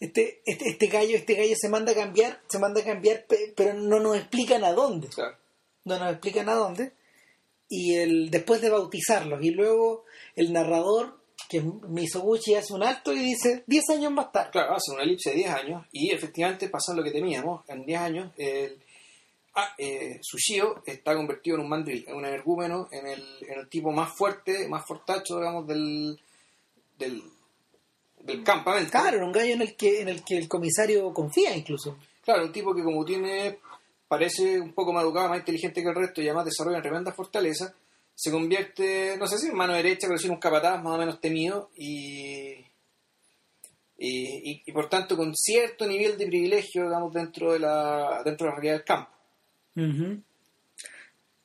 este, 0.00 0.42
este, 0.46 0.68
este 0.70 0.86
gallo, 0.86 1.16
este 1.16 1.34
gallo 1.34 1.54
se 1.58 1.68
manda 1.68 1.92
a 1.92 1.94
cambiar, 1.94 2.40
se 2.48 2.58
manda 2.58 2.80
a 2.80 2.84
cambiar, 2.84 3.26
pe- 3.26 3.52
pero 3.56 3.74
no 3.74 3.98
nos 4.00 4.16
explican 4.16 4.64
a 4.64 4.72
dónde 4.72 5.08
Claro. 5.08 5.36
no 5.84 5.98
nos 5.98 6.10
explican 6.12 6.48
a 6.48 6.54
dónde, 6.54 6.92
y 7.68 7.94
el, 7.96 8.30
después 8.30 8.60
de 8.60 8.70
bautizarlos, 8.70 9.42
y 9.42 9.50
luego 9.50 10.04
el 10.36 10.52
narrador, 10.52 11.18
que 11.48 11.58
es 11.58 11.64
Misoguchi, 11.64 12.54
hace 12.54 12.72
un 12.74 12.82
alto 12.82 13.12
y 13.12 13.18
dice 13.20 13.64
10 13.66 13.90
años 13.90 14.12
más 14.12 14.30
tarde. 14.32 14.50
Claro, 14.52 14.74
hace 14.74 14.92
una 14.92 15.02
elipse 15.02 15.30
de 15.30 15.36
10 15.36 15.50
años 15.50 15.86
y 15.92 16.10
efectivamente 16.10 16.68
pasa 16.68 16.94
lo 16.94 17.02
que 17.02 17.10
temíamos. 17.10 17.64
En 17.68 17.84
10 17.86 18.00
años, 18.00 18.32
el, 18.36 18.78
ah, 19.54 19.74
eh, 19.78 20.18
Sushio 20.22 20.82
está 20.86 21.14
convertido 21.14 21.56
en 21.56 21.62
un 21.62 21.68
mandril, 21.70 22.04
en 22.06 22.16
un 22.16 22.24
energúmeno, 22.26 22.88
en 22.92 23.06
el, 23.06 23.24
en 23.48 23.58
el 23.60 23.68
tipo 23.68 23.90
más 23.92 24.14
fuerte, 24.16 24.68
más 24.68 24.86
fortacho, 24.86 25.38
digamos, 25.38 25.66
del, 25.66 26.20
del, 26.98 27.22
del 28.28 28.44
campamento. 28.44 28.90
Claro, 28.92 29.16
era 29.16 29.26
un 29.26 29.32
gallo 29.32 29.54
en 29.54 29.62
el 29.62 29.74
que 29.76 30.00
en 30.02 30.08
el 30.08 30.22
que 30.24 30.36
el 30.38 30.46
comisario 30.48 31.12
confía 31.12 31.56
incluso. 31.56 31.98
Claro, 32.22 32.44
un 32.44 32.52
tipo 32.52 32.74
que 32.74 32.82
como 32.84 33.04
tiene, 33.04 33.58
parece 34.06 34.60
un 34.60 34.72
poco 34.72 34.92
más 34.92 35.02
educado, 35.02 35.28
más 35.30 35.38
inteligente 35.40 35.82
que 35.82 35.88
el 35.88 35.94
resto 35.94 36.20
y 36.20 36.26
además 36.26 36.44
desarrolla 36.44 36.76
una 36.76 36.82
tremenda 36.82 37.12
fortaleza, 37.12 37.74
se 38.14 38.30
convierte, 38.30 39.16
no 39.18 39.26
sé 39.26 39.38
si 39.38 39.48
en 39.48 39.54
mano 39.56 39.72
derecha, 39.74 40.06
pero 40.06 40.18
sí 40.18 40.26
en 40.26 40.32
un 40.34 40.38
capataz 40.40 40.82
más 40.82 40.94
o 40.94 40.98
menos 40.98 41.20
temido 41.20 41.70
y, 41.76 42.54
y, 43.96 44.50
y- 44.50 44.62
y 44.66 44.72
por 44.72 44.88
tanto 44.88 45.16
con 45.16 45.34
cierto 45.34 45.86
nivel 45.86 46.16
de 46.18 46.26
privilegio, 46.26 46.84
digamos, 46.84 47.12
dentro 47.12 47.52
de 47.52 47.58
la, 47.60 48.22
dentro 48.24 48.46
de 48.46 48.50
la 48.50 48.56
realidad 48.56 48.74
del 48.74 48.84
campo. 48.84 49.10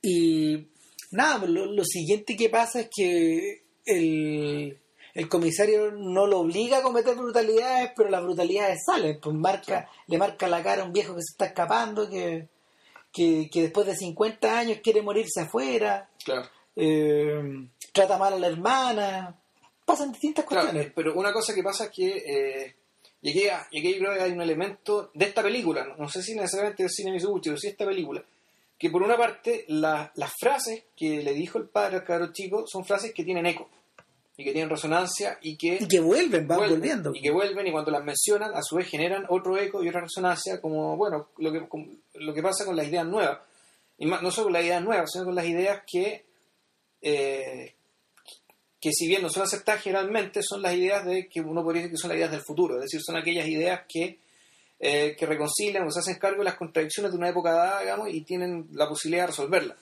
Y 0.01 0.67
nada, 1.11 1.39
pues, 1.39 1.51
lo, 1.51 1.65
lo 1.65 1.83
siguiente 1.85 2.35
que 2.35 2.49
pasa 2.49 2.81
es 2.81 2.89
que 2.95 3.63
el, 3.85 4.77
el 5.13 5.29
comisario 5.29 5.91
no 5.91 6.25
lo 6.27 6.39
obliga 6.39 6.79
a 6.79 6.81
cometer 6.81 7.15
brutalidades, 7.15 7.91
pero 7.95 8.09
las 8.09 8.23
brutalidades 8.23 8.79
salen. 8.85 9.19
Pues 9.21 9.35
marca, 9.35 9.87
le 10.07 10.17
marca 10.17 10.47
la 10.47 10.63
cara 10.63 10.81
a 10.81 10.85
un 10.85 10.93
viejo 10.93 11.13
que 11.15 11.21
se 11.21 11.31
está 11.33 11.45
escapando, 11.45 12.09
que, 12.09 12.47
que, 13.11 13.49
que 13.51 13.61
después 13.63 13.85
de 13.85 13.95
50 13.95 14.57
años 14.59 14.79
quiere 14.83 15.01
morirse 15.01 15.41
afuera, 15.41 16.09
Claro. 16.25 16.47
eh, 16.75 17.67
trata 17.91 18.17
mal 18.17 18.33
a 18.33 18.39
la 18.39 18.47
hermana, 18.47 19.35
pasan 19.85 20.11
distintas 20.11 20.45
Claro, 20.45 20.63
cuestiones. 20.65 20.87
eh, 20.89 20.93
pero 20.95 21.13
una 21.15 21.31
cosa 21.31 21.53
que 21.53 21.61
pasa 21.63 21.85
es 21.85 21.91
que, 21.91 22.17
eh, 22.25 22.75
y, 23.21 23.29
aquí, 23.29 23.43
y 23.71 23.79
aquí 23.79 23.97
creo 23.99 24.13
que 24.15 24.21
hay 24.21 24.31
un 24.31 24.41
elemento 24.41 25.11
de 25.13 25.25
esta 25.25 25.43
película, 25.43 25.85
no, 25.85 25.95
no 25.97 26.09
sé 26.09 26.23
si 26.23 26.33
necesariamente 26.35 26.83
del 26.83 26.89
cine 26.91 27.11
Mizuguchi, 27.11 27.49
pero 27.49 27.59
sí 27.59 27.67
esta 27.67 27.85
película, 27.85 28.23
que 28.79 28.89
por 28.89 29.03
una 29.03 29.15
parte 29.15 29.65
la- 29.67 30.11
las 30.15 30.31
frases 30.39 30.85
que 30.97 31.21
le 31.21 31.33
dijo 31.33 31.57
el 31.59 31.69
padre 31.69 31.97
al 31.97 32.03
cabro 32.03 32.33
chico 32.33 32.65
son 32.67 32.83
frases 32.83 33.13
que 33.13 33.23
tienen 33.23 33.45
eco 33.45 33.69
y 34.35 34.43
que 34.43 34.51
tienen 34.51 34.69
resonancia 34.69 35.37
y 35.41 35.55
que, 35.57 35.77
Y 35.81 35.87
que 35.87 35.99
vuelven, 35.99 36.47
van 36.47 36.57
vuelven, 36.57 36.79
volviendo. 36.79 37.11
y 37.13 37.21
que 37.21 37.31
vuelven 37.31 37.67
y 37.67 37.71
cuando 37.71 37.91
las 37.91 38.03
mencionan 38.03 38.51
a 38.55 38.61
su 38.63 38.75
vez 38.77 38.87
generan 38.87 39.25
otro 39.29 39.57
eco 39.57 39.83
y 39.83 39.89
otra 39.89 40.01
resonancia 40.01 40.59
como 40.59 40.97
bueno 40.97 41.29
lo 41.37 41.51
que 41.51 41.67
como- 41.67 41.87
lo 42.15 42.33
que 42.33 42.41
pasa 42.41 42.65
con 42.65 42.75
las 42.75 42.87
ideas 42.87 43.05
nuevas. 43.05 43.39
Y 43.97 44.05
más- 44.07 44.21
no 44.23 44.31
solo 44.31 44.45
con 44.45 44.53
las 44.53 44.63
ideas 44.63 44.81
nuevas 44.83 45.11
sino 45.11 45.25
con 45.25 45.35
las 45.35 45.45
ideas 45.45 45.83
que 45.85 46.25
eh, 47.01 47.73
que 48.81 48.91
si 48.91 49.07
bien 49.07 49.21
no 49.21 49.29
son 49.29 49.43
aceptadas 49.43 49.81
generalmente 49.83 50.41
son 50.43 50.61
las 50.61 50.73
ideas 50.73 51.05
de 51.05 51.27
que 51.29 51.39
uno 51.41 51.63
podría 51.63 51.83
decir 51.83 51.91
que 51.95 52.01
son 52.01 52.09
las 52.09 52.17
ideas 52.17 52.31
del 52.31 52.41
futuro. 52.41 52.75
Es 52.77 52.81
decir 52.83 53.01
son 53.05 53.15
aquellas 53.17 53.47
ideas 53.47 53.81
que 53.87 54.19
eh, 54.79 55.15
que 55.17 55.25
reconcilian 55.25 55.85
o 55.87 55.91
se 55.91 55.99
hacen 55.99 56.15
cargo 56.19 56.39
de 56.39 56.45
las 56.45 56.55
contradicciones 56.55 57.11
de 57.11 57.17
una 57.17 57.29
época 57.29 57.51
dada 57.53 57.81
digamos 57.81 58.09
y 58.09 58.21
tienen 58.21 58.67
la 58.73 58.89
posibilidad 58.89 59.23
de 59.23 59.27
resolverlas 59.27 59.77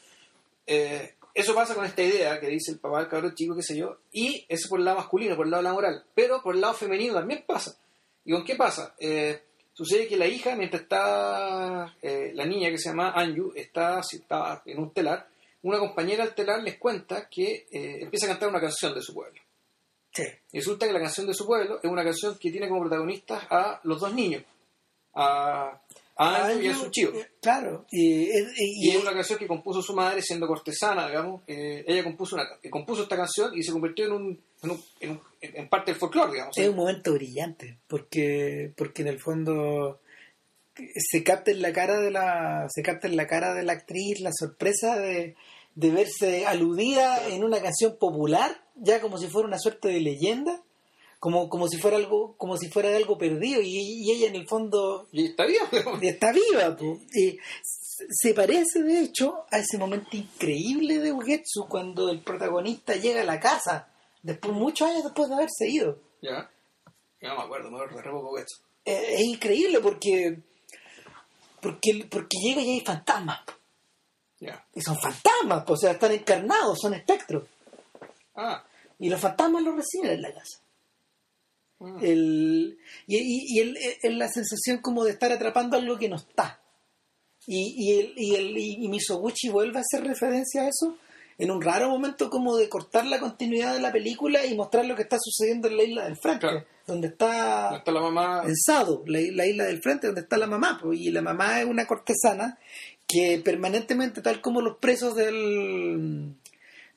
eh, 0.67 1.15
eso 1.33 1.55
pasa 1.55 1.75
con 1.75 1.85
esta 1.85 2.01
idea 2.01 2.39
que 2.39 2.47
dice 2.47 2.71
el 2.71 2.79
papá 2.79 2.99
del 2.99 3.09
cabrón 3.09 3.35
chico, 3.35 3.55
qué 3.55 3.63
sé 3.63 3.77
yo, 3.77 3.97
y 4.11 4.45
eso 4.49 4.69
por 4.69 4.79
el 4.79 4.85
lado 4.85 4.97
masculino, 4.97 5.35
por 5.35 5.45
el 5.45 5.51
lado 5.51 5.63
laboral, 5.63 6.03
pero 6.13 6.41
por 6.41 6.55
el 6.55 6.61
lado 6.61 6.73
femenino 6.73 7.13
también 7.13 7.43
pasa. 7.45 7.75
¿Y 8.25 8.31
con 8.31 8.43
qué 8.43 8.55
pasa? 8.55 8.95
Eh, 8.99 9.41
sucede 9.73 10.07
que 10.07 10.17
la 10.17 10.27
hija, 10.27 10.55
mientras 10.55 10.83
está, 10.83 11.95
eh, 12.01 12.31
la 12.33 12.45
niña 12.45 12.69
que 12.69 12.77
se 12.77 12.89
llama 12.89 13.11
Anju, 13.11 13.53
está, 13.55 14.01
está 14.01 14.61
en 14.65 14.79
un 14.79 14.91
telar, 14.91 15.27
una 15.63 15.79
compañera 15.79 16.23
al 16.23 16.35
telar 16.35 16.63
les 16.63 16.77
cuenta 16.77 17.27
que 17.29 17.67
eh, 17.71 17.99
empieza 18.01 18.25
a 18.25 18.29
cantar 18.29 18.49
una 18.49 18.59
canción 18.59 18.93
de 18.93 19.01
su 19.01 19.13
pueblo. 19.13 19.41
Sí. 20.13 20.23
Y 20.51 20.57
resulta 20.59 20.87
que 20.87 20.93
la 20.93 20.99
canción 20.99 21.27
de 21.27 21.33
su 21.33 21.45
pueblo 21.45 21.79
es 21.81 21.89
una 21.89 22.03
canción 22.03 22.37
que 22.37 22.51
tiene 22.51 22.67
como 22.67 22.81
protagonistas 22.81 23.43
a 23.49 23.79
los 23.83 23.99
dos 23.99 24.13
niños, 24.13 24.43
a, 25.13 25.80
a 26.17 26.45
Anju 26.47 26.61
y 26.61 26.67
a 26.67 26.75
su 26.75 26.85
eh, 26.85 27.31
Claro, 27.41 27.85
y, 27.91 28.23
y- 28.29 28.87
Y 28.87 28.89
es 28.91 29.01
una 29.01 29.13
canción 29.13 29.39
que 29.39 29.47
compuso 29.47 29.81
su 29.81 29.93
madre 29.93 30.21
siendo 30.21 30.45
cortesana, 30.47 31.07
digamos. 31.07 31.41
Eh, 31.47 31.83
ella 31.87 32.03
compuso, 32.03 32.35
una, 32.35 32.45
eh, 32.61 32.69
compuso 32.69 33.03
esta 33.03 33.15
canción 33.17 33.51
y 33.57 33.63
se 33.63 33.71
convirtió 33.71 34.05
en, 34.05 34.11
un, 34.11 34.43
en, 34.61 34.71
un- 34.71 34.83
en 34.99 35.11
un- 35.11 35.21
en 35.41 35.69
parte 35.69 35.91
del 35.91 35.99
folclore, 35.99 36.31
digamos. 36.33 36.57
es 36.57 36.69
un 36.69 36.75
momento 36.75 37.13
brillante 37.13 37.79
porque 37.87 38.71
porque 38.77 39.01
en 39.01 39.07
el 39.07 39.19
fondo 39.19 39.99
se 40.95 41.23
capta 41.23 41.51
en 41.51 41.61
la 41.61 41.73
cara 41.73 41.99
de 41.99 42.11
la 42.11 42.67
se 42.69 42.81
capta 42.81 43.07
en 43.07 43.15
la 43.17 43.27
cara 43.27 43.53
de 43.53 43.63
la 43.63 43.73
actriz 43.73 44.19
la 44.21 44.31
sorpresa 44.33 44.97
de, 44.99 45.35
de 45.75 45.89
verse 45.91 46.45
aludida 46.45 47.27
en 47.29 47.43
una 47.43 47.61
canción 47.61 47.97
popular 47.99 48.63
ya 48.75 49.01
como 49.01 49.17
si 49.17 49.27
fuera 49.27 49.47
una 49.47 49.59
suerte 49.59 49.89
de 49.89 49.99
leyenda 49.99 50.63
como 51.21 51.47
como 51.49 51.67
si 51.67 51.77
fuera 51.77 51.97
algo 51.97 52.35
como 52.35 52.57
si 52.57 52.67
fuera 52.69 52.95
algo 52.97 53.15
perdido 53.15 53.61
y, 53.61 53.69
y 53.77 54.11
ella 54.11 54.27
en 54.27 54.35
el 54.35 54.47
fondo 54.47 55.07
Y 55.11 55.27
está 55.27 55.45
bien, 55.45 55.61
digamos. 55.71 56.01
está 56.01 56.31
viva 56.31 56.75
y 57.13 57.37
se- 58.09 58.33
parece 58.33 58.81
de 58.81 59.01
hecho 59.01 59.45
a 59.51 59.59
ese 59.59 59.77
momento 59.77 60.09
increíble 60.17 60.97
de 60.97 61.11
Ugetsu 61.13 61.67
cuando 61.69 62.09
el 62.09 62.21
protagonista 62.21 62.95
llega 62.95 63.21
a 63.21 63.25
la 63.25 63.39
casa 63.39 63.87
después 64.23 64.51
muchos 64.53 64.89
años 64.89 65.03
después 65.03 65.29
de 65.29 65.35
haberse 65.35 65.69
ido 65.69 65.99
Ya. 66.21 66.49
Yo 67.21 67.27
no 67.29 67.35
me 67.37 67.41
acuerdo, 67.43 67.69
me 67.69 67.77
acuerdo 67.83 68.33
de 68.33 68.39
de 68.39 68.45
eso. 68.47 68.61
Eh, 68.85 69.13
es 69.19 69.21
increíble 69.25 69.79
porque 69.79 70.39
porque 71.61 72.07
porque 72.09 72.37
llega 72.43 72.61
y 72.61 72.71
hay 72.71 72.81
fantasmas 72.81 73.41
Ya. 74.39 74.65
y 74.73 74.81
son 74.81 74.97
fantasmas 74.99 75.63
pues, 75.67 75.77
o 75.79 75.81
sea 75.81 75.91
están 75.91 76.11
encarnados 76.13 76.79
son 76.81 76.95
espectros 76.95 77.43
Ah. 78.35 78.63
y 78.97 79.09
los 79.09 79.19
fantasmas 79.19 79.61
los 79.61 79.75
reciben 79.75 80.11
en 80.13 80.21
la 80.23 80.33
casa 80.33 80.57
mm. 81.81 81.97
el, 82.03 82.77
y, 83.07 83.17
y, 83.17 83.45
y 83.55 83.59
el- 83.59 83.77
es 83.77 84.13
la 84.13 84.29
sensación 84.29 84.77
como 84.81 85.03
de 85.03 85.11
estar 85.11 85.31
atrapando 85.31 85.75
algo 85.77 85.97
que 85.97 86.07
no 86.09 86.15
está 86.15 86.61
y, 87.47 87.73
y, 87.77 87.99
el, 87.99 88.13
y, 88.15 88.35
el, 88.35 88.57
y 88.57 88.87
Misoguchi 88.87 89.49
vuelve 89.49 89.79
a 89.79 89.81
hacer 89.81 90.05
referencia 90.07 90.61
a 90.61 90.67
eso 90.69 90.97
en 91.37 91.49
un 91.49 91.59
raro 91.61 91.89
momento 91.89 92.29
como 92.29 92.55
de 92.55 92.69
cortar 92.69 93.05
la 93.07 93.19
continuidad 93.19 93.73
de 93.73 93.81
la 93.81 93.91
película 93.91 94.45
y 94.45 94.55
mostrar 94.55 94.85
lo 94.85 94.95
que 94.95 95.01
está 95.01 95.17
sucediendo 95.19 95.67
en 95.67 95.77
la 95.77 95.83
isla 95.83 96.03
del 96.05 96.17
frente 96.17 96.41
Claro. 96.41 96.65
donde 96.85 97.07
está 97.07 97.77
está 97.77 97.91
la 97.91 98.01
mamá. 98.01 98.43
en 98.45 98.55
Sado, 98.55 99.03
la, 99.07 99.19
la 99.33 99.47
isla 99.47 99.63
del 99.65 99.81
frente 99.81 100.05
donde 100.07 100.21
está 100.21 100.37
la 100.37 100.45
mamá, 100.45 100.79
y 100.93 101.09
la 101.09 101.21
mamá 101.23 101.59
es 101.61 101.65
una 101.65 101.87
cortesana 101.87 102.59
que 103.07 103.41
permanentemente, 103.43 104.21
tal 104.21 104.39
como 104.39 104.61
los 104.61 104.77
presos 104.77 105.15
del... 105.15 106.35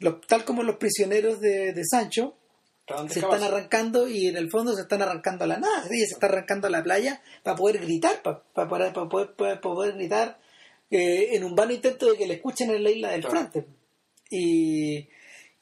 los- 0.00 0.20
tal 0.26 0.44
como 0.44 0.62
los 0.62 0.76
prisioneros 0.76 1.40
de, 1.40 1.72
de 1.72 1.82
Sancho, 1.90 2.34
se 3.08 3.20
están 3.20 3.42
arrancando 3.42 4.08
y 4.08 4.26
en 4.28 4.36
el 4.36 4.50
fondo 4.50 4.74
se 4.74 4.82
están 4.82 5.02
arrancando 5.02 5.44
a 5.44 5.46
la 5.46 5.58
nada, 5.58 5.84
ella 5.90 6.06
se 6.06 6.14
está 6.14 6.26
arrancando 6.26 6.66
a 6.66 6.70
la 6.70 6.82
playa 6.82 7.22
para 7.42 7.56
poder 7.56 7.78
gritar, 7.80 8.22
para, 8.22 8.42
para, 8.52 8.92
para 8.92 9.08
poder, 9.08 9.32
para 9.34 9.60
poder 9.60 9.94
gritar 9.94 10.38
eh, 10.90 11.28
en 11.32 11.44
un 11.44 11.54
vano 11.54 11.72
intento 11.72 12.10
de 12.10 12.16
que 12.18 12.26
le 12.26 12.34
escuchen 12.34 12.70
en 12.70 12.84
la 12.84 12.90
isla 12.90 13.10
del 13.10 13.20
Claro. 13.22 13.36
frente. 13.50 13.66
Y, 14.30 15.08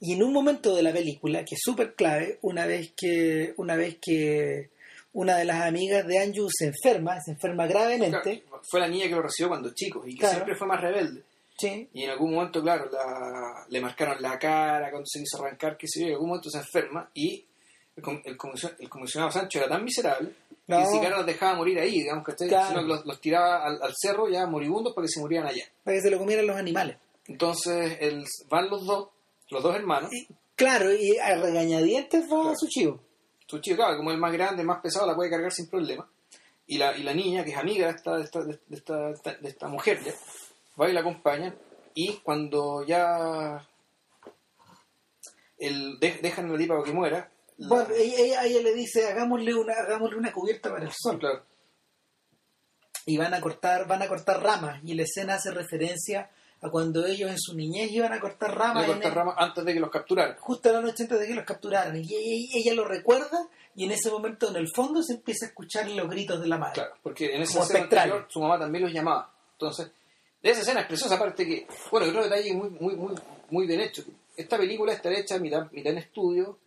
y 0.00 0.12
en 0.14 0.22
un 0.22 0.32
momento 0.32 0.74
de 0.74 0.82
la 0.82 0.92
película, 0.92 1.44
que 1.44 1.54
es 1.54 1.60
súper 1.62 1.94
clave, 1.94 2.38
una 2.42 2.66
vez 2.66 2.92
que 2.96 3.54
una 3.56 3.76
vez 3.76 3.98
que 4.00 4.70
una 5.12 5.36
de 5.36 5.44
las 5.44 5.62
amigas 5.62 6.06
de 6.06 6.18
Anju 6.18 6.48
se 6.50 6.66
enferma, 6.66 7.20
se 7.20 7.32
enferma 7.32 7.66
gravemente, 7.66 8.42
Claro, 8.48 8.62
fue 8.68 8.80
la 8.80 8.88
niña 8.88 9.04
que 9.08 9.14
lo 9.14 9.22
recibió 9.22 9.48
cuando 9.48 9.72
chico 9.74 10.02
y 10.06 10.14
que 10.14 10.20
Claro. 10.20 10.34
siempre 10.36 10.56
fue 10.56 10.66
más 10.66 10.80
rebelde. 10.80 11.22
Sí, 11.58 11.88
Y 11.92 12.04
en 12.04 12.10
algún 12.10 12.34
momento, 12.34 12.60
claro, 12.62 12.88
la- 12.90 13.64
le 13.68 13.80
marcaron 13.80 14.20
la 14.20 14.38
cara 14.38 14.90
cuando 14.90 15.06
se 15.06 15.20
quiso 15.20 15.42
arrancar, 15.42 15.76
qué 15.76 15.86
sé 15.88 16.00
yo, 16.00 16.06
en 16.06 16.12
algún 16.14 16.28
momento 16.28 16.50
se 16.50 16.58
enferma 16.58 17.10
y 17.14 17.44
el, 17.96 18.04
el 18.24 18.36
comisión- 18.38 18.74
el 18.78 18.88
comisionado 18.88 19.30
Sancho 19.30 19.58
era 19.58 19.68
tan 19.68 19.84
miserable 19.84 20.34
No. 20.66 20.78
que 20.78 20.84
ni 20.84 20.90
siquiera 20.92 21.16
los 21.16 21.26
dejaba 21.26 21.54
morir 21.56 21.78
ahí, 21.78 21.90
digamos 22.00 22.24
que 22.24 22.34
Claro. 22.46 22.68
sino 22.68 22.80
que 22.82 22.86
los, 22.88 23.04
los 23.06 23.20
tiraba 23.20 23.64
al, 23.66 23.82
al 23.82 23.92
cerro 23.94 24.28
ya 24.28 24.46
moribundos 24.46 24.94
para 24.94 25.04
que 25.06 25.12
se 25.12 25.20
murieran 25.20 25.48
allá. 25.48 25.64
para 25.84 25.96
que 25.96 26.02
se 26.02 26.10
lo 26.10 26.18
comieran 26.18 26.46
los 26.46 26.56
animales. 26.56 26.96
Entonces 27.26 27.98
el, 28.00 28.24
van 28.48 28.68
los 28.68 28.84
dos, 28.86 29.08
los 29.50 29.62
dos 29.62 29.74
hermanos, 29.76 30.10
Y, 30.12 30.26
claro, 30.56 30.92
y 30.92 31.16
a 31.18 31.36
regañadientes 31.36 32.24
va 32.24 32.40
Claro. 32.42 32.54
su 32.56 32.66
chivo. 32.68 33.00
su 33.46 33.58
chico, 33.60 33.76
claro, 33.76 33.96
como 33.98 34.10
el 34.10 34.18
más 34.18 34.32
grande, 34.32 34.62
el 34.62 34.66
más 34.66 34.80
pesado, 34.80 35.06
la 35.06 35.14
puede 35.14 35.28
cargar 35.30 35.52
sin 35.52 35.68
problema. 35.68 36.08
Y 36.66 36.78
la, 36.78 36.96
y 36.96 37.02
la 37.02 37.12
niña, 37.12 37.44
que 37.44 37.50
es 37.50 37.56
amiga 37.58 37.86
de 37.88 37.92
esta, 37.96 38.16
de 38.16 38.22
esta, 38.24 38.40
de 38.44 38.52
esta, 38.70 38.96
de 39.08 39.12
esta- 39.12 39.34
de 39.34 39.48
esta 39.48 39.68
mujer, 39.68 40.00
ya, 40.02 40.12
va 40.80 40.88
y 40.88 40.92
la 40.92 41.00
acompaña. 41.00 41.54
Y 41.94 42.14
cuando 42.18 42.84
ya 42.86 43.66
el, 45.58 45.98
de- 46.00 46.18
dejan 46.22 46.48
a 46.48 46.52
la 46.52 46.58
tipa 46.58 46.74
para 46.74 46.84
que 46.86 46.92
muera, 46.92 47.30
la- 47.58 47.68
Bueno, 47.68 47.94
ella, 47.94 48.16
ella- 48.18 48.44
ella 48.44 48.62
le 48.62 48.74
dice, 48.74 49.06
hagámosle 49.08 49.54
una, 49.54 49.74
hagámosle 49.74 50.16
una 50.16 50.32
cubierta 50.32 50.70
para 50.70 50.84
el 50.84 50.92
sol. 50.92 51.18
claro, 51.18 51.44
Y 53.06 53.16
van 53.18 53.34
a 53.34 53.40
cortar, 53.40 53.86
van 53.86 54.02
a 54.02 54.08
cortar 54.08 54.42
ramas. 54.42 54.80
Y 54.84 54.94
la 54.94 55.02
escena 55.02 55.34
hace 55.34 55.50
referencia 55.50 56.30
a 56.62 56.70
cuando 56.70 57.04
ellos 57.04 57.30
en 57.30 57.38
su 57.38 57.54
niñez 57.56 57.90
iban 57.90 58.12
a 58.12 58.20
cortar 58.20 58.56
ramas. 58.56 58.88
el- 58.88 59.02
antes 59.36 59.64
de 59.64 59.74
que 59.74 59.80
los 59.80 59.90
capturaran. 59.90 60.36
justo 60.38 60.68
a 60.68 60.72
la 60.72 60.80
noche 60.80 61.02
antes 61.04 61.18
de 61.20 61.26
que 61.26 61.34
los 61.34 61.44
capturaran. 61.44 61.96
Y 61.96 62.14
ella, 62.14 62.48
ella 62.54 62.74
lo 62.74 62.84
recuerda 62.84 63.48
y 63.74 63.84
en 63.84 63.90
ese 63.92 64.10
momento 64.10 64.48
en 64.50 64.56
el 64.56 64.68
fondo 64.74 65.02
se 65.02 65.14
empieza 65.14 65.46
a 65.46 65.48
escuchar 65.48 65.88
los 65.90 66.08
gritos 66.08 66.40
de 66.40 66.46
la 66.48 66.58
madre. 66.58 66.74
Claro, 66.74 66.94
porque 67.02 67.34
en 67.34 67.42
espectral. 67.42 67.82
anterior 67.82 68.26
su 68.30 68.40
mamá 68.40 68.58
también 68.58 68.84
los 68.84 68.92
llamaba. 68.92 69.32
Entonces, 69.52 69.90
de 70.42 70.50
esa 70.50 70.60
escena 70.62 70.80
es 70.80 70.86
preciosa, 70.86 71.14
aparte 71.14 71.46
que, 71.46 71.66
bueno, 71.90 72.08
otro 72.08 72.24
detalle 72.24 72.52
muy, 72.54 72.70
muy, 72.70 72.96
muy, 72.96 73.14
muy 73.50 73.66
bien 73.66 73.80
hecho. 73.80 74.02
Esta 74.36 74.56
película 74.58 74.92
está 74.92 75.10
hecha 75.12 75.38
mitad, 75.38 75.70
mitad 75.72 75.92
en 75.92 75.98
estudio, 75.98 76.58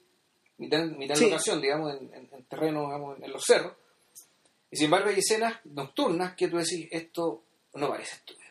mitad, 0.57 0.81
en- 0.81 0.97
mitad 0.97 1.17
en 1.17 1.29
locación, 1.29 1.61
digamos, 1.61 1.93
en, 1.95 2.13
en- 2.13 2.29
en 2.31 2.43
terreno, 2.45 2.85
digamos, 2.85 3.19
en, 3.21 3.31
los 3.31 3.43
cerros. 3.43 3.73
Y 4.71 4.77
sin 4.77 4.85
embargo 4.85 5.09
hay 5.09 5.19
escenas 5.19 5.59
nocturnas 5.65 6.35
que 6.35 6.47
tú 6.47 6.57
decís, 6.57 6.87
esto 6.91 7.43
no 7.73 7.89
parece 7.89 8.15
estudio. 8.15 8.45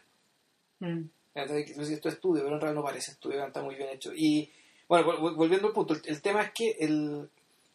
Mm. 0.80 1.04
Entonces, 1.34 1.74
tú 1.74 1.80
decís, 1.80 1.94
esto 1.96 2.08
es 2.08 2.14
estudio, 2.14 2.42
pero 2.42 2.54
en 2.56 2.60
realidad 2.60 2.80
no 2.80 2.86
parece 2.86 3.12
estudio, 3.12 3.44
está 3.46 3.62
muy 3.62 3.74
bien 3.74 3.88
hecho. 3.90 4.12
Y, 4.14 4.50
bueno, 4.88 5.06
vol- 5.06 5.18
vol- 5.20 5.36
volviendo 5.36 5.68
al 5.68 5.72
punto, 5.74 5.94
el, 5.94 6.02
el 6.04 6.20
tema 6.22 6.42
es 6.42 6.50
que 6.52 6.76
el, 6.80 7.28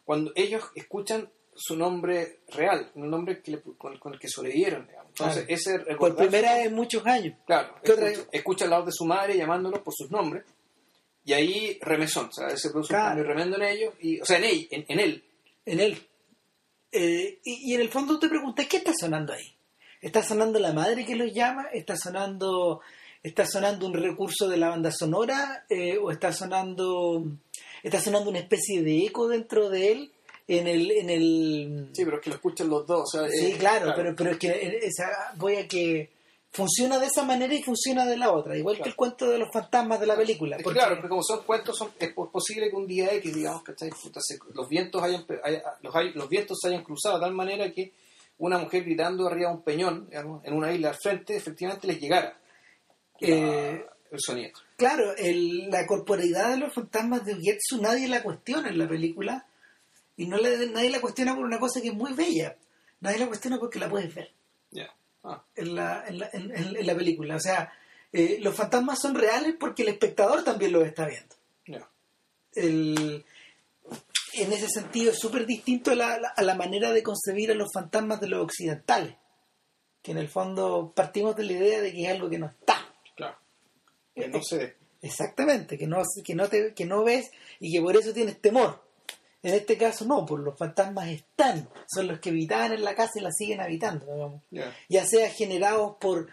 cuando 0.04 0.32
ellos 0.34 0.62
escuchan 0.74 1.28
su 1.60 1.76
nombre 1.76 2.40
real, 2.48 2.90
un 2.94 3.10
nombre 3.10 3.42
que 3.42 3.52
le- 3.52 3.60
con, 3.62 3.98
con 3.98 4.14
el 4.14 4.18
que 4.18 4.28
sobrevivieron. 4.28 4.86
digamos. 4.86 5.08
Entonces, 5.10 5.44
Claro. 5.44 5.54
ese 5.54 5.78
Por 5.78 5.88
recordarse- 5.88 6.28
primera 6.28 6.54
vez 6.54 6.66
en 6.66 6.74
muchos 6.74 7.06
años. 7.06 7.34
Claro, 7.46 7.74
¿Qué 7.84 7.92
otra- 7.92 8.10
escucha, 8.10 8.28
escucha 8.32 8.66
la 8.66 8.76
voz 8.78 8.86
de 8.86 8.92
su 8.92 9.04
madre 9.04 9.36
llamándolos 9.36 9.80
por 9.80 9.94
sus 9.94 10.10
nombres. 10.10 10.44
Y 11.24 11.32
ahí 11.34 11.78
remesón, 11.82 12.28
o 12.28 12.32
sea, 12.32 12.56
se 12.56 12.70
produce 12.70 12.88
Claro. 12.88 13.04
un 13.04 13.08
cambio 13.10 13.24
tremendo 13.26 13.56
en 13.56 13.62
ellos. 13.62 13.94
Y, 14.00 14.20
o 14.20 14.24
sea, 14.24 14.38
en 14.38 14.44
él, 14.44 14.68
en, 14.70 14.84
en 14.88 14.98
él. 15.00 15.24
en 15.66 15.80
él. 15.80 15.98
Eh, 16.92 17.38
y, 17.44 17.70
y 17.70 17.74
en 17.74 17.80
el 17.82 17.88
fondo 17.90 18.18
te 18.18 18.28
preguntas, 18.28 18.66
¿qué 18.66 18.78
está 18.78 18.92
sonando 18.98 19.32
ahí? 19.32 19.54
¿Está 20.00 20.22
sonando 20.22 20.58
la 20.58 20.72
madre 20.72 21.04
que 21.04 21.14
los 21.14 21.32
llama? 21.32 21.66
¿Está 21.72 21.96
sonando, 21.96 22.80
está 23.22 23.44
sonando 23.46 23.86
un 23.86 23.92
recurso 23.94 24.48
de 24.48 24.56
la 24.56 24.70
banda 24.70 24.90
sonora? 24.90 25.66
Eh, 25.68 25.98
¿O 25.98 26.10
está 26.10 26.32
sonando, 26.32 27.24
está 27.82 28.00
sonando 28.00 28.30
una 28.30 28.38
especie 28.40 28.82
de 28.82 29.04
eco 29.06 29.28
dentro 29.28 29.68
de 29.68 29.92
él? 29.92 30.12
En 30.58 30.66
el, 30.66 30.90
en 30.90 31.10
el... 31.10 31.88
Sí, 31.92 32.04
pero 32.04 32.16
es 32.16 32.22
que 32.22 32.30
lo 32.30 32.36
escuchan 32.36 32.68
los 32.68 32.86
dos. 32.86 33.02
O 33.14 33.18
sea, 33.20 33.28
Sí, 33.30 33.54
claro, 33.58 33.92
Pero, 33.94 34.14
pero 34.16 34.30
es 34.32 34.38
que 34.38 34.80
esa, 34.82 35.06
voy 35.36 35.56
a 35.56 35.68
que 35.68 36.10
funciona 36.52 36.98
de 36.98 37.06
esa 37.06 37.22
manera 37.22 37.54
y 37.54 37.62
funciona 37.62 38.04
de 38.04 38.16
la 38.16 38.32
otra, 38.32 38.56
igual 38.58 38.76
que 38.82 38.88
el 38.88 38.96
cuento 38.96 39.28
de 39.30 39.38
los 39.38 39.48
fantasmas 39.52 40.00
de 40.00 40.06
la 40.06 40.16
película. 40.16 40.56
Porque- 40.62 40.80
claro, 40.80 40.96
porque 40.96 41.08
como 41.08 41.22
son 41.22 41.44
cuentos, 41.44 41.78
son, 41.78 41.90
es 41.98 42.12
po- 42.12 42.28
posible 42.30 42.68
que 42.68 42.74
un 42.74 42.88
día 42.88 43.12
X, 43.14 43.32
digamos, 43.32 43.62
¿cachai? 43.62 43.90
Los 44.54 44.68
vientos 44.68 45.00
hayan, 45.00 45.24
los, 46.14 46.28
vientos 46.28 46.58
se 46.60 46.68
hayan 46.68 46.82
cruzado 46.82 47.18
de 47.18 47.20
tal 47.26 47.32
manera 47.34 47.70
que 47.72 47.92
una 48.38 48.58
mujer 48.58 48.82
gritando 48.82 49.28
arriba 49.28 49.50
de 49.50 49.54
un 49.56 49.62
peñón, 49.62 50.08
digamos, 50.08 50.44
en 50.44 50.54
una 50.54 50.72
isla 50.72 50.88
al 50.88 50.96
frente, 51.00 51.36
efectivamente 51.36 51.86
les 51.86 52.00
llegara 52.00 52.36
Eh, 53.20 53.84
el 54.10 54.18
sonido. 54.18 54.50
Claro, 54.76 55.14
el- 55.16 55.70
la 55.70 55.86
corporeidad 55.86 56.50
de 56.50 56.56
los 56.56 56.74
fantasmas 56.74 57.24
de 57.24 57.34
Ugetsu 57.34 57.80
nadie 57.80 58.08
la 58.08 58.22
cuestiona 58.22 58.68
en 58.70 58.78
la 58.78 58.88
película 58.88 59.46
y 60.22 60.26
no 60.26 60.36
le, 60.38 60.66
nadie 60.68 60.90
la 60.90 61.00
cuestiona 61.00 61.34
por 61.34 61.44
una 61.44 61.58
cosa 61.58 61.80
que 61.80 61.88
es 61.88 61.94
muy 61.94 62.12
bella. 62.12 62.56
Nadie 63.00 63.18
la 63.18 63.26
cuestiona 63.26 63.58
porque 63.58 63.78
la 63.78 63.88
puedes 63.88 64.14
ver 64.14 64.32
Ya. 64.70 64.94
Ah, 65.24 65.42
en 65.56 65.74
la, 65.74 66.04
en 66.06 66.18
la, 66.18 66.30
en- 66.32 66.86
la 66.86 66.94
película. 66.94 67.36
O 67.36 67.40
sea, 67.40 67.72
eh, 68.12 68.38
los 68.40 68.54
fantasmas 68.54 68.98
son 69.00 69.14
reales 69.14 69.54
porque 69.58 69.82
el 69.82 69.88
espectador 69.88 70.42
también 70.44 70.72
los 70.72 70.84
está 70.86 71.06
viendo. 71.06 71.34
El- 72.54 73.24
en 74.34 74.52
ese 74.52 74.68
sentido 74.68 75.10
es 75.12 75.18
súper 75.18 75.46
distinto 75.46 75.90
a 75.90 75.94
la, 75.94 76.18
la- 76.18 76.32
a 76.36 76.42
la 76.42 76.54
manera 76.54 76.92
de 76.92 77.02
concebir 77.02 77.50
a 77.50 77.54
los 77.54 77.68
fantasmas 77.72 78.20
de 78.20 78.28
los 78.28 78.42
occidentales, 78.42 79.14
que 80.02 80.12
en 80.12 80.18
el 80.18 80.28
fondo 80.28 80.92
partimos 80.94 81.36
de 81.36 81.44
la 81.44 81.52
idea 81.52 81.80
de 81.80 81.92
que 81.92 82.02
es 82.04 82.08
algo 82.12 82.28
que 82.30 82.38
no 82.38 82.46
está. 82.46 82.76
Claro. 83.16 83.36
Que 84.14 84.28
no 84.28 84.40
se 84.42 84.56
ve. 84.58 84.76
Exactamente, 85.02 85.78
que 85.78 85.86
no, 85.86 86.02
que 86.24 86.34
no, 86.34 86.48
te, 86.48 86.74
que 86.74 86.84
no 86.84 87.04
ves 87.04 87.30
y 87.58 87.72
que 87.72 87.80
por 87.80 87.96
eso 87.96 88.12
tienes 88.12 88.40
temor. 88.40 88.82
En 89.42 89.54
este 89.54 89.76
caso 89.78 90.04
no, 90.04 90.26
por 90.26 90.40
los 90.40 90.58
fantasmas 90.58 91.08
están, 91.08 91.68
son 91.92 92.08
los 92.08 92.20
que 92.20 92.28
habitaban 92.30 92.72
en 92.72 92.84
la 92.84 92.94
casa 92.94 93.12
y 93.16 93.20
la 93.22 93.30
siguen 93.32 93.60
habitando, 93.60 94.04
digamos. 94.12 94.42
Ya. 94.50 94.74
ya 94.88 95.06
sea 95.06 95.30
generados 95.30 95.96
por 96.00 96.28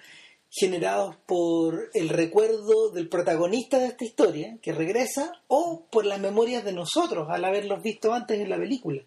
generados 0.49 1.15
por 1.25 1.89
el 1.93 2.07
recuerdo 2.09 2.89
del 2.91 3.09
protagonista 3.09 3.79
de 3.79 3.87
esta 3.87 4.05
historia 4.05 4.57
que 4.61 4.71
regresa 4.71 5.31
o 5.47 5.85
por 5.91 6.05
las 6.05 6.19
memorias 6.21 6.63
de 6.63 6.71
nosotros 6.73 7.27
al 7.29 7.43
haberlos 7.43 7.83
visto 7.83 8.13
antes 8.13 8.39
en 8.39 8.49
la 8.49 8.57
película. 8.57 9.03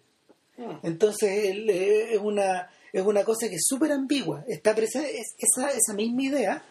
Mm. 0.57 0.71
Entonces 0.85 1.29
eh, 1.31 2.13
es 2.13 2.19
una 2.19 2.69
es 2.93 3.01
una 3.03 3.23
cosa 3.23 3.49
que 3.49 3.55
es 3.55 3.65
súper 3.67 3.91
ambigua. 3.91 4.43
Está 4.47 4.75
presente 4.75 5.17
es- 5.19 5.35
esa 5.39 5.69
esa 5.71 5.93
misma 5.95 6.23
idea, 6.23 6.63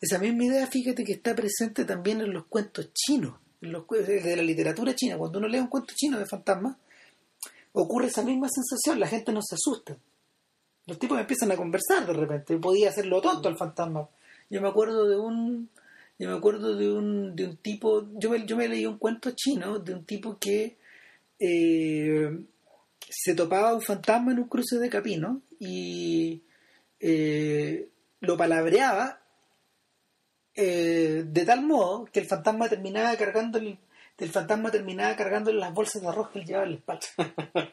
esa 0.00 0.18
misma 0.18 0.44
idea, 0.44 0.66
fíjate 0.66 1.04
que 1.04 1.12
está 1.12 1.34
presente 1.34 1.84
también 1.84 2.20
en 2.22 2.32
los 2.32 2.46
cuentos 2.46 2.90
chinos, 2.94 3.34
de 3.60 4.36
la 4.36 4.42
literatura 4.42 4.94
china. 4.94 5.16
Cuando 5.18 5.38
uno 5.38 5.48
lee 5.48 5.58
un 5.58 5.68
cuento 5.68 5.94
chino 5.96 6.18
de 6.18 6.26
fantasmas, 6.26 6.76
ocurre 7.72 8.06
esa 8.06 8.22
misma 8.22 8.48
sensación. 8.48 9.00
La 9.00 9.08
gente 9.08 9.32
no 9.32 9.40
se 9.42 9.54
asusta. 9.54 9.96
Los 10.86 10.98
tipos 10.98 11.18
empiezan 11.18 11.50
a 11.52 11.56
conversar 11.56 12.06
de 12.06 12.12
repente. 12.12 12.58
Podía 12.58 12.90
hacerlo 12.90 13.20
tonto 13.20 13.48
el 13.48 13.56
fantasma. 13.56 14.08
Yo 14.48 14.60
me 14.60 14.68
acuerdo 14.68 15.08
de 15.08 15.16
un 15.16 15.68
yo 16.18 16.30
me 16.30 16.36
acuerdo 16.36 16.74
de 16.76 16.90
un, 16.90 17.36
de 17.36 17.44
un 17.44 17.56
tipo, 17.58 18.08
yo 18.14 18.30
me, 18.30 18.46
yo 18.46 18.56
me 18.56 18.68
leí 18.68 18.86
un 18.86 18.98
cuento 18.98 19.32
chino 19.32 19.78
de 19.78 19.92
un 19.92 20.04
tipo 20.04 20.38
que 20.38 20.78
eh, 21.38 22.38
se 23.08 23.34
topaba 23.34 23.74
un 23.74 23.82
fantasma 23.82 24.32
en 24.32 24.38
un 24.38 24.48
cruce 24.48 24.78
de 24.78 24.88
camino 24.88 25.42
y 25.58 26.42
eh, 27.00 27.88
lo 28.20 28.36
palabreaba 28.36 29.20
eh, 30.56 31.24
de 31.26 31.44
tal 31.44 31.62
modo 31.64 32.06
que 32.12 32.20
el 32.20 32.26
fantasma 32.26 32.68
terminaba 32.68 33.14
cargando 33.16 33.58
el, 33.58 33.78
fantasma 34.30 34.70
terminaba 34.70 35.14
cargando 35.16 35.52
las 35.52 35.72
bolsas 35.74 36.02
de 36.02 36.08
arroz 36.08 36.30
que 36.30 36.38
él 36.40 36.46
llevaba 36.46 36.64
en 36.66 36.72
la 36.72 36.76
espalda. 36.78 37.72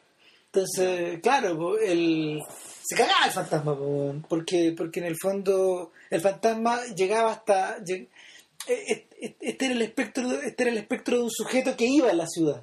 Entonces, 0.52 1.20
claro, 1.20 1.78
el, 1.78 2.40
se 2.84 2.94
cagaba 2.96 3.26
el 3.26 3.32
fantasma, 3.32 3.76
po, 3.76 4.14
porque, 4.28 4.72
porque 4.76 5.00
en 5.00 5.06
el 5.06 5.16
fondo 5.20 5.90
el 6.10 6.20
fantasma 6.20 6.84
llegaba 6.94 7.32
hasta... 7.32 7.78
lleg- 7.78 8.08
eh, 8.68 9.06
eh, 9.20 9.36
Este 9.40 9.64
era, 9.66 9.74
el 9.74 9.82
espectro, 9.82 10.30
este 10.40 10.62
era 10.62 10.70
el 10.72 10.78
espectro 10.78 11.16
de 11.16 11.22
un 11.24 11.30
sujeto 11.30 11.76
que 11.76 11.86
iba 11.86 12.08
a 12.08 12.14
la 12.14 12.26
ciudad. 12.28 12.62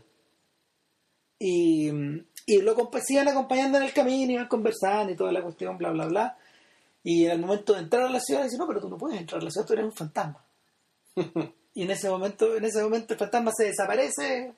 Y, 1.38 1.90
y 2.46 2.62
lo 2.62 2.76
se 3.04 3.14
iban 3.14 3.28
acompañando 3.28 3.78
en 3.78 3.84
el 3.84 3.94
camino, 3.94 4.32
iban 4.32 4.48
conversando 4.48 5.12
y 5.12 5.16
toda 5.16 5.32
la 5.32 5.42
cuestión, 5.42 5.78
bla, 5.78 5.90
bla, 5.92 6.06
bla. 6.06 6.38
Y 7.04 7.28
al 7.28 7.40
momento 7.40 7.74
de 7.74 7.80
entrar 7.80 8.04
a 8.04 8.10
la 8.10 8.20
ciudad, 8.20 8.44
dice, 8.44 8.58
no, 8.58 8.68
pero 8.68 8.80
tú 8.80 8.90
no 8.90 8.98
puedes 8.98 9.20
entrar 9.20 9.42
a 9.42 9.44
la 9.44 9.50
ciudad, 9.52 9.66
tú 9.68 9.74
eres 9.74 9.86
un 9.86 9.94
fantasma. 9.94 10.46
y 11.74 11.84
en 11.84 11.92
ese 11.92 12.10
momento, 12.10 12.56
en 12.56 12.64
ese 12.66 12.82
momento 12.84 13.14
el 13.14 13.20
fantasma 13.20 13.52
se 13.56 13.66
desaparece 13.66 14.54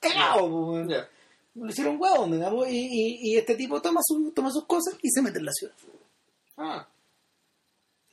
cagado, 0.00 0.86
Ya. 0.88 1.08
lo 1.54 1.68
hicieron 1.70 1.96
huevón, 2.00 2.32
digamos, 2.32 2.68
y, 2.68 2.76
y, 2.76 3.18
y 3.32 3.36
este 3.36 3.54
tipo 3.54 3.80
toma, 3.80 4.00
su, 4.04 4.32
toma 4.32 4.50
sus 4.50 4.66
cosas 4.66 4.96
y 5.02 5.08
se 5.10 5.22
mete 5.22 5.38
en 5.38 5.44
la 5.46 5.52
ciudad. 5.52 5.74
Ah, 6.56 6.88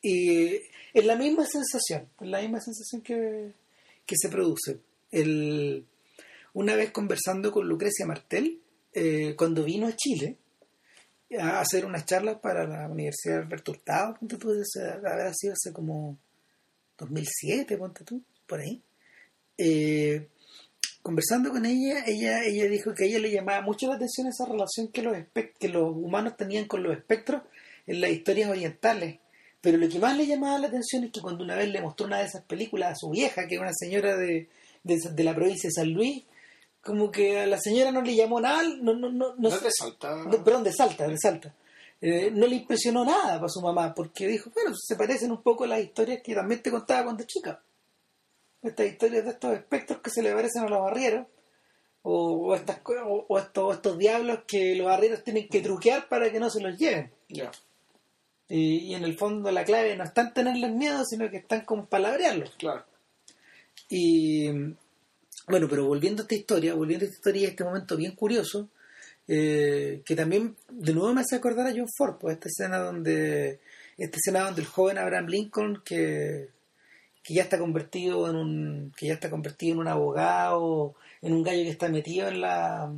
Y 0.02 0.56
es 0.94 1.06
la 1.06 1.16
misma 1.16 1.46
sensación, 1.46 2.08
es 2.22 2.28
la 2.28 2.42
misma 2.42 2.60
sensación 2.62 3.02
que, 3.02 3.54
que 4.06 4.16
se 4.18 4.30
produce. 4.30 4.80
El, 5.12 5.86
una 6.54 6.76
vez 6.76 6.92
conversando 6.92 7.52
con 7.52 7.68
Lucrecia 7.68 8.06
Martel, 8.06 8.62
eh, 8.94 9.36
cuando 9.38 9.64
vino 9.64 9.88
a 9.88 9.96
Chile 9.96 10.38
a 11.38 11.60
hacer 11.60 11.86
unas 11.86 12.06
charlas 12.06 12.40
para 12.40 12.66
la 12.66 12.88
Universidad 12.88 13.36
de 13.36 13.42
Alberto 13.44 13.72
Hurtado, 13.72 14.16
ponte 14.20 14.38
tú, 14.38 14.52
habrá 15.06 15.34
sido 15.34 15.54
hace 15.54 15.72
como 15.72 16.18
2007, 16.98 17.78
ponte 17.78 18.04
tú, 18.04 18.24
por 18.48 18.60
ahí. 18.60 18.82
Eh, 19.58 20.28
conversando 21.02 21.52
con 21.52 21.66
ella, 21.66 22.04
ella, 22.08 22.44
ella 22.44 22.68
dijo 22.68 22.94
que 22.94 23.04
a 23.04 23.08
ella 23.08 23.20
le 23.20 23.32
llamaba 23.32 23.62
mucho 23.62 23.88
la 23.88 23.96
atención 23.96 24.28
esa 24.28 24.46
relación 24.46 24.88
que 24.90 25.02
los, 25.02 25.16
que 25.60 25.70
los 25.70 25.96
humanos 25.96 26.36
tenían 26.36 26.66
con 26.66 26.84
los 26.84 26.96
espectros 26.96 27.44
en 27.86 28.02
las 28.02 28.12
historias 28.12 28.50
orientales. 28.50 29.20
Pero 29.62 29.78
lo 29.78 29.90
que 29.90 30.00
más 30.00 30.16
le 30.18 30.26
llamaba 30.26 30.58
la 30.58 30.68
atención 30.68 31.04
es 31.04 31.12
que 31.12 31.22
cuando 31.22 31.44
una 31.44 31.56
vez 31.56 31.70
le 31.70 31.82
mostró 31.82 32.06
una 32.06 32.20
de 32.20 32.26
esas 32.26 32.44
películas 32.44 32.94
a 32.94 32.96
su 32.96 33.10
vieja, 33.10 33.48
que 33.48 33.56
era 33.56 33.64
una 33.64 33.74
señora 33.74 34.16
de, 34.16 34.50
de, 34.84 34.98
de 35.12 35.24
la 35.24 35.36
provincia 35.36 35.68
de 35.68 35.74
San 35.74 35.92
Luis, 35.92 36.24
como 36.84 37.12
que 37.12 37.40
a 37.40 37.48
la 37.48 37.60
señora 37.60 37.92
no 37.92 38.02
le 38.02 38.16
llamó 38.16 38.40
nada, 38.40 38.64
no, 38.64 38.94
no, 38.94 39.10
no, 39.10 39.36
no, 39.36 39.50
salta. 39.50 40.16
perdón, 40.44 40.64
de 40.64 40.74
Salta, 40.74 41.08
de 41.08 41.18
Salta. 41.18 41.54
Eh, 42.02 42.32
no 42.32 42.48
le 42.48 42.56
impresionó 42.56 43.04
nada 43.04 43.36
para 43.36 43.50
su 43.50 43.62
mamá, 43.62 43.94
porque 43.94 44.28
dijo, 44.28 44.50
bueno, 44.54 44.72
se 44.76 44.96
parecen 44.96 45.32
un 45.32 45.42
poco 45.42 45.66
a 45.66 45.68
las 45.68 45.82
historias 45.82 46.22
que 46.24 46.34
también 46.34 46.62
te 46.62 46.72
contaba 46.72 47.04
cuando 47.04 47.26
chica. 47.26 47.62
Estas 48.62 48.88
historias 48.88 49.26
de 49.26 49.32
estos 49.32 49.54
espectros 49.54 50.00
que 50.00 50.10
se 50.10 50.24
le 50.24 50.34
parecen 50.34 50.64
a 50.64 50.70
los 50.70 50.82
barrieros, 50.82 51.28
o, 52.02 52.56
estas, 52.56 52.80
o, 52.86 53.38
estos, 53.38 53.98
diablos 53.98 54.40
que 54.48 54.76
los 54.76 54.88
barrieros 54.88 55.24
tienen 55.24 55.50
que 55.50 55.62
truquear 55.62 56.08
para 56.08 56.32
que 56.32 56.40
no 56.40 56.50
se 56.50 56.62
los 56.62 56.78
lleven. 56.78 57.12
Ya. 57.28 57.52
Y 58.48 58.96
en 58.96 59.04
el 59.04 59.18
fondo 59.18 59.52
la 59.52 59.64
clave 59.64 59.96
no 59.96 60.06
está 60.06 60.22
en 60.22 60.34
tenerles 60.34 60.72
miedo, 60.72 61.04
sino 61.06 61.30
que 61.30 61.38
están 61.38 61.66
con 61.66 61.86
palabrearlos. 61.86 62.56
Claro. 62.58 62.84
Y 63.90 64.50
bueno, 65.50 65.68
pero 65.70 65.86
volviendo 65.86 66.22
a 66.22 66.24
esta 66.24 66.36
historia, 66.36 66.76
volviendo 66.76 67.06
a 67.06 67.08
esta 67.08 67.18
historia 67.18 67.48
a 67.48 67.52
este 67.52 67.64
momento 67.64 67.98
bien 67.98 68.16
curioso, 68.16 68.70
eh, 69.28 70.02
que 70.06 70.16
también 70.16 70.56
de 70.70 70.94
nuevo 70.94 71.14
me 71.14 71.22
hace 71.22 71.36
acordar 71.36 71.68
a 71.68 71.72
John 71.72 71.88
Ford, 71.98 72.18
pues 72.20 72.36
esta 72.36 72.48
escena 72.50 72.80
donde 72.80 73.60
esta 73.98 74.18
escena 74.18 74.46
donde 74.46 74.62
el 74.62 74.68
joven 74.68 74.98
Abraham 74.98 75.28
Lincoln 75.28 75.82
que, 75.84 76.50
que 77.22 77.34
ya 77.34 77.44
está 77.44 77.60
convertido 77.60 78.30
en 78.30 78.36
un 78.36 78.94
que 78.98 79.08
ya 79.08 79.14
está 79.14 79.30
convertido 79.30 79.74
en 79.74 79.80
un 79.82 79.88
abogado, 79.88 80.96
en 81.22 81.34
un 81.34 81.44
gallo 81.44 81.64
que 81.64 81.70
está 81.70 81.90
metido 81.90 82.28
en 82.28 82.42
la 82.42 82.92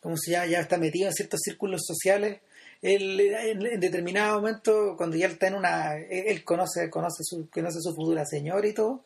¿cómo 0.00 0.16
se 0.16 0.32
llama? 0.32 0.46
ya 0.46 0.60
está 0.60 0.78
metido 0.78 1.08
en 1.08 1.14
ciertos 1.14 1.40
círculos 1.42 1.82
sociales 1.84 2.40
él 2.80 3.20
en, 3.20 3.66
en 3.66 3.80
determinado 3.80 4.36
momento 4.36 4.94
cuando 4.96 5.16
ya 5.16 5.26
está 5.26 5.48
en 5.48 5.56
una 5.56 5.98
él, 5.98 6.42
conoce 6.44 6.88
conoce 6.88 7.22
su 7.22 7.50
conoce 7.50 7.80
su 7.80 7.94
futura 7.94 8.24
señora 8.24 8.66
y 8.66 8.72
todo 8.72 9.04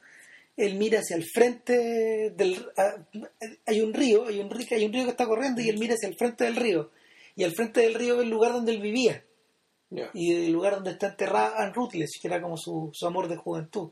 él 0.58 0.74
mira 0.74 0.98
hacia 0.98 1.16
el 1.16 1.24
frente 1.24 2.30
del 2.36 2.66
hay 3.64 3.80
un 3.80 3.94
río 3.94 4.26
hay 4.26 4.40
un 4.40 4.50
río 4.50 4.66
hay 4.70 4.84
un 4.84 4.92
río 4.92 5.04
que 5.04 5.10
está 5.10 5.26
corriendo 5.26 5.62
y 5.62 5.68
él 5.68 5.78
mira 5.78 5.94
hacia 5.94 6.08
el 6.08 6.16
frente 6.16 6.44
del 6.44 6.56
río 6.56 6.90
y 7.34 7.44
al 7.44 7.52
frente 7.52 7.80
del 7.80 7.94
río 7.94 8.18
ve 8.18 8.24
el 8.24 8.30
lugar 8.30 8.52
donde 8.52 8.72
él 8.72 8.82
vivía 8.82 9.24
y 10.12 10.34
el 10.34 10.52
lugar 10.52 10.74
donde 10.74 10.90
está 10.90 11.08
enterrada 11.08 11.54
Anne 11.56 11.72
Rutledge, 11.72 12.20
que 12.20 12.28
era 12.28 12.42
como 12.42 12.56
su, 12.56 12.90
su 12.92 13.06
amor 13.06 13.28
de 13.28 13.36
juventud. 13.36 13.90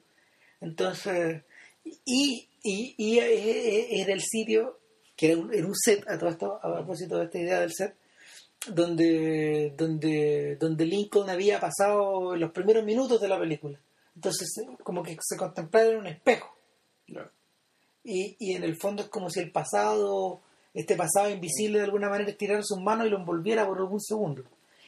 Entonces, 0.60 1.42
y, 2.04 2.48
y, 2.62 2.94
y 2.98 3.18
eh, 3.18 4.00
era 4.02 4.12
el 4.12 4.20
sitio, 4.20 4.78
que 5.16 5.32
era 5.32 5.40
un, 5.40 5.54
era 5.54 5.66
un 5.66 5.74
set, 5.74 6.06
a 6.08 6.18
todo 6.18 6.30
esto, 6.30 6.60
a 6.62 6.74
propósito 6.74 7.18
de 7.18 7.24
esta 7.24 7.38
idea 7.38 7.60
del 7.60 7.72
set, 7.72 7.96
donde, 8.68 9.74
donde, 9.76 10.56
donde 10.56 10.84
Lincoln 10.84 11.30
había 11.30 11.60
pasado 11.60 12.36
los 12.36 12.52
primeros 12.52 12.84
minutos 12.84 13.20
de 13.20 13.28
la 13.28 13.38
película. 13.38 13.80
Entonces, 14.14 14.48
eh, 14.62 14.76
como 14.82 15.02
que 15.02 15.16
se 15.20 15.36
contemplara 15.36 15.90
en 15.90 15.98
un 15.98 16.06
espejo. 16.06 16.55
Y, 18.04 18.36
y 18.38 18.54
en 18.54 18.62
el 18.64 18.76
fondo 18.76 19.02
es 19.02 19.09
como 19.09 19.30
si 19.30 19.40
el 19.40 19.50
pasado, 19.50 20.40
este 20.74 20.94
pasado 20.96 21.28
invisible 21.30 21.78
de 21.78 21.84
alguna 21.84 22.09
manera 22.09 22.30
estirara 22.30 22.62
sus 22.62 22.78
manos 22.80 23.07
y 23.07 23.11
lo 23.11 23.18
envolviera 23.18 23.66
por 23.66 23.78
algún 23.78 24.00
segundo. 24.00 24.42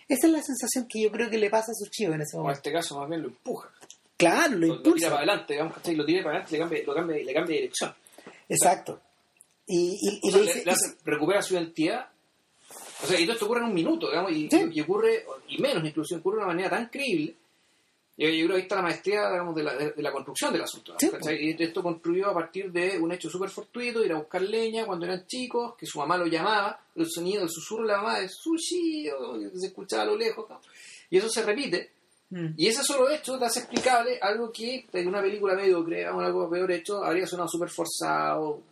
Esa 0.09 0.27
es 0.29 0.33
la 0.33 0.43
sensación 0.43 0.87
que 0.89 1.03
yo 1.03 1.11
creo 1.11 1.29
que 1.29 1.39
le 1.39 1.51
pasa 1.51 1.73
a 1.73 1.75
su 1.75 1.91
chivo 1.91 2.15
en 2.15 2.23
ese 2.23 2.37
O 2.37 2.41
en 2.41 2.43
momento. 2.45 2.59
este 2.59 2.73
caso, 2.73 2.99
más 2.99 3.09
bien 3.09 3.23
lo 3.23 3.29
empuja. 3.29 3.71
Claro, 4.17 4.57
lo 4.57 4.67
Lo, 4.69 4.75
lo 4.77 4.95
tira 4.95 5.09
para 5.11 5.19
adelante, 5.23 5.53
digamos. 5.53 5.77
Lo 5.87 6.05
tira 6.07 6.23
para 6.25 6.37
adelante, 6.39 6.53
le 6.53 6.59
cambia, 6.61 6.83
lo 6.87 6.95
cambia, 6.95 7.17
le 7.25 7.35
cambia 7.35 7.55
de 7.55 7.61
dirección. 7.63 7.95
Exacto. 8.49 9.01
Y, 9.67 9.99
y, 10.01 10.21
y 10.23 10.29
O 10.29 10.33
sea, 10.33 10.41
le 10.41 10.47
le- 10.47 10.53
dice, 10.55 10.65
le 10.65 10.73
hace- 10.73 10.97
recupera 11.05 11.43
su 11.43 11.55
identidad. 11.55 12.07
O 13.03 13.07
sea, 13.07 13.21
y 13.21 13.25
todo 13.25 13.35
esto 13.35 13.45
ocurre 13.45 13.61
en 13.61 13.67
un 13.67 13.75
minuto, 13.75 14.09
digamos, 14.09 14.33
y, 14.33 14.49
Sí. 14.51 14.61
y 14.73 14.81
ocurre, 14.81 15.25
y 15.49 15.59
menos 15.61 15.85
incluso, 15.85 16.17
ocurre 16.17 16.37
de 16.39 16.45
una 16.45 16.53
manera 16.55 16.71
tan 16.71 16.87
creíble. 16.89 17.35
Yo, 18.19 18.29
yo 18.29 18.47
creo 18.47 18.49
que 18.49 18.55
ahí 18.57 18.63
está 18.63 18.77
la 18.77 18.83
maestría, 18.83 19.31
digamos, 19.31 19.55
de 19.55 19.63
la, 19.63 19.75
de, 19.75 19.93
de 19.93 20.03
la 20.03 20.13
construcción 20.13 20.53
del 20.53 20.63
asunto. 20.63 20.93
¿no? 20.93 20.99
Sí. 20.99 21.09
¿cachai? 21.09 21.39
Y 21.41 21.63
esto 21.63 21.83
construyó 21.83 22.29
a 22.29 22.35
partir 22.35 22.71
de 22.73 22.99
un 22.99 23.13
hecho 23.13 23.31
súper 23.31 23.49
fortuito, 23.49 24.05
ir 24.05 24.13
a 24.13 24.19
buscar 24.19 24.43
leña 24.43 24.85
cuando 24.85 25.07
eran 25.07 25.25
chicos, 25.27 25.75
que 25.79 25.87
su 25.87 25.99
mamá 26.01 26.19
lo 26.19 26.27
llamaba, 26.27 26.81
el 26.97 27.07
sonido, 27.09 27.45
el 27.45 27.49
susurro 27.49 27.83
de 27.83 27.93
la 27.93 27.99
mamá 27.99 28.19
de 28.19 28.29
sushi, 28.29 29.09
o 29.11 29.39
que 29.39 29.59
se 29.59 29.69
escuchaba 29.69 30.03
a 30.03 30.07
lo 30.07 30.17
lejos, 30.17 30.51
¿no? 30.51 30.61
y 31.11 31.17
eso 31.17 31.29
se 31.29 31.43
repite. 31.43 31.93
Mm. 32.31 32.49
Y 32.57 32.67
ese 32.67 32.83
solo 32.83 33.09
hecho 33.09 33.39
te 33.39 33.47
hace 33.47 33.61
explicable 33.61 34.19
algo 34.21 34.53
que 34.53 34.85
en 34.93 35.09
una 35.09 35.23
película 35.23 35.55
mediocre, 35.55 36.09
o 36.11 36.21
algo 36.21 36.51
peor 36.51 36.71
hecho, 36.73 37.03
habría 37.05 37.27
sonado 37.27 37.49
súper 37.49 37.71
forzado, 37.71 38.63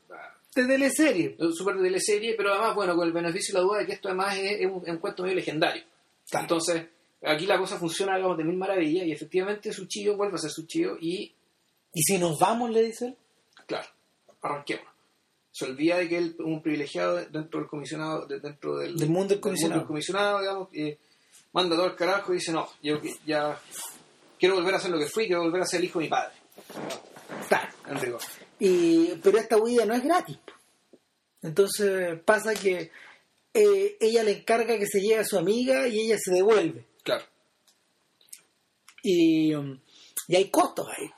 de 0.56 0.66
teleserie. 0.66 1.36
súper 1.52 1.76
de 1.76 1.82
teleserie, 1.82 2.34
pero 2.34 2.52
además, 2.52 2.74
bueno, 2.74 2.96
con 2.96 3.06
el 3.06 3.12
beneficio 3.12 3.52
de 3.54 3.60
la 3.60 3.66
duda 3.66 3.78
de 3.78 3.86
que 3.86 3.92
esto 3.92 4.08
además 4.08 4.36
es, 4.38 4.60
es 4.60 4.66
un, 4.66 4.82
es 4.84 4.88
un 4.88 4.98
cuento 4.98 5.22
medio 5.22 5.36
legendario. 5.36 5.82
Claro. 6.28 6.44
Entonces, 6.44 6.86
aquí 7.22 7.46
la 7.46 7.58
cosa 7.58 7.78
funciona, 7.78 8.16
digamos, 8.16 8.36
de 8.38 8.44
mil 8.44 8.56
maravillas, 8.56 9.06
y 9.06 9.12
efectivamente 9.12 9.72
su 9.72 9.86
chío 9.86 10.16
vuelve 10.16 10.36
a 10.36 10.38
ser 10.38 10.50
su 10.50 10.66
chío, 10.66 10.96
y, 11.00 11.32
Y 11.92 12.02
si 12.02 12.18
nos 12.18 12.38
vamos, 12.38 12.70
le 12.70 12.82
dice 12.82 13.06
él. 13.08 13.16
claro, 13.66 13.88
arranquemos. 14.42 14.86
Se 15.50 15.64
olvida 15.64 15.96
de 15.96 16.08
que 16.08 16.18
él 16.18 16.36
es 16.38 16.44
un 16.44 16.60
privilegiado 16.60 17.16
dentro 17.26 17.60
del 17.60 17.68
comisionado, 17.68 18.26
de- 18.26 18.40
dentro 18.40 18.76
del, 18.76 18.96
Del 18.96 19.08
mundo 19.08 19.28
del 19.34 19.40
comisionado. 19.40 19.80
del 19.80 19.86
comisionado, 19.88 20.40
digamos, 20.40 20.74
y 20.74 20.96
manda 21.52 21.74
todo 21.76 21.86
al 21.86 21.96
carajo 21.96 22.32
y 22.32 22.36
dice, 22.36 22.52
no, 22.52 22.68
yo 22.82 23.00
ya 23.24 23.58
quiero 24.38 24.56
volver 24.56 24.74
a 24.74 24.80
ser 24.80 24.90
lo 24.90 24.98
que 24.98 25.06
fui, 25.06 25.26
quiero 25.26 25.42
volver 25.42 25.62
a 25.62 25.66
ser 25.66 25.80
el 25.80 25.86
hijo 25.86 25.98
de 25.98 26.04
mi 26.04 26.10
padre, 26.10 26.34
Claro. 27.48 27.68
en 27.88 28.00
rigor. 28.00 28.20
Y, 28.60 29.06
pero 29.22 29.38
esta 29.38 29.56
huida 29.56 29.86
no 29.86 29.94
es 29.94 30.04
gratis. 30.04 30.36
Entonces 31.42 32.18
pasa 32.24 32.54
que 32.54 32.90
eh, 33.54 33.96
ella 34.00 34.22
le 34.22 34.32
encarga 34.38 34.78
que 34.78 34.86
se 34.86 35.00
lleve 35.00 35.20
a 35.20 35.24
su 35.24 35.38
amiga 35.38 35.86
y 35.88 36.00
ella 36.00 36.16
se 36.18 36.32
devuelve. 36.34 36.84
Claro. 37.06 37.24
Y, 39.00 39.54
um, 39.54 39.78
y 40.26 40.34
hay 40.34 40.50
costos 40.50 40.88
ahí. 40.88 41.08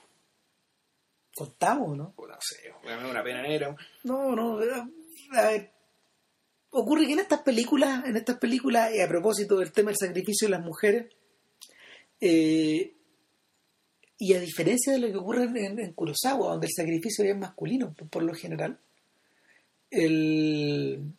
Contamos, 1.34 1.96
¿no? 1.96 2.14
No 2.14 2.38
sé, 2.40 2.70
una 2.84 3.24
pena 3.24 3.40
negra. 3.40 3.74
No, 4.04 4.36
no. 4.36 4.58
A 4.58 4.88
a 5.32 5.46
ver, 5.48 5.70
ocurre 6.70 7.06
que 7.06 7.14
en 7.14 7.20
estas 7.20 7.40
películas, 7.40 8.04
en 8.04 8.16
estas 8.16 8.36
películas, 8.38 8.94
y 8.94 9.00
a 9.00 9.08
propósito 9.08 9.56
del 9.56 9.72
tema 9.72 9.90
del 9.90 9.96
sacrificio 9.96 10.46
de 10.46 10.50
las 10.50 10.64
mujeres, 10.64 11.06
eh, 12.20 12.94
y 14.18 14.34
a 14.34 14.40
diferencia 14.40 14.92
de 14.92 14.98
lo 14.98 15.08
que 15.08 15.16
ocurre 15.16 15.44
en, 15.44 15.78
en 15.78 15.92
Kurosawa, 15.94 16.50
donde 16.50 16.66
el 16.66 16.72
sacrificio 16.74 17.24
es 17.24 17.36
masculino, 17.36 17.94
por, 17.94 18.08
por 18.10 18.22
lo 18.24 18.34
general, 18.34 18.78
el, 19.90 21.14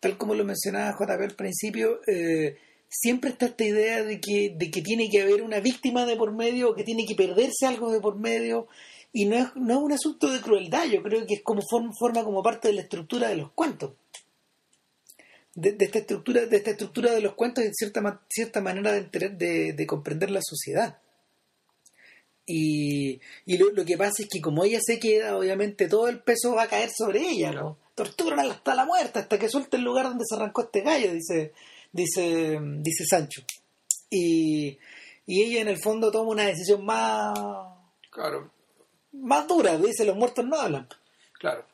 tal 0.00 0.16
como 0.18 0.34
lo 0.34 0.44
mencionaba 0.44 0.96
JP 0.98 1.22
al 1.22 1.36
principio, 1.36 2.00
eh, 2.08 2.56
siempre 2.92 3.30
está 3.30 3.46
esta 3.46 3.64
idea 3.64 4.02
de 4.02 4.20
que, 4.20 4.54
de 4.54 4.70
que 4.70 4.82
tiene 4.82 5.08
que 5.08 5.22
haber 5.22 5.42
una 5.42 5.60
víctima 5.60 6.04
de 6.04 6.16
por 6.16 6.32
medio, 6.32 6.74
que 6.74 6.84
tiene 6.84 7.06
que 7.06 7.14
perderse 7.14 7.66
algo 7.66 7.90
de 7.90 8.00
por 8.00 8.18
medio, 8.18 8.68
y 9.12 9.24
no 9.24 9.36
es, 9.36 9.56
no 9.56 9.74
es 9.74 9.80
un 9.80 9.92
asunto 9.92 10.30
de 10.30 10.40
crueldad, 10.40 10.84
yo 10.84 11.02
creo 11.02 11.26
que 11.26 11.34
es 11.34 11.42
como 11.42 11.62
forma, 11.68 11.92
forma 11.98 12.22
como 12.22 12.42
parte 12.42 12.68
de 12.68 12.74
la 12.74 12.82
estructura 12.82 13.28
de 13.28 13.36
los 13.36 13.50
cuentos. 13.52 13.92
De, 15.54 15.76
esta 15.78 15.98
estructura, 15.98 16.46
de 16.46 16.56
esta 16.56 16.70
estructura 16.70 17.12
de 17.12 17.20
los 17.20 17.34
cuentos 17.34 17.64
y 17.64 17.70
cierta, 17.72 18.22
cierta 18.28 18.60
manera 18.60 18.92
de, 18.92 19.08
de, 19.30 19.72
de 19.72 19.86
comprender 19.86 20.30
la 20.30 20.40
sociedad. 20.42 20.98
Y, 22.46 23.20
y 23.46 23.56
lo, 23.56 23.70
lo 23.70 23.84
que 23.84 23.96
pasa 23.96 24.22
es 24.22 24.28
que 24.30 24.40
como 24.40 24.64
ella 24.64 24.80
se 24.82 24.98
queda, 24.98 25.36
obviamente 25.36 25.88
todo 25.88 26.08
el 26.08 26.20
peso 26.20 26.54
va 26.54 26.64
a 26.64 26.68
caer 26.68 26.90
sobre 26.90 27.20
ella, 27.20 27.52
¿no? 27.52 27.78
Torturan 27.94 28.50
hasta 28.50 28.74
la 28.74 28.84
muerte, 28.84 29.18
hasta 29.18 29.38
que 29.38 29.48
suelte 29.48 29.76
el 29.76 29.84
lugar 29.84 30.06
donde 30.06 30.24
se 30.26 30.34
arrancó 30.34 30.62
este 30.62 30.80
gallo, 30.80 31.12
dice, 31.12 31.52
dice, 31.92 32.58
dice 32.78 33.04
Sancho. 33.06 33.42
Y, 34.10 34.78
y 35.26 35.42
ella 35.42 35.60
en 35.62 35.68
el 35.68 35.78
fondo 35.78 36.10
toma 36.10 36.30
una 36.30 36.46
decisión 36.46 36.84
más, 36.84 37.38
Claro, 38.10 38.50
más 39.12 39.46
dura, 39.48 39.78
dice 39.78 40.04
los 40.04 40.16
muertos 40.16 40.44
no 40.44 40.56
hablan. 40.56 40.88
claro. 41.38 41.66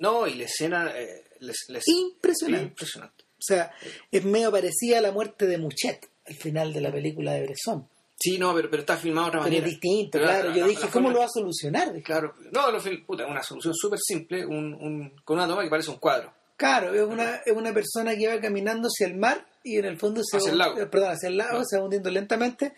No, 0.00 0.26
y 0.26 0.34
la 0.34 0.44
escena... 0.44 0.92
Eh, 0.96 1.22
les, 1.38 1.56
les- 1.68 1.86
Impresionante. 1.86 2.66
Impresionante. 2.66 3.24
O 3.38 3.42
sea, 3.46 3.72
es 4.10 4.24
medio 4.24 4.50
parecida 4.50 4.98
a 4.98 5.00
la 5.00 5.12
muerte 5.12 5.46
de 5.46 5.56
Muchet 5.56 6.08
al 6.26 6.34
final 6.34 6.72
de 6.72 6.80
la 6.80 6.90
película 6.90 7.32
de 7.32 7.42
Bresson. 7.44 7.88
Sí, 8.18 8.38
no, 8.38 8.52
pero, 8.54 8.68
pero 8.70 8.80
está 8.80 8.96
filmado 8.96 9.26
de 9.26 9.36
otra 9.36 9.40
Pero 9.44 9.54
es 9.56 9.60
manera. 9.62 9.70
distinto, 9.70 10.10
Pero 10.18 10.24
claro. 10.24 10.48
la- 10.48 10.56
Yo 10.56 10.66
dije, 10.66 10.84
la 10.86 10.90
¿cómo 10.90 11.10
lo 11.10 11.18
va 11.20 11.26
a 11.26 11.28
solucionar? 11.28 12.02
Claro, 12.02 12.34
no, 12.50 12.70
lo 12.72 12.80
puta, 13.06 13.24
una 13.26 13.42
solución 13.42 13.72
súper 13.74 13.98
simple, 14.02 14.44
un, 14.44 14.74
un, 14.74 15.14
con 15.24 15.36
una 15.36 15.46
toma 15.46 15.62
que 15.62 15.70
parece 15.70 15.90
un 15.90 15.98
cuadro. 15.98 16.32
Claro, 16.56 16.92
es 16.92 17.02
una, 17.02 17.36
es 17.46 17.52
una 17.54 17.72
persona 17.72 18.16
que 18.16 18.26
va 18.26 18.40
caminando 18.40 18.88
hacia 18.88 19.06
el 19.06 19.16
mar 19.16 19.46
y 19.64 19.78
en 19.78 19.86
el 19.86 19.98
fondo 19.98 20.22
se 20.22 20.36
Hacia 20.36 20.50
va, 20.50 20.52
el 20.52 20.58
lago. 20.58 20.90
perdón, 20.90 21.10
hacia 21.10 21.28
el 21.28 21.36
lago, 21.36 21.58
Ah. 21.58 21.64
se 21.64 21.76
va 21.78 21.84
hundiendo 21.84 22.10
lentamente 22.10 22.74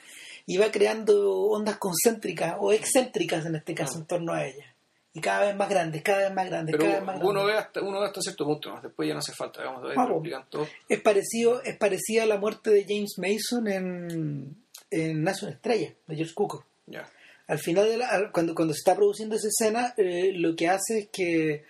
y 0.46 0.56
va 0.56 0.70
creando 0.70 1.42
ondas 1.48 1.76
concéntricas 1.76 2.54
o 2.58 2.72
excéntricas 2.72 3.44
en 3.44 3.56
este 3.56 3.74
caso 3.74 3.94
Ah. 3.96 4.00
en 4.00 4.06
torno 4.06 4.32
a 4.32 4.46
ella. 4.46 4.72
Y 5.12 5.20
cada 5.20 5.46
vez 5.46 5.56
más 5.56 5.68
grandes, 5.70 6.02
cada 6.02 6.18
vez 6.20 6.32
más 6.34 6.46
grandes, 6.46 6.76
cada 6.76 6.92
vez 6.92 7.02
más 7.02 7.16
Pero 7.16 7.28
uno 7.30 7.40
grandes. 7.44 7.54
ve, 7.56 7.66
hasta, 7.66 7.80
uno 7.82 8.00
ve 8.00 8.06
hasta 8.06 8.20
cierto 8.20 8.44
punto, 8.44 8.68
¿no? 8.74 8.80
después 8.82 9.08
ya 9.08 9.14
no 9.14 9.20
hace 9.20 9.32
falta, 9.32 9.60
ver, 9.80 9.94
Ah, 9.96 10.46
todo. 10.50 10.68
Es 10.88 11.00
parecido, 11.00 11.62
es 11.62 11.76
parecida 11.78 12.22
a 12.24 12.26
la 12.26 12.36
muerte 12.36 12.70
de 12.70 12.84
James 12.86 13.14
Mason 13.18 13.66
en, 13.66 14.56
en 14.90 15.22
Nace 15.24 15.46
una 15.46 15.54
estrella, 15.54 15.94
de 16.06 16.16
George 16.16 16.34
Cukor. 16.34 16.64
Ya. 16.86 17.08
al 17.48 17.58
final 17.60 17.88
de 17.88 17.96
la, 17.96 18.30
cuando, 18.32 18.54
cuando 18.54 18.74
se 18.74 18.78
está 18.78 18.94
produciendo 18.96 19.36
esa 19.36 19.48
escena, 19.48 19.94
eh, 19.96 20.32
lo 20.34 20.54
que 20.56 20.68
hace 20.68 20.98
es 20.98 21.08
que 21.12 21.64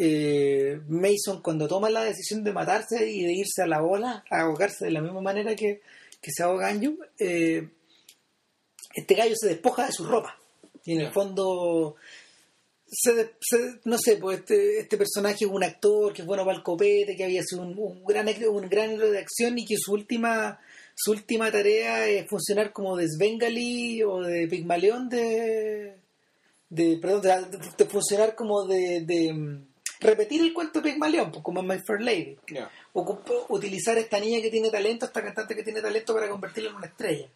eh, 0.00 0.80
Mason, 0.88 1.42
cuando 1.42 1.66
toma 1.66 1.90
la 1.90 2.04
decisión 2.04 2.44
de 2.44 2.52
matarse 2.52 3.10
y 3.10 3.24
de 3.24 3.32
irse 3.32 3.62
a 3.62 3.66
la 3.66 3.82
ola, 3.82 4.24
a 4.30 4.42
ahogarse 4.42 4.84
de 4.84 4.92
la 4.92 5.00
misma 5.02 5.20
manera 5.20 5.56
que, 5.56 5.80
que 6.22 6.30
se 6.32 6.42
ahoga 6.44 6.68
Anju, 6.68 6.98
eh, 7.18 7.68
este 8.94 9.14
gallo 9.14 9.34
se 9.36 9.48
despoja 9.48 9.86
de 9.86 9.92
su 9.92 10.04
ropa. 10.04 10.36
Y 10.84 10.92
en 10.94 11.00
el 11.02 11.12
fondo, 11.12 11.96
se, 12.86 13.32
se- 13.40 13.80
no 13.84 13.98
sé, 13.98 14.16
pues 14.16 14.38
este, 14.40 14.78
este 14.80 14.96
personaje 14.96 15.44
es 15.44 15.50
un 15.50 15.62
actor 15.64 16.12
que 16.12 16.22
es 16.22 16.26
bueno 16.26 16.44
para 16.44 16.56
el 16.56 16.62
copete, 16.62 17.16
que 17.16 17.24
había 17.24 17.42
sido 17.44 17.62
un, 17.62 17.76
un 17.78 18.04
gran, 18.04 18.26
un 18.48 18.68
gran 18.68 18.90
héroe 18.92 19.10
de 19.10 19.18
acción 19.18 19.58
y 19.58 19.64
que 19.66 19.74
su 19.76 19.92
última 19.92 20.58
su 21.00 21.12
última 21.12 21.52
tarea 21.52 22.08
es 22.08 22.26
funcionar 22.28 22.72
como 22.72 22.96
de 22.96 23.06
Svengali 23.08 24.02
o 24.02 24.20
de 24.20 24.48
Pigmalión 24.48 25.08
de, 25.08 25.94
de 26.70 26.98
perdón, 27.00 27.50
de, 27.52 27.58
de 27.78 27.84
funcionar 27.84 28.34
como 28.34 28.66
de, 28.66 29.04
de, 29.06 29.60
repetir 30.00 30.40
el 30.42 30.52
cuento 30.52 30.80
de 30.80 30.90
Pigmalión, 30.90 31.30
pues, 31.30 31.42
como 31.42 31.60
en 31.60 31.66
My 31.66 31.78
Fair 31.86 32.00
Lady. 32.00 32.36
Ocup- 32.94 33.46
utilizar 33.48 33.96
a 33.96 34.00
esta 34.00 34.18
niña 34.20 34.40
que 34.40 34.50
tiene 34.50 34.70
talento, 34.70 35.06
esta 35.06 35.22
cantante 35.22 35.54
que 35.54 35.62
tiene 35.62 35.80
talento 35.80 36.14
para 36.14 36.28
convertirla 36.28 36.70
en 36.70 36.76
una 36.76 36.86
estrella. 36.86 37.28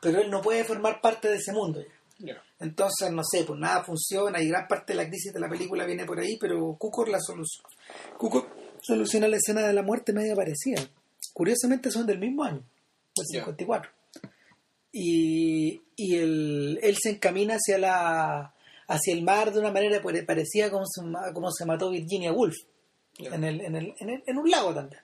Pero 0.00 0.20
él 0.20 0.30
no 0.30 0.40
puede 0.42 0.64
formar 0.64 1.00
parte 1.00 1.28
de 1.28 1.36
ese 1.36 1.52
mundo 1.52 1.80
ya. 2.18 2.42
Entonces, 2.60 3.10
no 3.10 3.22
sé, 3.24 3.42
pues 3.44 3.58
nada 3.58 3.82
funciona 3.84 4.40
y 4.40 4.48
gran 4.48 4.68
parte 4.68 4.92
de 4.92 5.02
la 5.02 5.08
crisis 5.08 5.32
de 5.32 5.40
la 5.40 5.48
película 5.48 5.84
viene 5.84 6.04
por 6.04 6.18
ahí, 6.20 6.36
pero 6.40 6.76
Cukor 6.78 7.08
la 7.08 7.18
soluciona. 7.20 7.68
Cukor 8.16 8.48
soluciona 8.80 9.26
la 9.28 9.36
escena 9.36 9.66
de 9.66 9.72
la 9.72 9.82
muerte 9.82 10.12
media 10.12 10.36
parecida. 10.36 10.80
Curiosamente 11.32 11.90
son 11.90 12.06
del 12.06 12.18
mismo 12.18 12.44
año, 12.44 12.62
del 13.16 13.26
Ya. 13.32 13.40
54. 13.40 13.90
Y, 14.92 15.82
y 15.96 16.14
el- 16.16 16.78
él 16.82 16.96
se 17.00 17.10
encamina 17.10 17.54
hacia 17.54 17.78
la 17.78 18.53
hacia 18.88 19.14
el 19.14 19.22
mar 19.22 19.52
de 19.52 19.60
una 19.60 19.70
manera 19.72 20.00
pare- 20.02 20.22
parecida 20.24 20.70
como 20.70 20.84
se, 20.86 21.00
como 21.32 21.50
se 21.52 21.64
mató 21.66 21.90
Virginia 21.90 22.32
Woolf, 22.32 22.56
en, 23.18 23.44
el, 23.44 23.60
en, 23.60 23.76
el, 23.76 23.94
en, 23.98 24.10
el- 24.10 24.22
en 24.26 24.38
un 24.38 24.50
lago 24.50 24.74
también. 24.74 25.00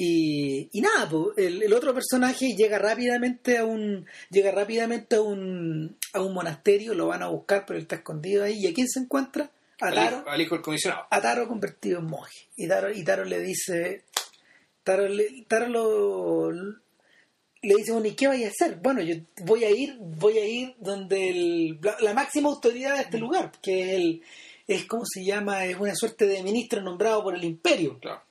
Y, 0.00 0.68
y 0.72 0.80
nada, 0.80 1.08
pues, 1.10 1.36
el, 1.38 1.60
el 1.62 1.72
otro 1.72 1.92
personaje 1.92 2.54
llega 2.54 2.78
rápidamente 2.78 3.58
a 3.58 3.64
un 3.64 4.06
llega 4.30 4.52
rápidamente 4.52 5.16
a 5.16 5.22
un, 5.22 5.96
a 6.12 6.20
un 6.22 6.32
monasterio, 6.34 6.94
lo 6.94 7.08
van 7.08 7.24
a 7.24 7.28
buscar, 7.28 7.64
pero 7.66 7.78
él 7.78 7.82
está 7.82 7.96
escondido 7.96 8.44
ahí. 8.44 8.58
¿Y 8.60 8.68
a 8.68 8.74
quién 8.74 8.86
se 8.88 9.00
encuentra? 9.00 9.50
A 9.80 9.92
Taro, 9.92 10.24
al 10.28 10.40
hijo 10.40 10.54
del 10.54 10.62
comisionado. 10.62 11.04
a 11.10 11.20
Taro 11.20 11.48
convertido 11.48 11.98
en 11.98 12.06
monje. 12.06 12.46
Y 12.56 12.68
Taro, 12.68 12.92
y 12.92 13.02
Taro 13.04 13.24
le 13.24 13.40
dice, 13.40 14.04
Taro, 14.84 15.08
le, 15.08 15.44
Taro 15.48 15.68
lo, 15.68 16.52
le 17.62 17.74
dice, 17.76 17.92
bueno, 17.92 18.06
¿y 18.06 18.14
qué 18.14 18.28
vaya 18.28 18.46
a 18.46 18.50
hacer? 18.50 18.76
Bueno, 18.82 19.02
yo 19.02 19.14
voy 19.44 19.64
a 19.64 19.70
ir, 19.70 19.96
voy 20.00 20.38
a 20.38 20.46
ir 20.46 20.74
donde 20.78 21.30
el- 21.30 21.78
la, 21.82 21.96
la 22.00 22.14
máxima 22.14 22.48
autoridad 22.48 22.96
de 22.96 23.02
este 23.02 23.18
lugar, 23.18 23.52
que 23.60 23.82
es 23.82 23.88
el, 23.96 24.22
es 24.66 24.84
como 24.84 25.02
se 25.06 25.24
llama, 25.24 25.64
es 25.64 25.76
una 25.78 25.94
suerte 25.94 26.26
de 26.26 26.42
ministro 26.42 26.80
nombrado 26.82 27.22
por 27.22 27.34
el 27.34 27.44
imperio. 27.44 27.98
Claro. 28.00 28.22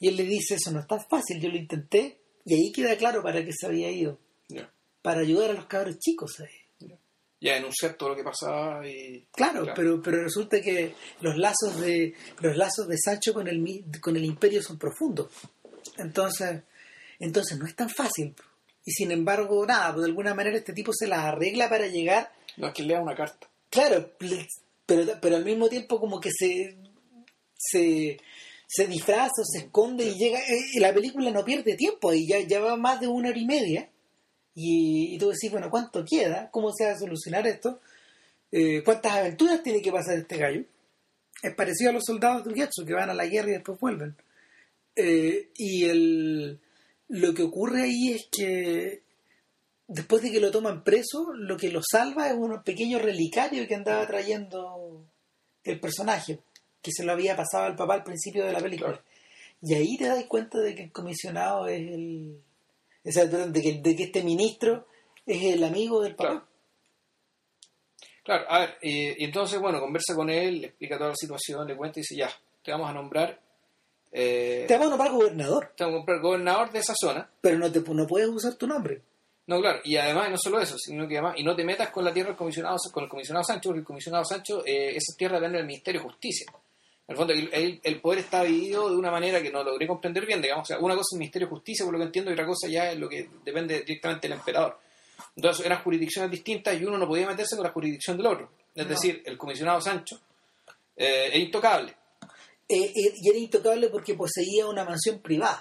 Y 0.00 0.08
él 0.08 0.16
le 0.16 0.24
dice, 0.24 0.54
eso 0.54 0.70
no 0.70 0.80
es 0.80 0.86
tan 0.86 1.00
fácil, 1.08 1.40
yo 1.40 1.48
lo 1.48 1.56
intenté, 1.56 2.18
y 2.44 2.54
ahí 2.54 2.72
queda 2.72 2.96
claro 2.96 3.22
para 3.22 3.44
qué 3.44 3.52
se 3.52 3.66
había 3.66 3.90
ido. 3.90 4.18
Para 5.00 5.20
ayudar 5.20 5.50
a 5.50 5.54
los 5.54 5.66
cabros 5.66 5.98
chicos. 5.98 6.34
¿sabes? 6.36 6.52
Ya 7.40 7.54
denunciar 7.54 7.94
todo 7.94 8.10
lo 8.10 8.16
que 8.16 8.22
pasaba 8.22 8.86
y... 8.86 9.26
Claro, 9.32 9.66
Pero, 9.74 10.00
pero 10.00 10.22
resulta 10.22 10.60
que 10.60 10.94
los 11.20 11.36
lazos 11.36 11.80
de 11.80 12.14
los 12.40 12.56
lazos 12.56 12.86
de 12.86 12.96
Sancho 12.98 13.34
con 13.34 13.48
el 13.48 13.84
con 14.00 14.16
el 14.16 14.24
imperio 14.24 14.62
son 14.62 14.78
profundos. 14.78 15.28
Entonces, 15.98 16.62
entonces 17.22 17.58
no 17.58 17.66
es 17.66 17.74
tan 17.74 17.88
fácil. 17.88 18.34
Y 18.84 18.90
sin 18.92 19.10
embargo, 19.12 19.64
nada, 19.64 19.92
pues 19.92 20.02
de 20.02 20.10
alguna 20.10 20.34
manera 20.34 20.56
este 20.56 20.72
tipo 20.72 20.92
se 20.92 21.06
las 21.06 21.20
arregla 21.20 21.68
para 21.68 21.86
llegar 21.86 22.32
No, 22.56 22.68
es 22.68 22.74
que 22.74 22.82
lea 22.82 23.00
una 23.00 23.14
carta. 23.14 23.48
Claro, 23.70 24.10
pero, 24.84 25.06
pero 25.20 25.36
al 25.36 25.44
mismo 25.44 25.68
tiempo 25.68 26.00
como 26.00 26.20
que 26.20 26.30
se, 26.30 26.76
se, 27.56 28.18
se 28.66 28.86
disfraza, 28.88 29.40
o 29.40 29.44
se 29.44 29.66
esconde 29.66 30.04
y 30.04 30.18
llega... 30.18 30.40
eh, 30.40 30.80
la 30.80 30.92
película 30.92 31.30
no 31.30 31.44
pierde 31.44 31.76
tiempo 31.76 32.12
y 32.12 32.26
ya, 32.26 32.40
ya 32.40 32.60
va 32.60 32.76
más 32.76 33.00
de 33.00 33.06
una 33.06 33.30
hora 33.30 33.38
y 33.38 33.46
media. 33.46 33.88
Y, 34.54 35.14
y 35.14 35.18
tú 35.18 35.30
decís, 35.30 35.50
bueno, 35.50 35.70
¿cuánto 35.70 36.04
queda? 36.04 36.50
¿Cómo 36.50 36.72
se 36.72 36.84
va 36.84 36.90
a 36.92 36.98
solucionar 36.98 37.46
esto? 37.46 37.80
Eh, 38.50 38.82
¿Cuántas 38.84 39.12
aventuras 39.12 39.62
tiene 39.62 39.80
que 39.80 39.92
pasar 39.92 40.18
este 40.18 40.36
gallo? 40.36 40.64
Es 41.42 41.54
parecido 41.54 41.90
a 41.90 41.94
los 41.94 42.04
soldados 42.04 42.44
de 42.44 42.52
Ugetsu 42.52 42.84
que 42.84 42.92
van 42.92 43.08
a 43.08 43.14
la 43.14 43.26
guerra 43.26 43.48
y 43.48 43.52
después 43.52 43.80
vuelven. 43.80 44.14
Eh, 44.94 45.50
y 45.56 45.84
el, 45.84 46.60
lo 47.12 47.34
que 47.34 47.42
ocurre 47.42 47.82
ahí 47.82 48.12
es 48.12 48.26
que 48.32 49.02
después 49.86 50.22
de 50.22 50.30
que 50.30 50.40
lo 50.40 50.50
toman 50.50 50.82
preso, 50.82 51.34
lo 51.34 51.58
que 51.58 51.70
lo 51.70 51.82
salva 51.82 52.28
es 52.28 52.34
un 52.34 52.62
pequeño 52.62 52.98
relicario 52.98 53.68
que 53.68 53.74
andaba 53.74 54.06
trayendo 54.06 55.04
el 55.62 55.78
personaje, 55.78 56.40
que 56.80 56.90
se 56.90 57.04
lo 57.04 57.12
había 57.12 57.36
pasado 57.36 57.64
al 57.64 57.76
papá 57.76 57.94
al 57.96 58.02
principio 58.02 58.46
de 58.46 58.52
la 58.52 58.60
película. 58.60 58.92
Claro. 58.92 59.04
Y 59.60 59.74
ahí 59.74 59.98
te 59.98 60.06
das 60.06 60.24
cuenta 60.24 60.58
de 60.58 60.74
que 60.74 60.84
el 60.84 60.92
comisionado 60.92 61.68
es 61.68 61.80
el... 61.80 62.40
o 63.04 63.12
sea, 63.12 63.26
de 63.26 63.60
que, 63.60 63.80
de 63.82 63.94
que 63.94 64.04
este 64.04 64.22
ministro 64.22 64.86
es 65.26 65.42
el 65.54 65.64
amigo 65.64 66.00
del 66.00 66.14
papá. 66.14 66.30
Claro. 66.30 66.46
Claro, 68.24 68.44
a 68.48 68.58
ver, 68.60 68.78
eh, 68.80 69.16
y 69.18 69.24
entonces, 69.24 69.60
bueno, 69.60 69.80
conversa 69.80 70.14
con 70.14 70.30
él, 70.30 70.62
le 70.62 70.66
explica 70.68 70.96
toda 70.96 71.10
la 71.10 71.16
situación, 71.16 71.68
le 71.68 71.76
cuenta 71.76 71.98
y 71.98 72.02
dice, 72.02 72.16
ya, 72.16 72.30
te 72.62 72.72
vamos 72.72 72.88
a 72.88 72.94
nombrar... 72.94 73.41
Eh, 74.12 74.66
Te 74.68 74.74
van 74.76 74.86
a 74.88 74.90
nombrar 74.90 75.10
gobernador, 75.10 75.72
te 75.76 75.84
vamos 75.84 75.96
a 75.96 75.98
nombrar 76.00 76.20
gobernador 76.20 76.70
de 76.70 76.78
esa 76.80 76.92
zona. 77.00 77.28
pero 77.40 77.58
no, 77.58 77.72
te, 77.72 77.80
no 77.80 78.06
puedes 78.06 78.28
usar 78.28 78.54
tu 78.56 78.66
nombre. 78.66 79.00
No, 79.46 79.60
claro, 79.60 79.80
y 79.84 79.96
además 79.96 80.30
no 80.30 80.36
solo 80.38 80.60
eso, 80.60 80.76
sino 80.78 81.08
que 81.08 81.16
además, 81.18 81.34
y 81.38 81.42
no 81.42 81.56
te 81.56 81.64
metas 81.64 81.90
con 81.90 82.04
la 82.04 82.12
tierra 82.12 82.28
del 82.28 82.36
comisionado, 82.36 82.76
con 82.92 83.04
el 83.04 83.08
comisionado 83.10 83.42
Sancho, 83.44 83.70
porque 83.70 83.80
el 83.80 83.84
comisionado 83.86 84.24
Sancho, 84.24 84.62
eh, 84.64 84.90
esa 84.94 85.16
tierra 85.16 85.36
depende 85.36 85.58
del 85.58 85.66
Ministerio 85.66 86.00
de 86.00 86.06
Justicia. 86.08 86.46
En 87.08 87.12
el 87.14 87.16
fondo, 87.16 87.32
el, 87.32 87.48
el- 87.52 87.80
el 87.82 88.00
poder 88.00 88.20
está 88.20 88.44
dividido 88.44 88.88
de 88.88 88.96
una 88.96 89.10
manera 89.10 89.42
que 89.42 89.50
no 89.50 89.64
logré 89.64 89.86
comprender 89.88 90.24
bien, 90.26 90.40
digamos, 90.40 90.62
o 90.62 90.66
sea, 90.74 90.78
una 90.78 90.94
cosa 90.94 91.08
es 91.10 91.16
el 91.16 91.18
Ministerio 91.18 91.48
de 91.48 91.54
Justicia, 91.54 91.84
por 91.84 91.92
lo 91.94 91.98
que 91.98 92.04
entiendo, 92.06 92.30
y 92.30 92.34
otra 92.34 92.46
cosa 92.46 92.68
ya 92.68 92.92
es 92.92 92.98
lo 92.98 93.08
que 93.08 93.28
depende 93.44 93.80
directamente 93.80 94.28
del 94.28 94.38
emperador. 94.38 94.78
Entonces 95.34 95.66
eran 95.66 95.82
jurisdicciones 95.82 96.30
distintas 96.30 96.80
y 96.80 96.84
uno 96.84 96.96
no 96.98 97.08
podía 97.08 97.26
meterse 97.26 97.56
con 97.56 97.64
la 97.64 97.72
jurisdicción 97.72 98.16
del 98.16 98.26
otro. 98.26 98.50
Es 98.74 98.84
No. 98.84 98.90
decir, 98.90 99.22
el 99.26 99.36
comisionado 99.36 99.80
Sancho 99.80 100.20
eh, 100.96 101.30
es 101.32 101.40
intocable. 101.40 101.94
Eh, 102.74 102.92
eh, 102.94 103.14
y 103.16 103.28
era 103.28 103.38
intocable 103.38 103.88
porque 103.88 104.14
poseía 104.14 104.66
una 104.66 104.84
mansión 104.84 105.18
privada. 105.20 105.60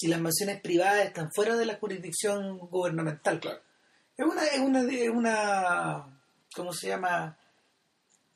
Y 0.00 0.06
las 0.08 0.20
mansiones 0.20 0.60
privadas 0.62 1.04
están 1.06 1.30
fuera 1.34 1.56
de 1.56 1.66
la 1.66 1.76
jurisdicción 1.76 2.58
gubernamental. 2.58 3.38
Claro. 3.40 3.60
Es 4.16 4.24
una, 4.26 4.46
es 4.46 4.58
una, 4.58 4.80
es 4.90 5.08
una, 5.10 6.20
¿cómo 6.54 6.72
se 6.72 6.88
llama? 6.88 7.36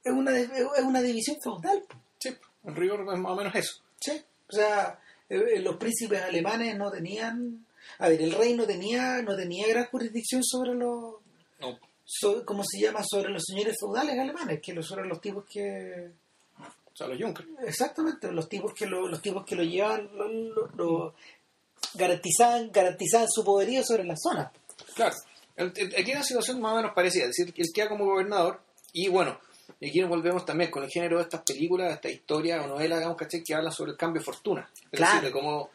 Es 0.02 0.12
una, 0.12 0.38
es 0.38 0.82
una 0.82 1.00
división 1.00 1.36
feudal. 1.42 1.82
Sí, 2.18 2.36
en 2.64 2.76
rigor 2.76 3.00
es 3.00 3.18
más 3.18 3.32
o 3.32 3.36
menos 3.36 3.54
eso. 3.54 3.76
¿sí? 4.00 4.22
O 4.50 4.52
sea, 4.54 5.00
eh, 5.30 5.42
eh, 5.56 5.60
los 5.60 5.76
príncipes 5.76 6.20
alemanes 6.22 6.76
no 6.76 6.90
tenían, 6.90 7.64
a 7.98 8.08
ver, 8.08 8.20
el 8.20 8.32
rey 8.32 8.54
no 8.54 8.66
tenía, 8.66 9.22
no 9.22 9.34
tenía 9.34 9.66
gran 9.68 9.86
jurisdicción 9.86 10.42
sobre 10.44 10.74
los, 10.74 11.14
No, 11.60 11.78
so- 12.04 12.44
¿cómo 12.44 12.62
se 12.64 12.80
llama? 12.80 13.00
Sobre 13.02 13.30
los 13.30 13.42
señores 13.46 13.76
feudales 13.80 14.18
alemanes, 14.18 14.60
que 14.62 14.74
los 14.74 14.90
eran 14.92 15.08
los 15.08 15.20
tipos 15.22 15.44
que, 15.50 16.10
o 16.94 16.96
sea, 16.96 17.08
los 17.08 17.20
Junkers. 17.20 17.48
exactamente, 17.66 18.30
los 18.32 18.48
tipos 18.48 18.72
que 18.72 18.86
lo, 18.86 19.08
los 19.08 19.20
tipos 19.20 19.44
que 19.44 19.56
lo 19.56 19.62
llevaban, 19.64 20.08
lo, 20.16 20.28
lo- 20.28 20.70
lo- 20.76 21.14
garantizaban, 21.94 22.70
garantizaban 22.72 23.28
su 23.28 23.44
poderío 23.44 23.82
sobre 23.84 24.04
la 24.04 24.16
zona. 24.16 24.50
Claro, 24.94 25.14
aquí 25.56 25.82
hay 25.96 26.12
una 26.12 26.22
situación 26.24 26.60
más 26.60 26.72
o 26.72 26.76
menos 26.76 26.92
parecida, 26.94 27.24
es 27.24 27.30
decir, 27.36 27.52
que 27.52 27.62
él 27.62 27.68
queda 27.74 27.88
como 27.88 28.04
gobernador 28.06 28.60
y 28.92 29.08
bueno, 29.08 29.38
aquí 29.84 30.00
nos 30.00 30.08
volvemos 30.08 30.44
también 30.44 30.70
con 30.70 30.82
el 30.84 30.90
género 30.90 31.16
de 31.18 31.24
estas 31.24 31.42
películas, 31.42 31.88
de 31.88 31.94
estas 31.94 32.12
historias 32.12 32.64
o 32.64 32.68
novelas, 32.68 32.98
digamos, 32.98 33.16
¿cachai? 33.18 33.42
que 33.42 33.54
hablan 33.54 33.72
sobre 33.72 33.92
el 33.92 33.96
cambio 33.96 34.20
de 34.20 34.24
fortuna. 34.24 34.70
Es 34.90 34.98
Claro. 34.98 35.14
decir, 35.14 35.26
de 35.28 35.32
cómo 35.32 35.70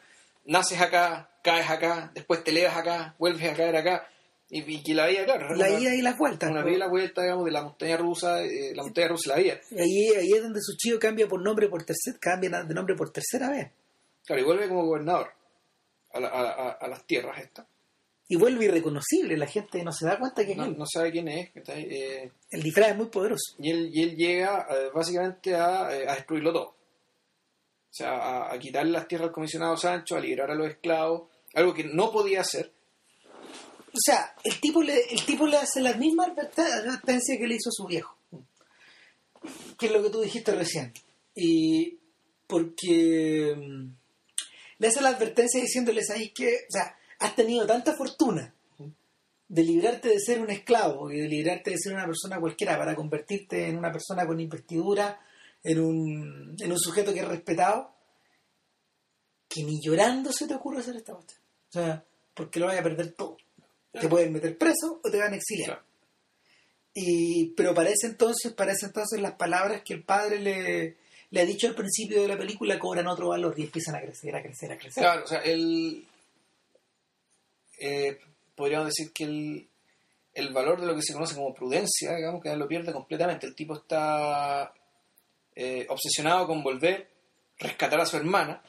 naces 0.46 0.80
acá, 0.80 1.30
caes 1.42 1.68
acá, 1.70 2.10
después 2.14 2.42
te 2.44 2.50
elevas 2.50 2.76
acá, 2.76 3.14
vuelves 3.18 3.50
a 3.52 3.54
caer 3.56 3.76
acá, 3.76 4.08
y, 4.50 4.74
y 4.74 4.82
que 4.82 4.94
la 4.94 5.06
vida, 5.06 5.24
claro, 5.24 5.54
La 5.54 5.68
una, 5.68 5.80
ida 5.80 5.94
y 5.94 6.02
las 6.02 6.18
vueltas. 6.18 6.50
una 6.50 6.62
pues. 6.62 6.74
vida 6.74 6.88
vuelta, 6.88 7.22
digamos, 7.22 7.44
de 7.44 7.50
la 7.52 7.62
montaña 7.62 7.96
rusa, 7.96 8.42
eh, 8.42 8.72
la 8.74 8.82
montaña 8.82 9.08
rusa 9.08 9.22
y 9.26 9.28
la 9.30 9.42
vida. 9.42 9.60
Ahí, 9.78 10.08
ahí 10.18 10.32
es 10.32 10.42
donde 10.42 10.60
su 10.60 10.76
chico 10.76 10.98
cambia 10.98 11.26
por 11.28 11.40
nombre 11.42 11.68
por 11.68 11.84
tercer, 11.84 12.18
cambia 12.20 12.50
de 12.64 12.74
nombre 12.74 12.94
por 12.96 13.10
tercera 13.12 13.48
vez. 13.50 13.70
Claro, 14.26 14.42
y 14.42 14.44
vuelve 14.44 14.68
como 14.68 14.84
gobernador 14.86 15.28
a, 16.12 16.20
la- 16.20 16.28
a- 16.28 16.50
a- 16.50 16.72
a 16.72 16.88
las 16.88 17.06
tierras 17.06 17.38
estas. 17.40 17.66
Y 18.28 18.36
vuelve 18.36 18.66
irreconocible, 18.66 19.36
la 19.36 19.46
gente 19.46 19.82
no 19.82 19.90
se 19.92 20.06
da 20.06 20.16
cuenta 20.18 20.44
que 20.44 20.52
es 20.52 20.56
No, 20.56 20.64
él. 20.66 20.76
no 20.78 20.84
sabe 20.86 21.10
quién 21.10 21.26
es. 21.26 21.50
Eh, 21.66 22.30
El 22.50 22.62
disfraz 22.62 22.90
es 22.90 22.96
muy 22.96 23.06
poderoso. 23.06 23.56
Y 23.58 23.70
él, 23.72 23.90
y 23.92 24.02
él 24.04 24.14
llega 24.16 24.68
eh, 24.70 24.90
básicamente 24.94 25.54
a, 25.56 25.86
a 25.86 26.14
destruirlo 26.14 26.52
todo. 26.52 26.66
O 26.68 27.92
sea, 27.92 28.12
a, 28.12 28.52
a 28.54 28.58
quitarle 28.60 28.92
las 28.92 29.08
tierras 29.08 29.28
al 29.28 29.34
comisionado 29.34 29.76
Sancho, 29.76 30.14
a 30.16 30.20
liberar 30.20 30.50
a 30.52 30.54
los 30.54 30.68
esclavos, 30.68 31.28
algo 31.54 31.74
que 31.74 31.82
no 31.84 32.12
podía 32.12 32.42
hacer. 32.42 32.70
O 33.92 33.98
sea, 33.98 34.34
el 34.44 34.60
tipo 34.60 34.82
le, 34.82 35.00
el 35.10 35.24
tipo 35.24 35.46
le 35.46 35.56
hace 35.56 35.80
la 35.80 35.94
misma 35.94 36.26
adverte- 36.26 36.62
advertencia 36.62 37.36
que 37.38 37.46
le 37.46 37.56
hizo 37.56 37.70
su 37.72 37.86
viejo. 37.86 38.16
Que 39.78 39.86
es 39.86 39.92
lo 39.92 40.02
que 40.02 40.10
tú 40.10 40.20
dijiste 40.20 40.54
recién. 40.54 40.92
Y 41.34 41.98
porque 42.46 43.54
mm, 43.56 43.86
le 44.78 44.88
hace 44.88 45.00
la 45.00 45.10
advertencia 45.10 45.60
diciéndole, 45.60 46.04
¿sabes 46.04 46.30
qué? 46.34 46.48
O 46.68 46.72
sea, 46.72 46.96
has 47.18 47.34
tenido 47.34 47.66
tanta 47.66 47.94
fortuna 47.94 48.54
de 49.48 49.64
librarte 49.64 50.08
de 50.08 50.20
ser 50.20 50.40
un 50.40 50.50
esclavo 50.50 51.10
y 51.10 51.18
de 51.20 51.28
librarte 51.28 51.70
de 51.72 51.78
ser 51.78 51.92
una 51.92 52.06
persona 52.06 52.38
cualquiera 52.38 52.78
para 52.78 52.94
convertirte 52.94 53.66
en 53.66 53.76
una 53.76 53.90
persona 53.90 54.24
con 54.24 54.38
investidura, 54.40 55.20
en 55.64 55.80
un, 55.80 56.54
en 56.58 56.70
un 56.70 56.78
sujeto 56.78 57.12
que 57.12 57.18
es 57.20 57.26
respetado, 57.28 57.92
que 59.48 59.64
ni 59.64 59.80
llorando 59.82 60.30
se 60.32 60.46
te 60.46 60.54
ocurre 60.54 60.78
hacer 60.78 60.94
esta 60.96 61.14
cuestión. 61.14 61.40
O 61.68 61.72
sea, 61.72 62.04
porque 62.32 62.60
lo 62.60 62.66
vaya 62.66 62.78
a 62.80 62.84
perder 62.84 63.12
todo. 63.14 63.36
Te 63.92 64.08
pueden 64.08 64.32
meter 64.32 64.56
preso 64.56 65.00
o 65.02 65.10
te 65.10 65.18
van 65.18 65.32
a 65.32 65.36
exiliar. 65.36 65.68
Claro. 65.70 65.84
Y, 66.94 67.50
pero 67.56 67.74
para 67.74 67.90
ese 67.90 68.06
entonces, 68.08 68.52
para 68.52 68.72
ese 68.72 68.86
entonces 68.86 69.20
las 69.20 69.34
palabras 69.34 69.82
que 69.84 69.94
el 69.94 70.02
padre 70.04 70.40
le, 70.40 70.96
le 71.30 71.40
ha 71.40 71.44
dicho 71.44 71.68
al 71.68 71.74
principio 71.74 72.20
de 72.22 72.28
la 72.28 72.36
película 72.38 72.78
cobran 72.78 73.06
otro 73.06 73.28
valor 73.28 73.54
y 73.56 73.62
empiezan 73.62 73.94
a 73.96 74.00
crecer, 74.00 74.34
a 74.34 74.42
crecer, 74.42 74.72
a 74.72 74.78
crecer. 74.78 75.02
Claro, 75.02 75.24
o 75.24 75.26
sea, 75.26 75.38
él. 75.40 76.04
eh, 77.80 78.18
podríamos 78.54 78.88
decir 78.88 79.12
que 79.12 79.24
el, 79.24 79.68
el 80.34 80.52
valor 80.52 80.80
de 80.80 80.86
lo 80.86 80.94
que 80.94 81.02
se 81.02 81.12
conoce 81.12 81.34
como 81.34 81.54
prudencia, 81.54 82.14
digamos, 82.14 82.42
que 82.42 82.54
lo 82.56 82.68
pierde 82.68 82.92
completamente. 82.92 83.46
El 83.46 83.54
tipo 83.54 83.74
está 83.76 84.72
eh, 85.54 85.86
obsesionado 85.88 86.46
con 86.46 86.62
volver, 86.62 87.08
rescatar 87.58 88.00
a 88.00 88.06
su 88.06 88.16
hermana, 88.16 88.62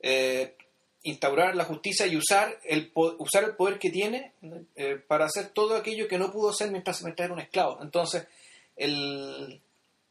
eh, 0.00 0.56
instaurar 1.02 1.54
la 1.56 1.64
justicia 1.64 2.06
y 2.06 2.16
usar 2.16 2.58
el, 2.64 2.90
usar 2.94 3.44
el 3.44 3.54
poder 3.56 3.78
que 3.78 3.90
tiene 3.90 4.32
eh, 4.76 4.96
para 5.06 5.26
hacer 5.26 5.48
todo 5.50 5.76
aquello 5.76 6.08
que 6.08 6.18
no 6.18 6.30
pudo 6.32 6.50
hacer 6.50 6.70
mientras, 6.70 7.02
mientras 7.02 7.26
era 7.26 7.34
un 7.34 7.40
esclavo. 7.40 7.78
Entonces, 7.82 8.26
él 8.76 9.60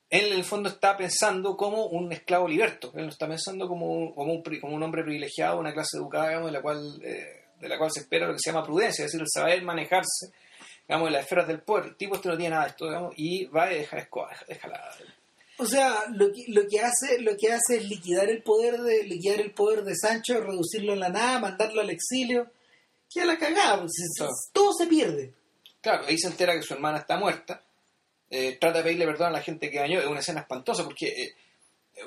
en 0.10 0.34
el 0.34 0.44
fondo 0.46 0.70
está 0.70 0.96
pensando 0.96 1.58
como 1.58 1.88
un 1.88 2.12
esclavo 2.14 2.48
liberto, 2.48 2.92
él 2.96 3.04
no 3.04 3.10
está 3.10 3.28
pensando 3.28 3.68
como 3.68 3.88
un, 3.92 4.14
como 4.14 4.34
un, 4.34 4.44
como 4.62 4.76
un 4.76 4.84
hombre 4.84 5.04
privilegiado, 5.04 5.60
una 5.60 5.74
clase 5.74 5.98
educada, 5.98 6.30
digamos, 6.30 6.48
de 6.48 6.54
la 6.54 6.62
cual 6.62 7.02
eh, 7.04 7.44
de 7.60 7.68
la 7.68 7.78
cual 7.78 7.92
se 7.92 8.02
espera 8.02 8.28
lo 8.28 8.34
que 8.34 8.40
se 8.40 8.52
llama 8.52 8.64
prudencia, 8.66 9.04
es 9.04 9.12
decir, 9.12 9.20
el 9.22 9.28
saber 9.34 9.62
manejarse, 9.64 10.28
digamos, 10.88 11.08
en 11.08 11.14
las 11.14 11.24
esferas 11.24 11.48
del 11.48 11.60
poder. 11.62 11.88
El 11.88 11.96
tipo 11.98 12.16
este 12.16 12.30
no 12.30 12.38
tiene 12.38 12.52
nada 12.52 12.64
de 12.66 12.70
esto, 12.70 12.86
digamos, 12.86 13.14
y 13.18 13.46
va 13.46 13.74
y 13.74 13.80
deja, 13.80 13.98
escoba, 13.98 14.30
deja, 14.30 14.46
deja 14.48 14.68
la- 14.70 14.96
O 15.60 15.66
sea, 15.66 16.04
lo 16.14 16.32
que, 16.32 16.46
lo 16.50 16.68
que 16.68 16.80
hace, 16.82 17.20
lo 17.22 17.36
que 17.36 17.52
hace 17.52 17.78
es 17.78 17.86
liquidar 17.90 18.30
el 18.30 18.44
poder 18.44 18.80
de, 18.82 19.04
liquidar 19.04 19.40
el 19.42 19.52
poder 19.52 19.84
de 19.84 19.96
Sancho, 19.96 20.40
reducirlo 20.40 20.94
en 20.94 21.00
la 21.00 21.10
nada, 21.10 21.40
mandarlo 21.40 21.82
al 21.82 21.90
exilio. 21.90 22.52
Que 23.10 23.22
a 23.22 23.26
la 23.26 23.38
cagada, 23.38 23.80
pues, 23.82 23.94
Claro. 24.18 24.34
todo 24.54 24.74
se 24.74 24.86
pierde. 24.88 25.34
Claro, 25.82 26.06
ahí 26.08 26.18
se 26.18 26.28
entera 26.28 26.54
que 26.54 26.62
su 26.64 26.74
hermana 26.74 27.00
está 27.00 27.18
muerta, 27.18 27.64
eh, 28.30 28.58
trata 28.60 28.80
de 28.80 28.84
pedirle 28.84 29.06
perdón 29.06 29.28
a 29.28 29.32
la 29.32 29.42
gente 29.42 29.72
que 29.72 29.80
dañó, 29.80 30.00
es 30.00 30.06
una 30.08 30.20
escena 30.20 30.42
espantosa 30.42 30.84
porque 30.84 31.08
eh, 31.08 31.34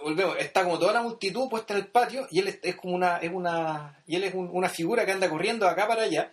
volvemos, 0.04 0.36
está 0.38 0.62
como 0.64 0.78
toda 0.78 0.92
la 0.92 1.02
multitud 1.02 1.48
puesta 1.48 1.72
en 1.74 1.80
el 1.80 1.86
patio 1.86 2.26
y 2.30 2.40
él 2.40 2.48
es, 2.48 2.58
es 2.62 2.76
como 2.76 2.94
una, 2.94 3.16
es 3.18 3.32
una, 3.32 4.02
y 4.06 4.16
él 4.16 4.24
es 4.24 4.34
un- 4.34 4.50
una 4.52 4.68
figura 4.68 5.06
que 5.06 5.12
anda 5.12 5.30
corriendo 5.30 5.64
de 5.64 5.72
acá 5.72 5.88
para 5.88 6.02
allá, 6.02 6.30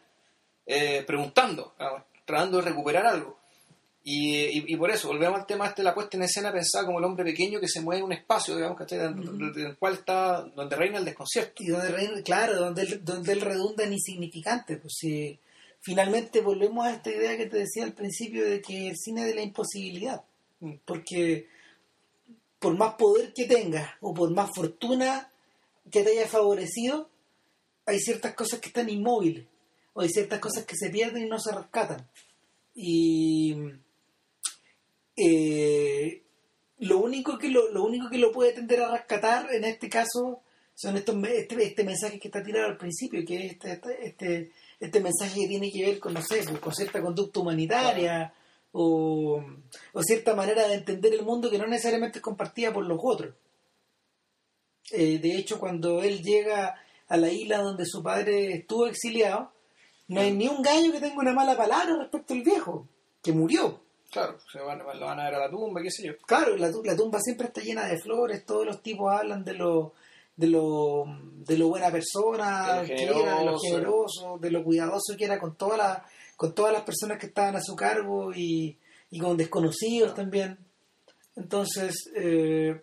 eh, 0.65 1.03
preguntando, 1.07 1.73
vamos, 1.79 2.03
tratando 2.25 2.57
de 2.57 2.63
recuperar 2.69 3.05
algo. 3.07 3.36
Y, 4.09 4.73
y, 4.73 4.77
por 4.77 4.89
eso, 4.89 5.09
volvemos 5.09 5.37
al 5.37 5.45
tema 5.45 5.67
este 5.67 5.81
de 5.81 5.83
la 5.83 5.93
puesta 5.93 6.15
en 6.15 6.23
escena 6.23 6.49
pensada 6.49 6.85
como 6.85 6.99
el 6.99 7.03
hombre 7.03 7.25
pequeño 7.25 7.59
que 7.59 7.67
se 7.67 7.81
mueve 7.81 7.99
en 7.99 8.05
un 8.05 8.13
espacio, 8.13 8.55
digamos, 8.55 8.77
¿cachai? 8.77 8.99
En 8.99 9.53
el 9.53 9.75
cual 9.77 9.95
está, 9.95 10.43
donde 10.55 10.77
reina 10.77 10.99
el 10.99 11.03
desconcierto. 11.03 11.61
Y 11.61 11.67
donde 11.67 11.89
reina, 11.89 12.21
claro, 12.23 12.55
donde 12.55 12.83
él, 12.83 13.01
donde 13.03 13.33
él 13.33 13.41
redunda 13.41 13.83
en 13.83 13.91
insignificante. 13.91 14.77
Pues 14.77 14.93
si 14.97 15.37
finalmente 15.81 16.39
volvemos 16.39 16.85
a 16.85 16.93
esta 16.93 17.09
idea 17.09 17.35
que 17.35 17.47
te 17.47 17.57
decía 17.57 17.83
al 17.83 17.91
principio 17.91 18.49
de 18.49 18.61
que 18.61 18.87
el 18.87 18.95
cine 18.95 19.25
de 19.25 19.35
la 19.35 19.41
imposibilidad. 19.41 20.23
Mm. 20.61 20.75
Porque 20.85 21.49
por 22.59 22.77
más 22.77 22.93
poder 22.93 23.33
que 23.33 23.43
tengas 23.43 23.89
o 23.99 24.13
por 24.13 24.33
más 24.33 24.51
fortuna 24.55 25.29
que 25.91 26.03
te 26.03 26.11
haya 26.11 26.29
favorecido, 26.29 27.09
hay 27.85 27.99
ciertas 27.99 28.35
cosas 28.35 28.61
que 28.61 28.69
están 28.69 28.87
inmóviles 28.87 29.45
o 29.93 29.99
hay 29.99 30.07
ciertas 30.07 30.39
cosas 30.39 30.63
que 30.63 30.77
se 30.77 30.89
pierden 30.89 31.25
y 31.25 31.29
no 31.29 31.39
se 31.39 31.53
rescatan. 31.53 32.07
Y 32.73 33.53
eh, 35.17 36.23
lo 36.79 36.99
único 36.99 37.39
que 37.39 37.49
lo, 37.49 37.83
único 37.83 38.09
que 38.09 38.19
lo 38.19 38.31
puede 38.31 38.53
tender 38.53 38.81
a 38.81 38.91
rescatar 38.91 39.51
en 39.51 39.63
este 39.63 39.89
caso 39.89 40.41
son 40.75 40.95
estos 40.95 41.15
este, 41.27 41.63
este 41.63 41.83
mensaje 41.83 42.19
que 42.19 42.27
está 42.27 42.43
tirado 42.43 42.67
al 42.67 42.77
principio, 42.77 43.25
que 43.25 43.47
es 43.47 43.51
este, 43.53 43.71
este, 43.71 44.07
este, 44.07 44.51
este 44.79 44.99
mensaje 44.99 45.41
que 45.41 45.47
tiene 45.47 45.71
que 45.71 45.83
ver 45.83 45.99
con, 45.99 46.13
no 46.13 46.21
sé, 46.21 46.43
pues, 46.47 46.59
con 46.59 46.73
cierta 46.73 47.01
conducta 47.01 47.39
humanitaria 47.39 48.31
o, 48.71 49.43
cierta 50.01 50.35
manera 50.35 50.67
de 50.67 50.75
entender 50.75 51.15
el 51.15 51.23
mundo 51.23 51.49
que 51.49 51.57
no 51.57 51.65
necesariamente 51.65 52.19
es 52.19 52.23
compartida 52.23 52.71
por 52.71 52.85
los 52.85 52.99
otros. 53.01 53.33
Eh, 54.91 55.17
de 55.17 55.35
hecho, 55.35 55.59
cuando 55.59 56.03
él 56.03 56.21
llega 56.21 56.75
a 57.07 57.17
la 57.17 57.31
isla 57.31 57.57
donde 57.57 57.85
su 57.85 58.03
padre 58.03 58.53
estuvo 58.53 58.85
exiliado, 58.85 59.51
no 60.07 60.21
hay 60.21 60.31
ni 60.31 60.47
un 60.47 60.61
gallo 60.61 60.91
que 60.91 60.99
tenga 60.99 61.17
una 61.17 61.33
mala 61.33 61.57
palabra 61.57 61.97
respecto 61.97 62.35
al 62.35 62.43
viejo, 62.43 62.87
que 63.23 63.31
murió. 63.31 63.86
Claro, 64.11 64.37
se 64.51 64.59
van, 64.59 64.79
lo 64.79 65.05
van 65.05 65.19
a 65.19 65.25
ver 65.25 65.35
a 65.35 65.39
la 65.39 65.49
tumba, 65.49 65.81
qué 65.81 65.91
sé 65.91 66.07
yo. 66.07 66.17
Claro, 66.25 66.55
la, 66.55 66.71
la 66.83 66.95
tumba 66.95 67.19
siempre 67.19 67.47
está 67.47 67.61
llena 67.61 67.87
de 67.87 67.99
flores, 67.99 68.45
todos 68.45 68.65
los 68.65 68.81
tipos 68.81 69.11
hablan 69.11 69.43
de 69.43 69.53
lo, 69.53 69.93
de 70.35 70.47
lo, 70.47 71.03
de 71.45 71.57
lo 71.57 71.67
buena 71.67 71.91
persona 71.91 72.83
que 72.85 73.03
era, 73.03 73.39
de 73.39 73.45
lo 73.45 73.59
generoso, 73.59 74.37
de 74.39 74.51
lo 74.51 74.63
cuidadoso 74.63 75.17
que 75.17 75.25
era 75.25 75.39
con, 75.39 75.57
toda 75.57 75.77
la, 75.77 76.05
con 76.37 76.55
todas 76.55 76.71
las 76.71 76.83
personas 76.83 77.17
que 77.19 77.27
estaban 77.27 77.55
a 77.57 77.61
su 77.61 77.75
cargo 77.75 78.31
y, 78.33 78.77
y 79.09 79.19
con 79.19 79.35
desconocidos 79.35 80.13
también. 80.15 80.57
Entonces, 81.35 82.09
eh, 82.15 82.81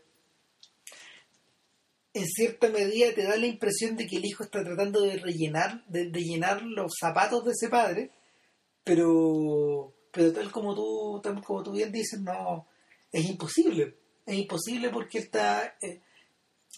en 2.13 2.27
cierta 2.27 2.69
medida 2.69 3.13
te 3.15 3.25
da 3.25 3.37
la 3.37 3.47
impresión 3.47 3.97
de 3.97 4.07
que 4.07 4.17
el 4.17 4.25
hijo 4.27 4.45
está 4.45 4.63
tratando 4.63 5.01
de 5.01 5.17
rellenar, 5.17 5.85
de, 5.87 6.11
de 6.11 6.21
llenar 6.21 6.63
los 6.63 6.93
zapatos 7.01 7.45
de 7.45 7.53
ese 7.53 7.69
padre, 7.69 8.11
pero 8.85 9.95
pero 10.15 10.33
tal 10.33 10.51
como 10.53 10.75
tú, 10.75 11.21
tal 11.21 11.43
como 11.43 11.63
tú 11.63 11.73
bien 11.73 11.91
dices, 11.91 12.21
no, 12.21 12.69
es 13.11 13.29
imposible. 13.29 13.97
Es 14.25 14.37
imposible 14.37 14.89
porque 14.91 15.19
él 15.19 15.25
está, 15.25 15.77
eh, 15.83 16.01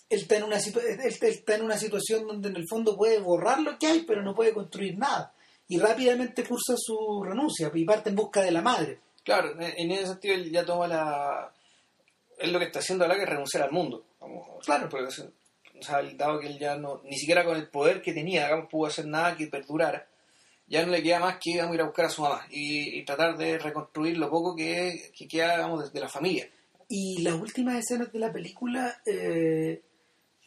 él, 0.09 0.21
está 0.21 0.37
en 0.37 0.45
una 0.45 0.57
está 0.57 1.55
en 1.55 1.63
una 1.63 1.77
situación 1.77 2.27
donde 2.27 2.49
en 2.49 2.57
el 2.57 2.65
fondo 2.69 2.97
puede 2.97 3.21
borrar 3.21 3.61
lo 3.61 3.79
que 3.79 3.87
hay, 3.87 4.01
pero 4.05 4.23
no 4.23 4.35
puede 4.35 4.55
construir 4.55 4.97
nada. 4.97 5.35
Y 5.69 5.79
rápidamente 5.79 6.45
cursa 6.45 6.75
su 6.77 7.23
renuncia 7.23 7.71
y 7.75 7.85
parte 7.85 8.09
en 8.09 8.17
busca 8.17 8.41
de 8.41 8.53
la 8.53 8.63
madre. 8.63 9.01
Claro, 9.23 9.61
en 9.61 9.91
ese 9.91 10.07
sentido 10.07 10.35
él 10.35 10.51
ya 10.51 10.65
toma 10.65 10.87
la... 10.87 11.53
Él 12.39 12.53
lo 12.53 12.59
que 12.59 12.67
está 12.67 12.79
haciendo 12.79 13.05
ahora 13.05 13.17
es 13.21 13.29
renunciar 13.29 13.65
al 13.65 13.73
mundo. 13.73 14.07
claro. 14.65 14.89
Porque, 14.89 15.07
o 15.07 15.83
sea, 15.83 16.03
dado 16.15 16.39
que 16.39 16.47
él 16.47 16.59
ya 16.59 16.77
no, 16.77 17.03
ni 17.05 17.19
siquiera 17.19 17.45
con 17.45 17.57
el 17.57 17.69
poder 17.69 18.01
que 18.01 18.13
tenía, 18.13 18.45
digamos, 18.45 18.71
pudo 18.71 18.87
hacer 18.87 19.07
nada 19.07 19.37
que 19.37 19.49
perdurara 19.49 20.09
ya 20.69 20.85
no 20.85 20.93
le 20.93 21.03
queda 21.03 21.21
más 21.21 21.39
que 21.41 21.53
ir 21.53 21.61
a 21.61 21.85
buscar 21.85 22.07
a 22.07 22.11
su 22.11 22.23
mamá 22.23 22.47
y, 22.51 23.05
tratar 23.05 23.37
de 23.37 23.59
reconstruir 23.59 24.17
lo 24.19 24.29
poco 24.29 24.57
que, 24.57 25.13
que 25.17 25.29
queda 25.29 25.69
desde 25.77 26.01
la 26.01 26.09
familia. 26.09 26.49
Y 26.89 27.23
las 27.23 27.35
últimas 27.35 27.79
escenas 27.79 28.13
de 28.13 28.19
la 28.19 28.33
película 28.33 29.01
eh, 29.07 29.83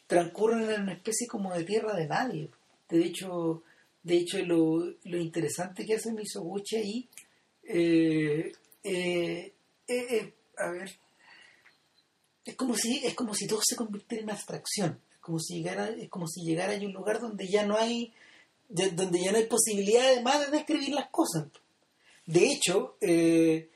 transcurren 0.06 0.70
en 0.70 0.82
una 0.82 0.92
especie 0.92 1.26
como 1.26 1.54
de 1.54 1.64
tierra 1.64 1.94
de 1.94 2.06
nadie. 2.06 2.50
De 2.88 3.04
hecho, 3.04 3.62
de 4.02 4.16
hecho 4.16 4.38
lo, 4.44 4.94
lo 5.04 5.18
interesante 5.18 5.84
que 5.86 5.94
hace 5.94 6.12
Misoguchi 6.12 6.76
ahí, 6.76 7.08
eh, 7.64 8.52
eh, 8.82 9.52
a 10.56 10.70
ver, 10.70 10.90
es 12.44 12.56
como 12.56 12.74
si 12.74 13.00
es 13.04 13.14
como 13.14 13.34
si 13.34 13.46
todo 13.46 13.60
se 13.62 13.76
convirtiera 13.76 14.24
en 14.24 14.30
abstracción, 14.30 15.00
como 15.20 15.38
si 15.38 15.58
llegara, 15.58 15.88
es 15.88 16.08
como 16.08 16.26
si 16.26 16.42
llegara 16.42 16.74
a 16.74 16.76
un 16.76 16.92
lugar 16.92 17.20
donde 17.20 17.46
ya 17.46 17.64
no 17.64 17.76
hay 17.76 18.12
donde 18.70 19.20
ya 19.20 19.32
no 19.32 19.38
hay 19.38 19.44
posibilidad 19.44 20.06
además 20.06 20.40
de 20.40 20.56
describir 20.58 20.90
las 20.90 21.08
cosas. 21.10 21.46
De 22.26 22.46
hecho, 22.46 22.96
eh, 23.00 23.70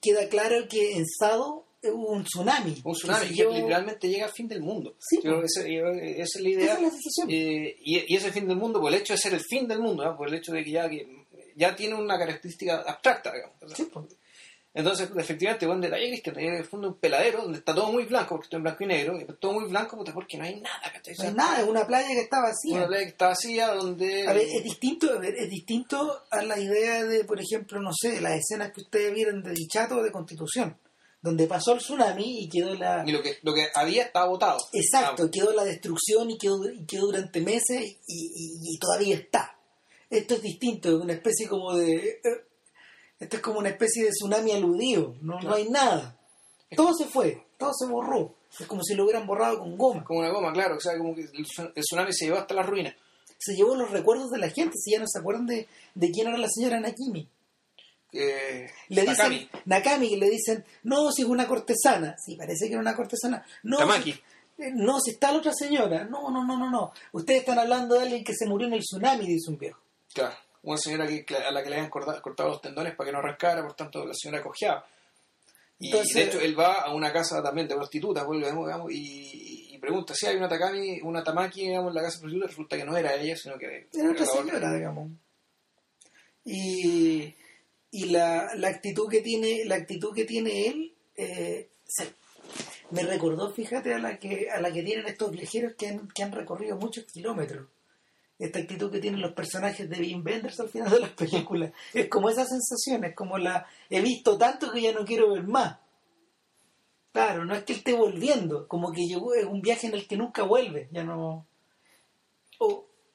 queda 0.00 0.28
claro 0.28 0.68
que 0.68 0.92
en 0.92 1.06
Sado 1.06 1.64
hubo 1.82 2.10
un 2.10 2.24
tsunami. 2.24 2.80
Un 2.84 2.94
tsunami 2.94 3.34
que, 3.34 3.44
literalmente 3.44 4.08
llega 4.08 4.26
al 4.26 4.32
fin 4.32 4.48
del 4.48 4.60
mundo. 4.60 4.94
Sí, 4.98 5.20
esa, 5.24 5.66
es 5.66 6.40
la 6.40 6.48
idea. 6.48 6.64
Esa 6.64 6.74
es 6.74 6.82
la 6.82 6.90
sensación. 6.90 7.30
Eh, 7.30 7.76
y, 7.82 8.12
y, 8.12 8.16
ese 8.16 8.32
fin 8.32 8.46
del 8.46 8.56
mundo, 8.56 8.80
por 8.80 8.92
el 8.92 9.00
hecho 9.00 9.14
de 9.14 9.18
ser 9.18 9.34
el 9.34 9.40
fin 9.40 9.66
del 9.66 9.80
mundo, 9.80 10.14
por 10.16 10.28
el 10.28 10.34
hecho 10.34 10.52
de 10.52 10.62
que 10.62 10.70
ya, 10.70 10.88
que 10.88 11.06
ya 11.56 11.74
tiene 11.74 11.94
una 11.94 12.18
característica 12.18 12.82
abstracta, 12.82 13.32
digamos. 13.32 13.56
Sí, 13.74 13.88
pues. 13.92 14.06
Entonces, 14.74 15.10
efectivamente, 15.16 15.66
buen 15.66 15.80
detalle 15.80 16.14
es 16.14 16.22
que 16.22 16.30
en 16.30 16.54
el 16.54 16.64
fondo 16.64 16.88
un 16.88 16.94
peladero 16.94 17.42
donde 17.42 17.58
está 17.58 17.74
todo 17.74 17.90
muy 17.90 18.04
blanco, 18.04 18.36
porque 18.36 18.44
está 18.44 18.58
en 18.58 18.62
blanco 18.62 18.84
y 18.84 18.86
negro, 18.86 19.18
y 19.18 19.24
todo 19.40 19.54
muy 19.54 19.68
blanco 19.68 20.04
porque 20.14 20.36
no 20.36 20.44
hay 20.44 20.60
nada, 20.60 20.92
No 21.18 21.24
hay 21.24 21.34
nada, 21.34 21.60
es 21.60 21.66
una 21.66 21.86
playa 21.86 22.08
que 22.08 22.20
está 22.20 22.40
vacía. 22.40 22.76
Una 22.76 22.86
playa 22.86 23.04
que 23.04 23.10
está 23.10 23.28
vacía 23.28 23.74
donde... 23.74 24.28
A 24.28 24.32
ver, 24.32 24.46
es 24.46 24.62
distinto, 24.62 25.10
a 25.10 25.18
ver, 25.18 25.34
es 25.34 25.50
distinto 25.50 26.22
a 26.30 26.42
la 26.42 26.58
idea 26.60 27.04
de, 27.04 27.24
por 27.24 27.40
ejemplo, 27.40 27.80
no 27.80 27.90
sé, 27.92 28.20
las 28.20 28.38
escenas 28.38 28.72
que 28.72 28.82
ustedes 28.82 29.12
vieron 29.12 29.42
de 29.42 29.52
Dichato 29.52 29.96
o 29.96 30.02
de 30.02 30.12
Constitución, 30.12 30.78
donde 31.22 31.46
pasó 31.46 31.72
el 31.72 31.78
tsunami 31.78 32.44
y 32.44 32.48
quedó 32.48 32.74
la... 32.74 33.02
Y 33.06 33.10
lo 33.10 33.22
que, 33.22 33.38
lo 33.42 33.54
que 33.54 33.66
había 33.74 34.04
estaba 34.04 34.28
botado. 34.28 34.58
Exacto, 34.72 35.24
ah. 35.24 35.30
quedó 35.32 35.52
la 35.54 35.64
destrucción 35.64 36.30
y 36.30 36.38
quedó, 36.38 36.70
y 36.70 36.84
quedó 36.84 37.06
durante 37.06 37.40
meses 37.40 37.96
y, 38.06 38.32
y, 38.62 38.78
todavía 38.78 39.16
está. 39.16 39.56
Esto 40.10 40.34
es 40.34 40.42
distinto, 40.42 40.90
es 40.90 41.02
una 41.02 41.14
especie 41.14 41.48
como 41.48 41.74
de... 41.74 42.20
Esto 43.20 43.36
es 43.36 43.42
como 43.42 43.58
una 43.58 43.70
especie 43.70 44.04
de 44.04 44.10
tsunami 44.10 44.52
aludido, 44.52 45.16
no, 45.20 45.40
no 45.40 45.54
hay 45.54 45.68
nada. 45.68 46.16
Todo 46.76 46.94
se 46.94 47.06
fue, 47.06 47.46
todo 47.56 47.72
se 47.74 47.86
borró. 47.86 48.34
Es 48.58 48.66
como 48.66 48.82
si 48.82 48.94
lo 48.94 49.04
hubieran 49.04 49.26
borrado 49.26 49.58
con 49.58 49.76
goma. 49.76 50.04
Como 50.04 50.20
una 50.20 50.30
goma, 50.30 50.52
claro. 50.52 50.76
O 50.76 50.80
sea, 50.80 50.96
como 50.96 51.14
que 51.14 51.22
el, 51.22 51.46
tsunami 51.82 52.12
se 52.12 52.26
llevó 52.26 52.38
hasta 52.38 52.54
la 52.54 52.62
ruina. 52.62 52.94
Se 53.38 53.54
llevó 53.54 53.74
los 53.74 53.90
recuerdos 53.90 54.30
de 54.30 54.38
la 54.38 54.50
gente, 54.50 54.76
si 54.76 54.92
ya 54.92 55.00
no 55.00 55.06
se 55.06 55.18
acuerdan 55.18 55.46
de, 55.46 55.66
de 55.94 56.10
quién 56.10 56.28
era 56.28 56.38
la 56.38 56.48
señora 56.48 56.80
Nakimi. 56.80 57.28
Eh, 58.12 58.70
le 58.88 59.02
dicen, 59.02 59.48
Nakami. 59.66 60.16
le 60.16 60.30
dicen, 60.30 60.64
no, 60.84 61.10
si 61.12 61.22
es 61.22 61.28
una 61.28 61.46
cortesana. 61.46 62.16
Sí, 62.24 62.36
parece 62.36 62.66
que 62.66 62.72
era 62.72 62.80
una 62.80 62.96
cortesana. 62.96 63.44
No, 63.64 63.78
Tamaki. 63.78 64.10
Eh, 64.10 64.72
no, 64.74 64.98
si 65.00 65.12
está 65.12 65.32
la 65.32 65.38
otra 65.38 65.52
señora. 65.52 66.04
No, 66.04 66.30
no, 66.30 66.44
no, 66.44 66.56
no, 66.56 66.70
no. 66.70 66.92
Ustedes 67.12 67.40
están 67.40 67.58
hablando 67.58 67.96
de 67.96 68.02
alguien 68.02 68.24
que 68.24 68.34
se 68.34 68.46
murió 68.46 68.66
en 68.66 68.74
el 68.74 68.80
tsunami, 68.80 69.26
dice 69.26 69.50
un 69.50 69.58
viejo. 69.58 69.80
Claro 70.12 70.34
una 70.62 70.78
señora 70.78 71.06
que, 71.06 71.36
a 71.36 71.50
la 71.50 71.62
que 71.62 71.70
le 71.70 71.76
habían 71.76 71.90
cortado, 71.90 72.48
los 72.48 72.60
tendones 72.60 72.94
para 72.94 73.08
que 73.08 73.12
no 73.12 73.18
arrancara, 73.18 73.62
por 73.62 73.74
tanto 73.74 74.04
la 74.04 74.14
señora 74.14 74.42
cojeaba. 74.42 74.86
Y 75.80 75.92
de 75.92 76.22
hecho 76.22 76.40
él 76.40 76.58
va 76.58 76.80
a 76.80 76.94
una 76.94 77.12
casa 77.12 77.42
también 77.42 77.68
de 77.68 77.76
prostitutas, 77.76 78.26
digamos, 78.28 78.90
y, 78.90 79.74
y, 79.74 79.78
pregunta 79.78 80.12
si 80.12 80.26
hay 80.26 80.36
una 80.36 80.48
takami, 80.48 81.00
una 81.02 81.22
tamaki 81.22 81.68
digamos, 81.68 81.90
en 81.90 81.94
la 81.94 82.02
casa 82.02 82.16
de 82.16 82.22
prostitutas, 82.22 82.50
resulta 82.50 82.76
que 82.76 82.84
no 82.84 82.96
era 82.96 83.14
ella, 83.14 83.36
sino 83.36 83.56
que 83.56 83.86
era 83.92 84.10
otra 84.10 84.26
señora, 84.26 84.74
digamos. 84.74 85.12
Y, 86.44 87.34
y 87.92 88.06
la, 88.06 88.54
la, 88.56 88.68
actitud 88.68 89.08
que 89.08 89.20
tiene, 89.20 89.64
la 89.66 89.76
actitud 89.76 90.12
que 90.12 90.24
tiene 90.24 90.66
él, 90.66 90.94
eh, 91.14 91.68
me 92.90 93.02
recordó, 93.02 93.52
fíjate, 93.52 93.94
a 93.94 93.98
la 93.98 94.18
que, 94.18 94.50
a 94.50 94.60
la 94.60 94.72
que 94.72 94.82
tienen 94.82 95.06
estos 95.06 95.30
viajeros 95.30 95.74
que 95.74 95.88
han, 95.88 96.08
que 96.08 96.22
han 96.24 96.32
recorrido 96.32 96.76
muchos 96.76 97.04
kilómetros 97.04 97.68
esta 98.38 98.60
actitud 98.60 98.90
que 98.90 99.00
tienen 99.00 99.20
los 99.20 99.32
personajes 99.32 99.88
de 99.88 99.98
Wim 99.98 100.24
Wenders 100.24 100.60
al 100.60 100.68
final 100.68 100.90
de 100.90 101.00
las 101.00 101.10
películas. 101.10 101.72
Es 101.92 102.08
como 102.08 102.30
esa 102.30 102.44
sensación, 102.44 103.04
es 103.04 103.14
como 103.14 103.36
la 103.36 103.66
he 103.90 104.00
visto 104.00 104.38
tanto 104.38 104.70
que 104.70 104.82
ya 104.82 104.92
no 104.92 105.04
quiero 105.04 105.32
ver 105.32 105.44
más. 105.44 105.78
Claro, 107.12 107.44
no 107.44 107.54
es 107.54 107.64
que 107.64 107.72
él 107.72 107.78
esté 107.78 107.94
volviendo, 107.94 108.68
como 108.68 108.92
que 108.92 109.02
llegó, 109.02 109.34
es 109.34 109.44
un 109.44 109.60
viaje 109.60 109.88
en 109.88 109.94
el 109.94 110.06
que 110.06 110.16
nunca 110.16 110.44
vuelve, 110.44 110.88
ya 110.92 111.02
no... 111.02 111.46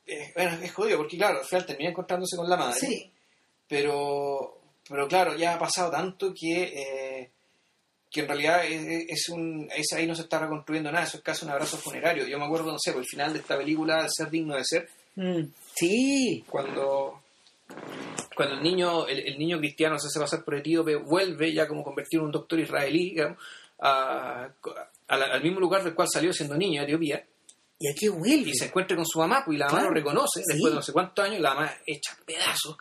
Eh, 0.05 0.33
bueno, 0.35 0.57
es 0.61 0.73
jodido, 0.73 0.97
porque 0.97 1.15
claro, 1.15 1.39
al 1.39 1.45
final 1.45 1.65
termina 1.65 1.91
encontrándose 1.91 2.35
con 2.35 2.49
la 2.49 2.57
madre. 2.57 2.79
Sí. 2.79 3.11
Pero, 3.67 4.59
pero 4.89 5.07
claro, 5.07 5.37
ya 5.37 5.53
ha 5.53 5.59
pasado 5.59 5.91
tanto 5.91 6.33
que... 6.37 6.63
Eh, 6.63 7.31
que 8.13 8.21
en 8.21 8.27
realidad 8.27 8.63
es, 8.63 9.27
un 9.29 9.67
es 9.75 9.91
ahí 9.93 10.05
no 10.05 10.13
se 10.13 10.21
está 10.21 10.37
reconstruyendo 10.37 10.91
nada, 10.91 11.05
eso 11.05 11.17
es 11.17 11.23
casi 11.23 11.45
un 11.45 11.51
abrazo 11.51 11.77
funerario. 11.77 12.27
Yo 12.27 12.37
me 12.37 12.45
acuerdo, 12.45 12.71
no 12.71 12.77
sé, 12.77 12.91
por 12.91 13.01
el 13.01 13.07
final 13.07 13.33
de 13.33 13.39
esta 13.39 13.57
película, 13.57 14.07
Ser 14.07 14.29
digno 14.29 14.55
de 14.55 14.63
ser, 14.63 14.87
Mm, 15.15 15.43
sí. 15.75 16.43
Cuando, 16.49 17.21
cuando 18.35 18.55
el 18.55 18.63
niño 18.63 19.07
el, 19.07 19.37
niño 19.37 19.59
cristiano 19.59 19.97
se 19.99 20.07
hace 20.07 20.19
pasar 20.19 20.43
por 20.43 20.55
etíope, 20.55 20.95
vuelve 20.95 21.53
ya 21.53 21.67
como 21.67 21.83
convertido 21.83 22.21
en 22.21 22.27
un 22.27 22.31
doctor 22.31 22.59
israelí, 22.59 23.15
al 23.79 25.43
mismo 25.43 25.59
lugar 25.59 25.83
del 25.83 25.93
cual 25.93 26.07
salió 26.11 26.33
siendo 26.33 26.55
niño, 26.55 26.83
Etiopía. 26.83 27.25
Y 27.79 27.89
aquí 27.89 28.07
vuelve. 28.07 28.51
Y 28.51 28.55
se 28.55 28.65
encuentra 28.65 28.95
con 28.95 29.05
su 29.05 29.19
mamá, 29.19 29.43
pues, 29.45 29.55
y 29.55 29.59
la 29.59 29.67
mamá 29.67 29.83
lo 29.83 29.89
reconoce, 29.89 30.41
después 30.45 30.71
de 30.71 30.75
no 30.75 30.81
sé 30.81 30.93
cuántos 30.93 31.25
años, 31.25 31.41
la 31.41 31.53
mamá 31.53 31.73
echa 31.85 32.17
pedazos. 32.25 32.77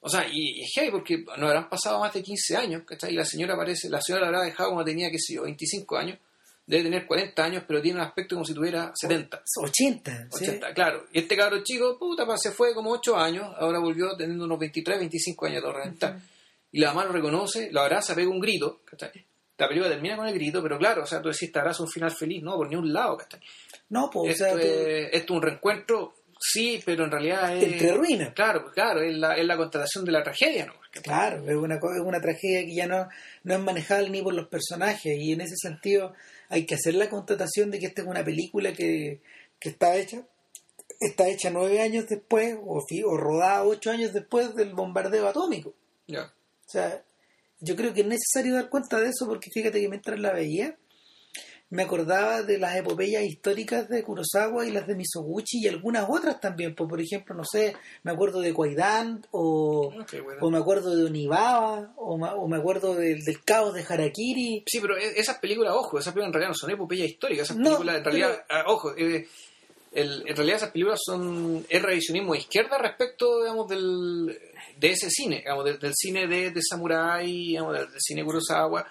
O 0.00 0.08
sea, 0.08 0.26
y, 0.30 0.62
es 0.62 0.70
heavy 0.74 0.90
porque 0.90 1.24
no 1.36 1.48
habrán 1.48 1.68
pasado 1.68 1.98
más 1.98 2.12
de 2.14 2.22
15 2.22 2.56
años, 2.56 2.82
¿cachai? 2.86 3.12
Y 3.12 3.16
la 3.16 3.24
señora 3.24 3.56
parece, 3.56 3.88
la 3.90 4.00
señora 4.00 4.22
la 4.22 4.28
habrá 4.28 4.42
dejado 4.44 4.70
cuando 4.70 4.84
tenía, 4.84 5.10
qué 5.10 5.18
sé 5.18 5.34
yo, 5.34 5.42
25 5.42 5.96
años, 5.96 6.18
debe 6.68 6.84
tener 6.84 7.06
40 7.06 7.44
años, 7.44 7.64
pero 7.66 7.80
tiene 7.80 7.98
un 7.98 8.04
aspecto 8.04 8.36
como 8.36 8.44
si 8.44 8.52
tuviera 8.52 8.92
70. 8.94 9.42
80. 9.56 10.28
80, 10.30 10.74
claro. 10.74 11.06
Y 11.12 11.20
este 11.20 11.34
cabro 11.34 11.64
chico, 11.64 11.98
puta, 11.98 12.26
pues, 12.26 12.40
se 12.42 12.52
fue 12.52 12.74
como 12.74 12.90
8 12.90 13.16
años, 13.16 13.48
ahora 13.56 13.78
volvió 13.78 14.14
teniendo 14.16 14.44
unos 14.44 14.58
23, 14.58 14.98
25 14.98 15.46
años 15.46 15.62
de 15.62 15.72
reventar. 15.72 16.20
Y 16.70 16.80
la 16.80 16.88
mamá 16.88 17.06
lo 17.06 17.12
reconoce, 17.12 17.70
lo 17.72 17.80
abraza, 17.80 18.14
pega 18.14 18.28
un 18.28 18.38
grito, 18.38 18.82
¿cachai? 18.84 19.24
La 19.56 19.66
película 19.66 19.90
termina 19.90 20.16
con 20.16 20.28
el 20.28 20.34
grito, 20.34 20.62
pero 20.62 20.78
claro, 20.78 21.02
o 21.04 21.06
sea, 21.06 21.22
tú 21.22 21.30
decís, 21.30 21.50
te 21.50 21.58
abraza 21.58 21.82
un 21.82 21.88
final 21.88 22.12
feliz, 22.12 22.42
no, 22.42 22.54
por 22.56 22.68
ni 22.68 22.76
un 22.76 22.92
lado, 22.92 23.16
¿cachai? 23.16 23.40
No, 23.88 24.10
pues, 24.10 24.32
esto, 24.32 24.44
o 24.44 24.58
sea, 24.58 24.62
es, 24.62 25.08
esto 25.12 25.32
es 25.32 25.36
un 25.36 25.42
reencuentro 25.42 26.14
Sí, 26.40 26.80
pero 26.84 27.04
en 27.04 27.10
realidad 27.10 27.56
es... 27.56 27.64
Entre 27.64 27.92
ruinas. 27.92 28.32
Claro, 28.32 28.70
claro, 28.72 29.02
es 29.02 29.16
la, 29.16 29.34
es 29.34 29.44
la 29.44 29.56
constatación 29.56 30.04
de 30.04 30.12
la 30.12 30.22
tragedia, 30.22 30.66
¿no? 30.66 30.74
Claro, 31.02 31.48
es 31.48 31.56
una, 31.56 31.76
es 31.76 32.00
una 32.02 32.20
tragedia 32.20 32.64
que 32.64 32.74
ya 32.74 32.86
no, 32.86 33.08
no 33.44 33.54
es 33.54 33.60
manejable 33.60 34.10
ni 34.10 34.22
por 34.22 34.34
los 34.34 34.48
personajes 34.48 35.16
y 35.18 35.32
en 35.32 35.40
ese 35.40 35.56
sentido 35.56 36.14
hay 36.48 36.66
que 36.66 36.74
hacer 36.74 36.94
la 36.94 37.10
constatación 37.10 37.70
de 37.70 37.78
que 37.78 37.86
esta 37.86 38.02
es 38.02 38.08
una 38.08 38.24
película 38.24 38.72
que, 38.72 39.20
que 39.58 39.68
está 39.68 39.96
hecha 39.96 40.24
está 41.00 41.28
hecha 41.28 41.50
nueve 41.50 41.80
años 41.80 42.06
después 42.08 42.56
o, 42.60 42.84
o 43.06 43.16
rodada 43.16 43.64
ocho 43.64 43.90
años 43.90 44.12
después 44.12 44.54
del 44.54 44.74
bombardeo 44.74 45.28
atómico. 45.28 45.74
O 46.66 46.70
sea, 46.70 47.04
yo 47.60 47.76
creo 47.76 47.94
que 47.94 48.02
es 48.02 48.06
necesario 48.06 48.54
dar 48.54 48.68
cuenta 48.68 49.00
de 49.00 49.08
eso 49.08 49.26
porque 49.26 49.50
fíjate 49.50 49.80
que 49.80 49.88
mientras 49.88 50.18
la 50.18 50.32
veía 50.32 50.76
me 51.70 51.82
acordaba 51.82 52.42
de 52.42 52.56
las 52.56 52.76
epopeyas 52.76 53.22
históricas 53.24 53.88
de 53.88 54.02
Kurosawa 54.02 54.66
y 54.66 54.70
las 54.70 54.86
de 54.86 54.94
Misoguchi 54.94 55.58
y 55.62 55.68
algunas 55.68 56.06
otras 56.08 56.40
también, 56.40 56.74
pues, 56.74 56.88
por 56.88 57.00
ejemplo, 57.00 57.34
no 57.34 57.44
sé, 57.44 57.76
me 58.04 58.12
acuerdo 58.12 58.40
de 58.40 58.54
Kwaidan 58.54 59.26
o, 59.32 59.92
o 60.40 60.50
me 60.50 60.58
acuerdo 60.58 60.96
de 60.96 61.04
Onibaba 61.04 61.92
o, 61.96 62.14
o 62.14 62.48
me 62.48 62.56
acuerdo 62.56 62.94
del, 62.94 63.22
caos 63.44 63.74
de 63.74 63.84
Harakiri. 63.86 64.64
Sí, 64.66 64.80
pero 64.80 64.96
e, 64.96 65.20
esas 65.20 65.38
películas, 65.38 65.74
ojo, 65.74 65.98
esas 65.98 66.14
películas 66.14 66.28
en 66.28 66.32
realidad 66.32 66.50
no 66.50 66.54
son 66.54 66.70
epopeyas 66.70 67.08
históricas, 67.08 67.50
esas 67.50 67.62
películas 67.62 67.96
en 67.96 68.04
realidad, 68.04 68.44
ah, 68.48 68.64
ojo, 68.68 68.96
eh, 68.96 69.28
en 69.92 70.36
realidad 70.36 70.56
esas 70.56 70.70
películas 70.70 71.00
son 71.04 71.66
es 71.68 71.82
revisionismo 71.82 72.32
de 72.32 72.38
izquierda 72.38 72.78
respecto, 72.78 73.42
digamos, 73.42 73.68
del, 73.68 74.38
de 74.78 74.90
ese 74.90 75.10
cine, 75.10 75.38
digamos, 75.38 75.64
del, 75.64 75.92
cine 75.94 76.26
de, 76.26 76.50
de 76.50 76.60
Samurai, 76.62 77.26
digamos, 77.26 77.74
del, 77.74 77.90
del 77.90 78.00
cine 78.00 78.24
Kurosawa 78.24 78.86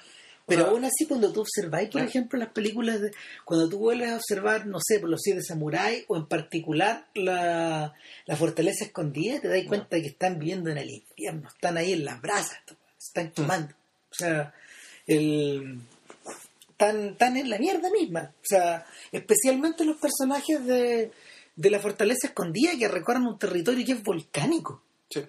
pero 0.47 0.67
aún 0.67 0.85
así, 0.85 1.05
cuando 1.05 1.33
tú 1.33 1.41
observáis, 1.41 1.89
por 1.89 2.01
ejemplo, 2.01 2.39
las 2.39 2.49
películas, 2.49 3.01
de, 3.01 3.11
cuando 3.43 3.67
tú 3.67 3.79
vuelves 3.79 4.11
a 4.11 4.15
observar, 4.15 4.65
no 4.65 4.79
sé, 4.81 4.99
por 4.99 5.09
los 5.09 5.19
siete 5.21 5.43
samuráis, 5.43 6.05
o 6.07 6.15
en 6.15 6.25
particular 6.25 7.05
la, 7.15 7.93
la 8.25 8.35
fortaleza 8.37 8.85
escondida, 8.85 9.41
te 9.41 9.49
das 9.49 9.65
cuenta 9.67 9.99
que 9.99 10.07
están 10.07 10.39
viviendo 10.39 10.69
en 10.69 10.77
el 10.77 10.89
infierno, 10.89 11.49
están 11.49 11.75
ahí 11.75 11.91
en 11.91 12.05
las 12.05 12.21
brasas, 12.21 12.59
están 12.97 13.31
quemando. 13.31 13.73
O 14.09 14.15
sea, 14.15 14.53
el, 15.05 15.81
están, 16.69 17.37
en 17.37 17.49
la 17.49 17.57
mierda 17.59 17.89
misma. 17.89 18.33
O 18.39 18.45
sea, 18.45 18.85
especialmente 19.11 19.83
los 19.83 19.97
personajes 19.97 20.65
de, 20.65 21.11
de 21.55 21.69
la 21.69 21.79
fortaleza 21.79 22.27
escondida 22.27 22.71
que 22.79 22.87
recorren 22.87 23.25
un 23.25 23.37
territorio 23.37 23.85
que 23.85 23.91
es 23.93 24.03
volcánico. 24.03 24.81
Sí. 25.09 25.21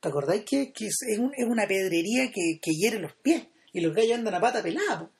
¿Te 0.00 0.08
acordáis 0.08 0.44
que, 0.44 0.72
que 0.72 0.86
es, 0.86 0.96
es, 1.06 1.46
una 1.46 1.66
pedrería 1.66 2.32
que, 2.32 2.58
que 2.60 2.72
hiere 2.72 2.98
los 2.98 3.12
pies? 3.14 3.46
Y 3.76 3.82
los 3.82 3.94
gallos 3.94 4.16
andan 4.16 4.34
a 4.34 4.40
pata 4.40 4.62
pelada. 4.62 5.10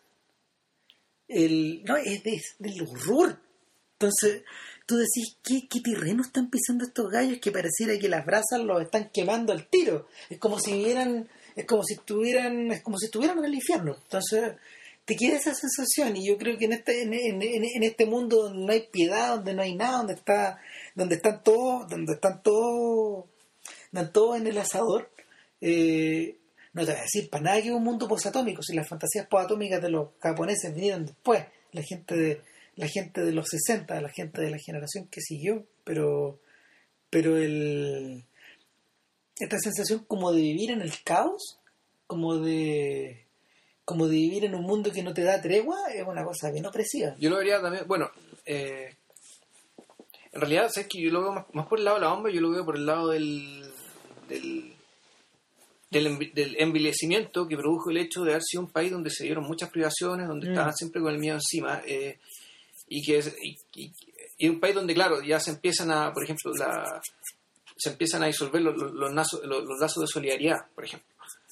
El, 1.28 1.84
no, 1.84 1.94
es 1.98 2.22
del 2.58 2.82
horror. 2.88 3.38
Entonces, 3.92 4.44
tú 4.86 4.96
decís, 4.96 5.36
¿qué, 5.44 5.68
¿qué 5.68 5.80
terreno 5.80 6.22
están 6.22 6.48
pisando 6.48 6.84
estos 6.84 7.10
gallos 7.10 7.38
que 7.38 7.52
pareciera 7.52 7.98
que 7.98 8.08
las 8.08 8.24
brasas 8.24 8.60
los 8.64 8.80
están 8.80 9.10
quemando 9.12 9.52
al 9.52 9.68
tiro? 9.68 10.08
Es 10.30 10.38
como 10.38 10.58
si 10.58 10.72
vieran, 10.72 11.28
es 11.54 11.66
como 11.66 11.82
si 11.84 11.94
estuvieran, 11.94 12.72
es 12.72 12.82
como 12.82 12.96
si 12.96 13.06
estuvieran 13.06 13.38
en 13.40 13.44
el 13.44 13.54
infierno. 13.56 13.94
Entonces, 14.02 14.54
te 15.04 15.16
queda 15.16 15.36
esa 15.36 15.52
sensación 15.54 16.16
y 16.16 16.26
yo 16.26 16.38
creo 16.38 16.56
que 16.56 16.64
en 16.64 16.72
este, 16.72 17.02
en, 17.02 17.12
en, 17.12 17.42
en 17.42 17.82
este 17.82 18.06
mundo 18.06 18.44
donde 18.44 18.64
no 18.64 18.72
hay 18.72 18.88
piedad, 18.90 19.36
donde 19.36 19.52
no 19.52 19.60
hay 19.60 19.74
nada, 19.74 19.98
donde 19.98 20.14
está, 20.14 20.62
donde 20.94 21.16
están 21.16 21.42
todos, 21.42 21.90
donde 21.90 22.14
están 22.14 22.42
todos, 22.42 23.26
están 23.84 24.12
todos 24.14 24.38
en 24.38 24.46
el 24.46 24.56
asador, 24.56 25.10
eh, 25.60 26.38
no 26.76 26.84
te 26.84 26.92
voy 26.92 27.00
a 27.00 27.04
decir 27.04 27.30
para 27.30 27.42
nada 27.42 27.62
que 27.62 27.68
es 27.68 27.74
un 27.74 27.82
mundo 27.82 28.06
posatómico, 28.06 28.62
si 28.62 28.76
las 28.76 28.86
fantasías 28.86 29.26
posatómicas 29.26 29.80
de 29.80 29.88
los 29.88 30.10
japoneses 30.20 30.74
vinieron 30.74 31.06
después, 31.06 31.42
la 31.72 31.82
gente 31.82 32.14
de 32.14 32.42
la 32.76 32.86
gente 32.86 33.24
de 33.24 33.32
los 33.32 33.46
60, 33.48 33.98
la 34.02 34.10
gente 34.10 34.42
de 34.42 34.50
la 34.50 34.58
generación 34.58 35.08
que 35.10 35.22
siguió, 35.22 35.64
pero 35.84 36.38
pero 37.08 37.38
el 37.38 38.24
esta 39.38 39.58
sensación 39.58 40.04
como 40.06 40.32
de 40.32 40.42
vivir 40.42 40.70
en 40.70 40.82
el 40.82 40.92
caos, 41.02 41.58
como 42.06 42.36
de 42.36 43.24
como 43.86 44.06
de 44.06 44.16
vivir 44.16 44.44
en 44.44 44.54
un 44.54 44.64
mundo 44.64 44.92
que 44.92 45.02
no 45.02 45.14
te 45.14 45.22
da 45.22 45.40
tregua, 45.40 45.78
es 45.94 46.06
una 46.06 46.24
cosa 46.24 46.50
bien 46.50 46.66
opresiva. 46.66 47.14
Yo 47.18 47.30
lo 47.30 47.38
vería 47.38 47.62
también, 47.62 47.84
bueno, 47.86 48.10
eh, 48.44 48.96
en 50.32 50.40
realidad, 50.40 50.68
¿sabes 50.68 50.88
que 50.88 51.00
yo 51.00 51.10
lo 51.10 51.22
veo 51.22 51.46
más, 51.54 51.66
por 51.68 51.78
el 51.78 51.86
lado 51.86 51.96
de 51.96 52.02
la 52.02 52.12
bomba, 52.12 52.30
yo 52.30 52.42
lo 52.42 52.50
veo 52.50 52.66
por 52.66 52.76
el 52.76 52.84
lado 52.84 53.08
del 53.08 53.64
del, 54.28 54.75
envilecimiento 55.96 57.46
que 57.46 57.56
produjo 57.56 57.90
el 57.90 57.98
hecho 57.98 58.24
de 58.24 58.32
haber 58.32 58.42
sido 58.42 58.62
un 58.62 58.70
país 58.70 58.90
donde 58.90 59.10
se 59.10 59.24
dieron 59.24 59.44
muchas 59.44 59.70
privaciones, 59.70 60.28
donde 60.28 60.48
mm. 60.48 60.50
estaban 60.50 60.74
siempre 60.74 61.00
con 61.00 61.12
el 61.12 61.18
miedo 61.18 61.36
encima, 61.36 61.82
eh, 61.86 62.18
y 62.88 63.02
que 63.02 63.22
y, 64.38 64.48
un 64.48 64.60
país 64.60 64.74
donde, 64.74 64.94
claro, 64.94 65.22
ya 65.22 65.40
se 65.40 65.50
empiezan 65.50 65.90
a, 65.90 66.12
por 66.12 66.24
ejemplo, 66.24 66.52
la, 66.54 67.00
se 67.76 67.90
empiezan 67.90 68.22
a 68.22 68.26
disolver 68.26 68.62
los, 68.62 68.76
los, 68.76 69.12
lazos 69.12 70.00
de 70.00 70.06
solidaridad, 70.06 70.66
por 70.74 70.84
ejemplo. 70.84 71.08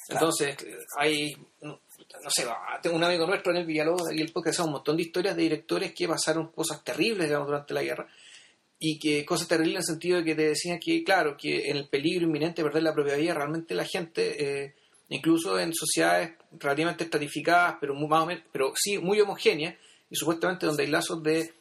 Entonces, 0.08 0.56
hay, 0.98 1.34
no, 1.62 1.80
sé, 2.28 2.46
tengo 2.82 2.96
un 2.96 3.04
amigo 3.04 3.26
nuestro 3.26 3.52
en 3.52 3.58
el 3.58 3.66
Villalobos, 3.66 4.12
y 4.12 4.20
el 4.20 4.32
podcast, 4.32 4.60
un 4.60 4.72
montón 4.72 4.96
de 4.96 5.04
historias 5.04 5.34
de 5.34 5.42
directores 5.42 5.94
que 5.94 6.06
pasaron 6.06 6.48
cosas 6.48 6.84
terribles, 6.84 7.26
digamos, 7.26 7.48
durante 7.48 7.72
la 7.72 7.82
guerra, 7.82 8.06
y 8.78 8.98
que 8.98 9.24
cosas 9.24 9.48
terribles 9.48 9.74
en 9.74 9.78
el 9.78 9.84
sentido 9.84 10.18
de 10.18 10.24
que 10.24 10.34
te 10.34 10.48
decían 10.48 10.78
que, 10.78 11.02
claro, 11.04 11.36
que 11.36 11.70
en 11.70 11.76
el 11.76 11.88
peligro 11.88 12.26
inminente 12.26 12.62
de 12.62 12.68
perder 12.68 12.82
la 12.82 12.94
propia 12.94 13.16
vida, 13.16 13.34
realmente 13.34 13.74
la 13.74 13.84
gente, 13.84 14.64
eh, 14.64 14.74
incluso 15.08 15.58
en 15.58 15.72
sociedades 15.72 16.32
relativamente 16.52 17.04
estratificadas, 17.04 17.76
pero, 17.80 17.94
muy, 17.94 18.08
más 18.08 18.26
pero 18.52 18.72
sí 18.76 18.98
muy 18.98 19.20
homogéneas, 19.20 19.74
y 20.10 20.16
supuestamente 20.16 20.66
donde 20.66 20.82
hay 20.82 20.90
lazos 20.90 21.22
de, 21.22 21.52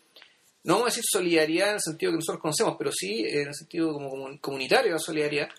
no 0.64 0.74
vamos 0.74 0.88
a 0.88 0.92
decir 0.92 1.04
solidaridad 1.06 1.70
en 1.70 1.76
el 1.76 1.82
sentido 1.82 2.12
que 2.12 2.18
nosotros 2.18 2.42
conocemos, 2.42 2.76
pero 2.78 2.92
sí 2.92 3.26
en 3.26 3.48
el 3.48 3.56
sentido 3.56 3.94
como 3.94 4.40
comunitario 4.40 4.92
de 4.92 4.98
la 4.98 5.00
solidaridad, 5.00 5.50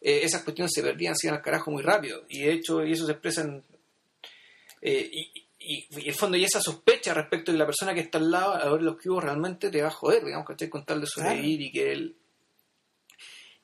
eh, 0.00 0.20
esas 0.22 0.42
cuestiones 0.42 0.72
se 0.74 0.82
perdían, 0.82 1.16
se 1.16 1.28
iban 1.28 1.38
al 1.38 1.44
carajo 1.44 1.70
muy 1.70 1.82
rápido, 1.82 2.24
y 2.28 2.42
de 2.42 2.52
hecho, 2.52 2.84
y 2.84 2.92
eso 2.92 3.06
se 3.06 3.12
expresa 3.12 3.42
en... 3.42 3.62
Eh, 4.82 5.10
y, 5.10 5.43
y, 5.64 5.86
en 5.90 6.08
el 6.08 6.14
fondo 6.14 6.36
y 6.36 6.44
esa 6.44 6.60
sospecha 6.60 7.14
respecto 7.14 7.52
de 7.52 7.58
la 7.58 7.66
persona 7.66 7.94
que 7.94 8.00
está 8.00 8.18
al 8.18 8.30
lado 8.30 8.54
a 8.54 8.70
ver 8.70 8.82
los 8.82 8.96
hubo 9.06 9.20
realmente 9.20 9.70
te 9.70 9.82
va 9.82 9.88
a 9.88 9.92
joder 9.92 10.24
digamos 10.24 10.46
que 10.46 10.70
con 10.70 10.84
tal 10.84 11.00
de 11.00 11.06
sobrevivir 11.06 11.62
y 11.62 11.72
que 11.72 11.92
él 11.92 12.16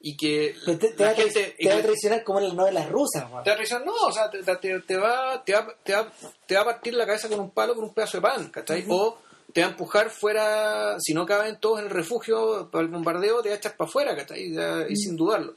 y 0.02 0.16
que 0.16 0.54
te, 0.64 1.04
va, 1.04 1.14
gente, 1.14 1.56
te 1.58 1.68
va 1.68 1.76
a 1.76 1.82
traicionar 1.82 2.24
como 2.24 2.38
en 2.38 2.46
las 2.46 2.54
novelas 2.54 2.88
rusas 2.88 3.26
te 3.26 3.32
va 3.32 3.40
a 3.40 3.56
traicionar 3.56 3.86
no 3.86 3.94
o 3.94 4.12
sea 4.12 4.30
te, 4.30 4.42
te, 4.42 4.96
va, 4.96 5.44
te, 5.44 5.52
va, 5.52 5.76
te, 5.84 5.94
va, 5.94 6.12
te 6.46 6.54
va 6.54 6.60
a 6.62 6.64
partir 6.64 6.94
la 6.94 7.06
cabeza 7.06 7.28
con 7.28 7.38
un 7.38 7.50
palo 7.50 7.74
con 7.74 7.84
un 7.84 7.92
pedazo 7.92 8.16
de 8.16 8.22
pan 8.22 8.48
¿cachai? 8.48 8.84
o 8.88 9.18
te 9.52 9.60
va 9.60 9.66
a 9.66 9.70
empujar 9.70 10.10
fuera 10.10 10.96
si 11.00 11.12
no 11.12 11.26
caben 11.26 11.58
todos 11.60 11.80
en 11.80 11.86
el 11.86 11.90
refugio 11.90 12.70
para 12.70 12.82
el 12.82 12.90
bombardeo 12.90 13.42
te 13.42 13.50
va 13.50 13.56
a 13.56 13.58
echar 13.58 13.76
para 13.76 13.88
afuera 13.88 14.16
¿cachai? 14.16 14.52
y 14.88 14.96
sin 14.96 15.16
dudarlo. 15.16 15.56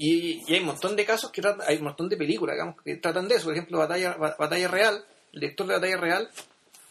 Y, 0.00 0.44
y, 0.46 0.54
hay 0.54 0.60
un 0.60 0.66
montón 0.66 0.94
de 0.94 1.04
casos 1.04 1.32
que 1.32 1.42
hay 1.66 1.76
un 1.78 1.82
montón 1.82 2.08
de 2.08 2.16
películas 2.16 2.54
digamos, 2.54 2.80
que 2.80 2.96
tratan 2.98 3.26
de 3.26 3.34
eso. 3.34 3.46
Por 3.46 3.54
ejemplo 3.54 3.78
Batalla, 3.78 4.14
Batalla 4.14 4.68
Real 4.68 5.04
el 5.32 5.40
director 5.40 5.66
de 5.66 5.74
Batalla 5.74 5.96
Real, 5.96 6.30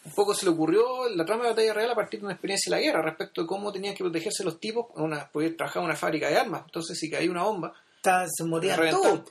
un 0.04 0.12
poco 0.12 0.34
se 0.34 0.46
le 0.46 0.52
ocurrió 0.52 1.08
la 1.08 1.24
trama 1.24 1.44
de 1.44 1.50
Batalla 1.50 1.74
Real 1.74 1.90
a 1.90 1.94
partir 1.94 2.20
de 2.20 2.26
una 2.26 2.34
experiencia 2.34 2.70
de 2.70 2.80
la 2.80 2.82
guerra 2.82 3.02
respecto 3.02 3.42
de 3.42 3.46
cómo 3.46 3.72
tenían 3.72 3.94
que 3.94 4.04
protegerse 4.04 4.44
los 4.44 4.58
tipos, 4.58 4.86
una, 4.94 5.28
porque 5.30 5.50
trabajaba 5.50 5.84
en 5.84 5.90
una 5.90 5.98
fábrica 5.98 6.28
de 6.28 6.36
armas, 6.36 6.62
entonces 6.66 6.98
si 6.98 7.10
caía 7.10 7.30
una 7.30 7.42
bomba, 7.42 7.74
se 8.02 8.44
morían 8.44 8.78
todos. 8.90 9.30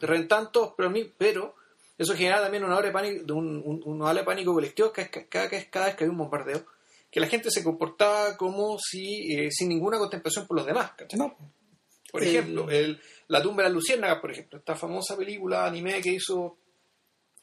todos, 0.51 0.73
pero, 0.77 0.93
pero 1.17 1.55
eso 1.97 2.15
genera 2.15 2.41
también 2.41 2.63
una 2.63 2.77
hora 2.77 2.87
de 2.87 2.93
pánico, 2.93 3.33
un, 3.33 3.81
un, 3.83 4.15
de 4.15 4.23
pánico 4.23 4.53
colectivo 4.53 4.91
cada, 4.91 5.09
cada, 5.09 5.49
cada 5.49 5.85
vez 5.87 5.95
que 5.95 6.03
había 6.03 6.11
un 6.11 6.17
bombardeo, 6.17 6.63
que 7.09 7.19
la 7.19 7.27
gente 7.27 7.49
se 7.49 7.63
comportaba 7.63 8.37
como 8.37 8.77
si 8.77 9.33
eh, 9.33 9.51
sin 9.51 9.69
ninguna 9.69 9.97
contemplación 9.97 10.45
por 10.45 10.57
los 10.57 10.65
demás. 10.65 10.91
Por 12.11 12.23
ejemplo, 12.23 12.69
el, 12.69 13.01
La 13.27 13.41
tumba 13.41 13.63
de 13.63 13.69
las 13.69 13.73
luciérnagas, 13.73 14.19
por 14.19 14.31
ejemplo, 14.31 14.59
esta 14.59 14.75
famosa 14.75 15.17
película 15.17 15.65
anime 15.65 16.01
que 16.01 16.11
hizo 16.11 16.57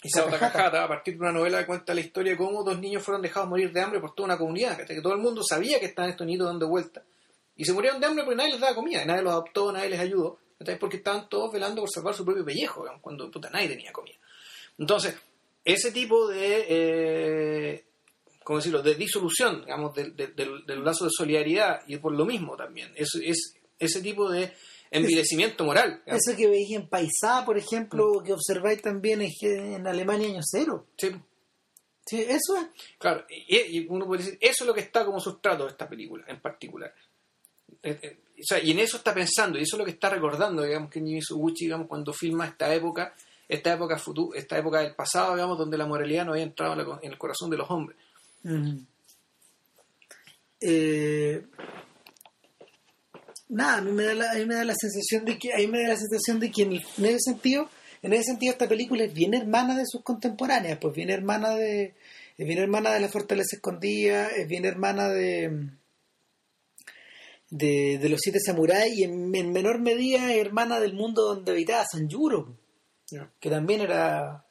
Isao 0.05 0.29
Takahata, 0.29 0.85
a 0.85 0.89
partir 0.89 1.15
de 1.15 1.21
una 1.21 1.33
novela 1.33 1.61
que 1.61 1.67
cuenta 1.67 1.95
la 1.95 2.03
historia 2.03 2.33
de 2.33 2.39
cómo 2.39 2.63
dos 2.63 2.79
niños 2.79 3.03
fueron 3.03 3.23
dejados 3.23 3.49
morir 3.49 3.73
de 3.73 3.81
hambre 3.81 4.01
por 4.01 4.15
toda 4.15 4.27
una 4.27 4.39
comunidad, 4.39 4.77
que 4.77 5.01
todo 5.01 5.15
el 5.15 5.21
mundo 5.21 5.43
sabía 5.43 5.81
que 5.81 5.87
estaban 5.87 6.11
estos 6.11 6.27
niños 6.27 6.47
dando 6.47 6.69
vueltas. 6.69 7.05
Y 7.57 7.65
se 7.65 7.73
murieron 7.73 8.01
de 8.01 8.07
hambre 8.07 8.23
porque 8.25 8.37
nadie 8.37 8.53
les 8.53 8.61
daba 8.61 8.75
comida, 8.75 9.03
nadie 9.07 9.23
los 9.23 9.33
adoptó, 9.33 9.73
nadie 9.73 9.89
les 9.89 10.01
ayudó, 10.01 10.39
porque 10.79 10.99
estaban 10.99 11.27
todos 11.31 11.51
velando 11.53 11.81
por 11.81 11.91
salvar 11.91 12.15
su 12.15 12.23
propio 12.23 12.45
pellejo, 12.45 12.85
cuando 13.01 13.31
puta, 13.31 13.49
nadie 13.49 13.69
tenía 13.69 13.93
comida. 13.93 14.17
Entonces, 14.77 15.17
ese 15.65 15.91
tipo 15.91 16.29
de, 16.29 16.67
eh, 16.69 17.85
¿cómo 18.43 18.59
decirlo?, 18.59 18.83
de 18.83 18.97
disolución, 18.97 19.63
digamos, 19.63 19.95
del, 19.95 20.85
lazo 20.85 21.07
de 21.07 21.11
solidaridad, 21.17 21.81
y 21.87 21.97
por 21.97 22.13
lo 22.13 22.27
mismo 22.27 22.57
también, 22.57 22.93
es, 22.95 23.09
es 23.23 23.55
ese 23.79 24.03
tipo 24.03 24.31
de 24.31 24.53
envilecimiento 24.95 25.65
moral. 25.65 26.01
digamos. 26.05 26.27
Eso 26.27 26.37
que 26.37 26.47
veis 26.49 26.71
en 26.73 26.89
Paisá, 26.89 27.45
por 27.45 27.59
ejemplo, 27.59 28.21
Mm. 28.21 28.25
que 28.25 28.33
observáis 28.33 28.81
también 28.83 29.21
en, 29.23 29.31
en 29.43 29.87
Alemania 29.87 30.29
año 30.29 30.41
cero. 30.43 30.87
Sí, 30.97 31.11
Sí, 32.07 32.21
eso 32.21 32.57
es. 32.59 32.67
claro. 32.99 33.25
Y, 33.31 33.57
y 33.79 33.87
uno 33.89 34.07
puede 34.07 34.23
decir, 34.23 34.39
eso 34.41 34.65
es 34.65 34.67
lo 34.67 34.75
que 34.75 34.83
está 34.83 35.07
como 35.07 35.21
sustrato 35.21 35.65
de 35.65 35.71
esta 35.71 35.89
película 35.89 36.23
en 36.29 36.39
particular. 36.39 36.95
Eh, 37.83 37.99
eh, 38.03 38.19
o 38.39 38.43
sea, 38.43 38.63
y 38.63 38.73
en 38.73 38.79
eso 38.81 38.99
está 38.99 39.15
pensando, 39.15 39.59
y 39.59 39.63
eso 39.63 39.77
es 39.77 39.79
lo 39.79 39.85
que 39.87 39.93
está 39.93 40.11
recordando, 40.11 40.63
digamos, 40.63 40.91
que 40.91 41.01
Mizuguchi, 41.01 41.65
digamos, 41.65 41.87
cuando 41.89 42.13
filma 42.13 42.47
esta 42.47 42.75
época, 42.75 43.15
esta 43.49 43.73
época 43.73 43.97
futu- 43.99 44.35
esta 44.35 44.59
época 44.59 44.81
del 44.81 44.95
pasado, 44.95 45.35
digamos, 45.35 45.57
donde 45.57 45.79
la 45.79 45.87
moralidad 45.87 46.27
no 46.27 46.33
había 46.33 46.45
entrado 46.45 46.73
en, 46.75 46.79
la 46.81 46.85
co- 46.85 46.99
en 47.03 47.11
el 47.13 47.17
corazón 47.19 47.49
de 47.49 47.57
los 47.57 47.71
hombres. 47.71 47.97
Mm. 48.43 48.77
Eh, 50.61 51.43
nada, 53.49 53.79
a 53.79 53.81
mí, 53.81 53.93
me 53.93 54.05
da 54.05 54.15
la, 54.15 54.31
a 54.33 54.35
mí 54.35 54.47
me 54.47 54.55
da 54.55 54.65
la 54.65 54.75
sensación 54.75 55.25
de 55.25 55.39
que, 55.39 55.53
a 55.53 55.59
mí 55.59 55.67
me 55.67 55.83
da 55.83 55.89
la 55.91 55.97
sensación 55.97 56.41
de 56.41 56.51
que 56.51 56.63
en, 56.63 56.73
en 56.75 57.05
ese 57.07 57.19
sentido, 57.21 57.69
en 58.03 58.13
ese 58.13 58.25
sentido 58.25 58.53
esta 58.53 58.69
película 58.69 59.05
es 59.05 59.15
bien 59.15 59.35
hermana 59.35 59.77
de 59.77 59.85
sus 59.87 60.03
contemporáneas, 60.03 60.79
pues 60.79 60.95
bien 60.95 61.11
hermana 61.11 61.55
de, 61.55 61.95
es 62.37 62.47
bien 62.47 62.59
hermana 62.59 62.93
de 62.93 63.01
la 63.01 63.09
fortaleza 63.09 63.57
escondida, 63.57 64.29
es 64.29 64.47
bien 64.49 64.65
hermana 64.65 65.09
de 65.09 65.69
de, 67.51 67.99
de 67.99 68.09
los 68.09 68.21
siete 68.21 68.41
samuráis 68.41 68.97
y 68.99 69.05
en, 69.05 69.35
en 69.35 69.53
menor 69.53 69.79
medida 69.79 70.33
es 70.33 70.41
hermana 70.41 70.81
del 70.81 70.95
mundo 70.95 71.23
donde 71.23 71.53
habitaba 71.53 71.85
Sanjuro, 71.91 72.57
que 73.39 73.51
también 73.51 73.81
era 73.83 74.45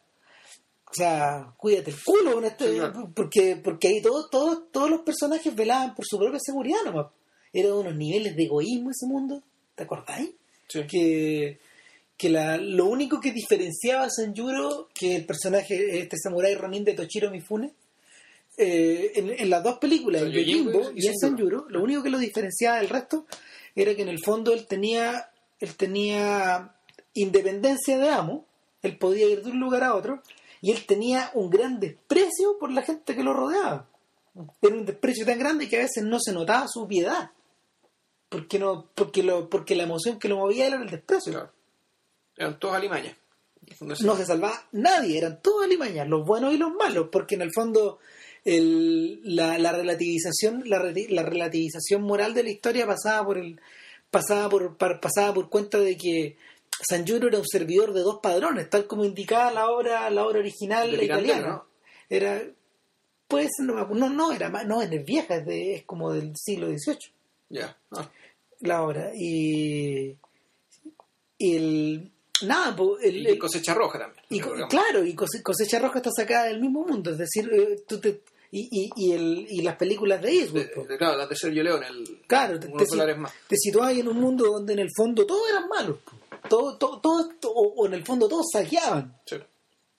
o 0.90 0.96
sea, 0.96 1.54
cuídate 1.58 1.90
el 1.90 1.98
culo 2.04 2.42
este- 2.46 2.72
Sí, 2.72 2.78
claro. 2.78 3.12
porque, 3.16 3.56
porque 3.62 3.88
ahí 3.88 4.02
todos, 4.02 4.30
todos, 4.30 4.72
todos 4.72 4.90
los 4.92 5.02
personajes 5.02 5.54
velaban 5.56 5.96
por 5.96 6.06
su 6.06 6.20
propia 6.20 6.40
seguridad 6.40 6.78
nomás. 6.86 7.08
Eran 7.54 7.74
unos 7.74 7.96
niveles 7.96 8.36
de 8.36 8.44
egoísmo 8.44 8.90
ese 8.92 9.06
mundo, 9.06 9.44
¿te 9.76 9.84
acordáis? 9.84 10.32
Sí. 10.68 10.86
Que, 10.88 11.60
que 12.18 12.30
la, 12.30 12.58
lo 12.58 12.88
único 12.88 13.20
que 13.22 13.32
diferenciaba 13.32 14.06
a 14.06 14.10
Sanjuro, 14.10 14.90
que 14.94 15.16
el 15.16 15.26
personaje, 15.26 16.00
este 16.00 16.18
samurái 16.18 16.56
Ronin 16.56 16.84
de 16.84 16.94
Toshiro 16.94 17.30
Mifune, 17.30 17.72
eh, 18.58 19.12
en, 19.16 19.30
en 19.38 19.50
las 19.50 19.64
dos 19.64 19.78
películas, 19.78 20.24
O 20.24 20.26
en 20.26 20.32
sea, 20.32 20.42
Yojimbo 20.42 20.72
Yojimbo 20.72 20.92
y 21.00 21.04
y 21.04 21.08
en 21.08 21.18
Sanjuro. 21.18 21.58
Sanjuro, 21.60 21.70
lo 21.70 21.84
único 21.84 22.04
que 22.04 22.10
lo 22.10 22.18
diferenciaba 22.18 22.78
del 22.78 22.90
resto 22.90 23.26
era 23.76 23.96
que 23.96 24.02
en 24.02 24.10
el 24.10 24.24
fondo 24.24 24.54
él 24.54 24.66
tenía, 24.68 25.30
él 25.60 25.76
tenía 25.76 26.74
independencia 27.14 27.98
de 27.98 28.10
amo, 28.10 28.46
él 28.82 28.98
podía 28.98 29.28
ir 29.28 29.44
de 29.44 29.52
un 29.52 29.60
lugar 29.60 29.84
a 29.84 29.96
otro, 29.96 30.22
y 30.62 30.72
él 30.72 30.86
tenía 30.86 31.30
un 31.34 31.50
gran 31.50 31.80
desprecio 31.80 32.58
por 32.60 32.72
la 32.72 32.84
gente 32.84 33.16
que 33.16 33.24
lo 33.24 33.34
rodeaba. 33.34 33.88
Era 34.62 34.76
un 34.76 34.86
desprecio 34.86 35.26
tan 35.26 35.38
grande 35.38 35.68
que 35.68 35.78
a 35.78 35.84
veces 35.84 36.04
no 36.04 36.20
se 36.20 36.32
notaba 36.32 36.68
su 36.68 36.88
piedad. 36.88 37.32
Porque 38.34 38.58
no, 38.60 38.90
porque 38.96 39.22
lo, 39.24 39.48
porque 39.50 39.76
la 39.76 39.84
emoción 39.84 40.18
que 40.20 40.28
lo 40.28 40.38
movía 40.38 40.68
era 40.68 40.82
el 40.82 40.90
desprecio. 40.90 41.32
Claro. 41.34 41.52
Eran 42.36 42.60
todos 42.60 42.76
alimañas. 42.76 43.16
No 44.02 44.16
se 44.18 44.26
salvaba 44.26 44.68
nadie, 44.74 45.18
eran 45.18 45.42
todos 45.42 45.64
alimañas, 45.64 46.08
los 46.08 46.26
buenos 46.26 46.54
y 46.54 46.58
los 46.58 46.72
malos, 46.74 47.08
porque 47.12 47.36
en 47.36 47.44
el 47.44 47.52
fondo 47.54 48.00
el- 48.44 49.22
la, 49.24 49.58
la 49.58 49.72
relativización, 49.72 50.64
la, 50.66 50.80
re- 50.80 51.08
la 51.10 51.24
relativización 51.24 52.02
moral 52.02 52.34
de 52.34 52.44
la 52.44 52.50
historia 52.50 52.86
pasaba 52.86 53.26
por 53.26 53.38
el, 53.38 53.62
pasaba 54.12 54.50
por, 54.50 54.76
par- 54.78 55.00
pasaba 55.00 55.34
por 55.34 55.50
cuenta 55.50 55.78
de 55.80 55.96
que 55.96 56.36
Sanjuro 56.90 57.28
era 57.30 57.38
un 57.40 57.48
servidor 57.48 57.94
de 57.94 58.02
dos 58.02 58.20
padrones, 58.22 58.70
tal 58.70 58.86
como 58.88 59.06
indicaba 59.06 59.52
la 59.52 59.70
obra, 59.70 60.10
la 60.10 60.26
obra 60.26 60.40
original 60.40 60.92
De 60.92 61.06
italiana. 61.06 61.48
¿no? 61.48 61.66
Era, 62.10 62.42
pues 63.28 63.50
no, 63.60 63.86
no, 63.88 64.10
no, 64.10 64.32
era 64.34 64.50
no, 64.50 64.82
es 64.82 65.06
vieja, 65.06 65.36
es, 65.36 65.46
de, 65.46 65.76
es 65.76 65.84
como 65.86 66.12
del 66.12 66.34
siglo 66.36 66.68
XVIII 66.68 66.98
Ya. 67.54 67.78
Ah, 67.92 68.10
la 68.62 68.82
obra. 68.84 69.12
Y, 69.16 70.18
el, 71.40 72.12
nada, 72.44 72.76
el, 73.02 73.28
y 73.30 73.38
cosecha 73.38 73.74
roja 73.74 74.00
también. 74.00 74.24
y 74.30 74.40
claro, 74.68 75.04
y 75.06 75.14
Cose- 75.14 75.44
Cosecha 75.44 75.80
Roja 75.80 76.00
está 76.00 76.10
sacada 76.16 76.46
del 76.46 76.60
mismo 76.62 76.86
mundo, 76.86 77.12
es 77.12 77.18
decir, 77.18 77.50
eh, 77.54 77.84
tú 77.88 78.00
te- 78.00 78.22
y, 78.52 78.70
y, 78.72 78.90
y, 78.96 79.12
el, 79.14 79.48
y 79.50 79.62
las 79.62 79.76
películas 79.76 80.22
de 80.22 80.32
Eastwood, 80.32 80.88
De- 80.88 80.98
claro, 80.98 81.18
las 81.18 81.28
de 81.30 81.36
Sergio 81.36 81.64
León, 81.64 81.84
el, 81.84 82.22
claro, 82.28 82.60
te, 82.60 82.68
te, 82.68 83.16
más. 83.16 83.34
te 83.48 83.56
situabas 83.58 83.94
en 83.98 84.08
un 84.08 84.20
mundo 84.20 84.46
donde 84.46 84.74
en 84.74 84.80
el 84.80 84.90
fondo 84.96 85.26
todos 85.26 85.50
eran 85.50 85.68
malos, 85.68 85.98
todo, 86.50 86.78
todo, 86.78 87.00
todo, 87.00 87.30
o, 87.46 87.74
o 87.78 87.86
en 87.88 87.94
el 87.96 88.06
fondo 88.06 88.28
todos 88.30 88.46
saqueaban, 88.54 89.18
Sí. 89.26 89.38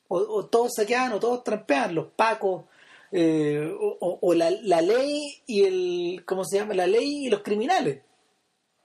o, 0.09 0.18
o 0.18 0.46
todos 0.46 0.72
saqueaban 0.76 1.12
o 1.12 1.20
todos 1.20 1.42
trampeaban, 1.44 1.94
los 1.94 2.07
pacos, 2.12 2.64
eh, 3.16 3.72
o, 3.78 4.34
la, 4.34 4.50
la 4.50 4.82
ley 4.82 5.20
y 5.46 5.62
el, 5.62 6.22
¿cómo 6.26 6.44
se 6.44 6.58
llama? 6.58 6.74
La 6.74 6.88
ley 6.88 7.26
y 7.26 7.30
los 7.30 7.42
criminales. 7.42 8.00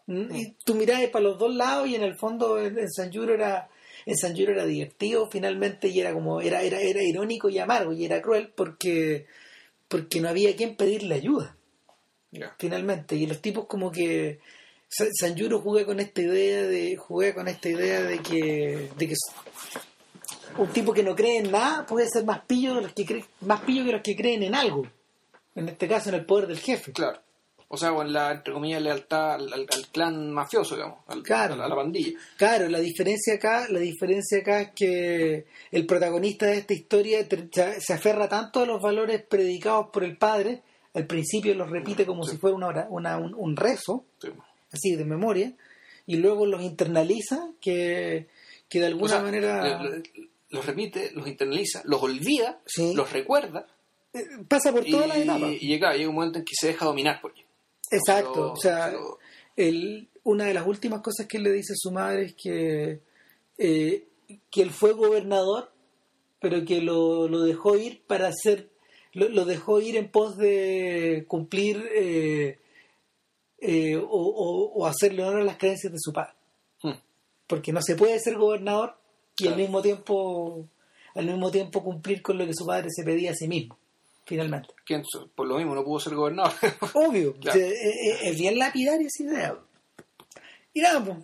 ¿Mm? 0.05 0.35
Y 0.35 0.55
tú 0.63 0.75
mirabas 0.75 1.07
para 1.07 1.23
los 1.23 1.39
dos 1.39 1.53
lados 1.55 1.87
y 1.87 1.95
en 1.95 2.03
el 2.03 2.15
fondo 2.15 2.59
en, 2.59 2.77
en 2.77 2.89
San 2.91 3.11
era 3.13 3.69
en 4.05 4.15
San 4.15 4.33
Yuro 4.35 4.53
era 4.53 4.65
divertido 4.65 5.27
finalmente 5.29 5.87
y 5.89 5.99
era 5.99 6.13
como 6.13 6.41
era 6.41 6.61
era 6.63 6.79
era 6.79 7.03
irónico 7.03 7.49
y 7.49 7.59
amargo 7.59 7.91
y 7.91 8.05
era 8.05 8.21
cruel 8.21 8.51
porque 8.55 9.25
porque 9.87 10.21
no 10.21 10.29
había 10.29 10.55
quien 10.55 10.75
pedirle 10.75 11.15
ayuda 11.15 11.55
finalmente 12.57 13.15
y 13.15 13.27
los 13.27 13.41
tipos 13.41 13.65
como 13.65 13.91
que 13.91 14.39
Sa- 14.87 15.09
San 15.13 15.35
Yuro 15.35 15.59
juega 15.59 15.85
con 15.85 15.99
esta 15.99 16.21
idea 16.21 16.63
de 16.63 16.95
juega 16.95 17.35
con 17.35 17.47
esta 17.49 17.69
idea 17.69 18.01
de 18.03 18.19
que 18.19 18.89
de 18.97 19.07
que 19.07 19.15
un 20.57 20.67
tipo 20.67 20.93
que 20.93 21.03
no 21.03 21.15
cree 21.15 21.37
en 21.39 21.51
nada 21.51 21.85
puede 21.85 22.07
ser 22.09 22.25
más 22.25 22.41
pillo 22.45 22.75
de 22.75 22.81
los 22.81 22.93
que 22.93 23.05
creen 23.05 23.25
más 23.41 23.61
pillo 23.61 23.85
que 23.85 23.91
los 23.91 24.01
que 24.01 24.15
creen 24.15 24.43
en 24.43 24.55
algo 24.55 24.85
en 25.55 25.69
este 25.69 25.87
caso 25.87 26.09
en 26.09 26.15
el 26.15 26.25
poder 26.25 26.47
del 26.47 26.59
jefe 26.59 26.91
Claro. 26.93 27.19
O 27.71 27.77
sea, 27.77 27.91
con 27.93 28.11
la, 28.11 28.31
entre 28.31 28.51
comillas, 28.51 28.81
lealtad 28.81 29.33
al, 29.33 29.53
al- 29.53 29.67
al 29.71 29.87
clan 29.91 30.31
mafioso, 30.31 30.73
digamos, 30.75 30.97
al- 31.05 31.21
Claro. 31.21 31.53
a, 31.53 31.67
la, 31.67 31.75
pandilla. 31.75 32.17
Claro, 32.35 32.67
la 32.67 32.79
diferencia 32.79 33.35
acá, 33.35 33.67
la 33.69 33.77
diferencia 33.77 34.39
acá 34.39 34.61
es 34.61 34.69
que 34.73 35.45
el 35.71 35.85
protagonista 35.85 36.47
de 36.47 36.57
esta 36.57 36.73
historia 36.73 37.19
se 37.79 37.93
aferra 37.93 38.27
tanto 38.27 38.61
a 38.61 38.65
los 38.65 38.81
valores 38.81 39.21
predicados 39.21 39.89
por 39.93 40.03
el 40.03 40.17
padre, 40.17 40.63
al 40.95 41.05
principio 41.05 41.53
los 41.53 41.69
repite 41.69 42.07
como 42.07 42.23
Sí. 42.23 42.31
si 42.31 42.37
fuera 42.37 42.55
una, 42.55 42.87
una- 42.89 43.17
un, 43.19 43.35
un 43.35 43.55
rezo, 43.55 44.03
Sí. 44.19 44.29
así 44.71 44.95
de 44.95 45.05
memoria, 45.05 45.53
y 46.07 46.15
luego 46.15 46.47
los 46.47 46.63
internaliza 46.63 47.51
que, 47.61 48.29
que 48.67 48.79
de 48.79 48.85
O 48.85 48.87
alguna 48.87 49.11
sea, 49.11 49.21
manera 49.21 49.77
le- 49.83 49.99
le- 49.99 50.28
los 50.49 50.65
repite, 50.65 51.11
los 51.13 51.27
internaliza, 51.27 51.81
los 51.85 52.01
olvida, 52.01 52.61
Sí. 52.65 52.93
los 52.93 53.11
recuerda 53.11 53.67
eh, 54.13 54.23
pasa 54.47 54.71
por 54.71 54.83
todas 54.85 55.07
las 55.07 55.17
etapas. 55.17 55.51
y 55.51 55.67
llega, 55.67 55.93
llega 55.93 56.09
un 56.09 56.15
momento 56.15 56.39
en 56.39 56.45
que 56.45 56.53
se 56.59 56.67
deja 56.67 56.85
dominar 56.85 57.21
por 57.21 57.31
ello. 57.35 57.45
Exacto, 57.91 58.53
o 58.53 58.55
sea, 58.55 58.93
el- 59.55 60.07
una 60.23 60.45
de 60.45 60.53
las 60.53 60.65
últimas 60.67 61.01
cosas 61.01 61.27
que 61.27 61.37
él 61.37 61.43
le 61.43 61.51
dice 61.51 61.73
a 61.73 61.77
su 61.77 61.91
madre 61.91 62.25
es 62.25 62.35
que, 62.35 63.01
eh, 63.57 64.07
que 64.49 64.61
él 64.61 64.71
fue 64.71 64.93
gobernador, 64.93 65.71
pero 66.39 66.63
que 66.65 66.81
lo, 66.81 67.27
lo 67.27 67.41
dejó 67.41 67.77
ir 67.77 68.01
para 68.07 68.27
hacer, 68.27 68.69
lo, 69.13 69.27
lo 69.29 69.45
dejó 69.45 69.79
ir 69.81 69.95
en 69.97 70.09
pos 70.09 70.37
de 70.37 71.25
cumplir 71.27 71.87
eh, 71.95 72.59
eh, 73.59 73.97
o, 73.97 74.03
o- 74.07 74.71
o 74.73 74.85
hacerle 74.87 75.23
honor 75.23 75.41
a 75.41 75.45
las 75.45 75.57
creencias 75.57 75.91
de 75.91 75.99
su 75.99 76.13
padre. 76.13 76.33
Hmm. 76.81 76.93
Porque 77.47 77.71
no 77.73 77.81
se 77.81 77.95
puede 77.95 78.19
ser 78.19 78.37
gobernador 78.37 78.98
y 79.39 79.47
al 79.47 79.55
mismo 79.55 79.81
tiempo 79.81 80.65
al 81.15 81.25
mismo 81.25 81.49
tiempo 81.51 81.83
cumplir 81.83 82.21
con 82.21 82.37
lo 82.37 82.45
que 82.45 82.53
su 82.53 82.65
padre 82.65 82.87
se 82.89 83.03
pedía 83.03 83.31
a 83.31 83.35
sí 83.35 83.47
mismo, 83.47 83.77
finalmente. 84.25 84.69
¿Quién, 84.85 85.03
por 85.35 85.47
lo 85.47 85.57
mismo 85.57 85.73
no 85.75 85.83
pudo 85.83 85.99
ser 85.99 86.13
gobernador. 86.15 86.53
Obvio, 86.93 87.33
Claro. 87.35 87.59
es- 87.59 88.21
es 88.23 88.37
bien 88.37 88.57
lapidaria 88.59 89.07
esa 89.07 89.23
idea. 89.23 89.55
Y 90.73 90.81
nada, 90.81 91.03
pues, 91.03 91.17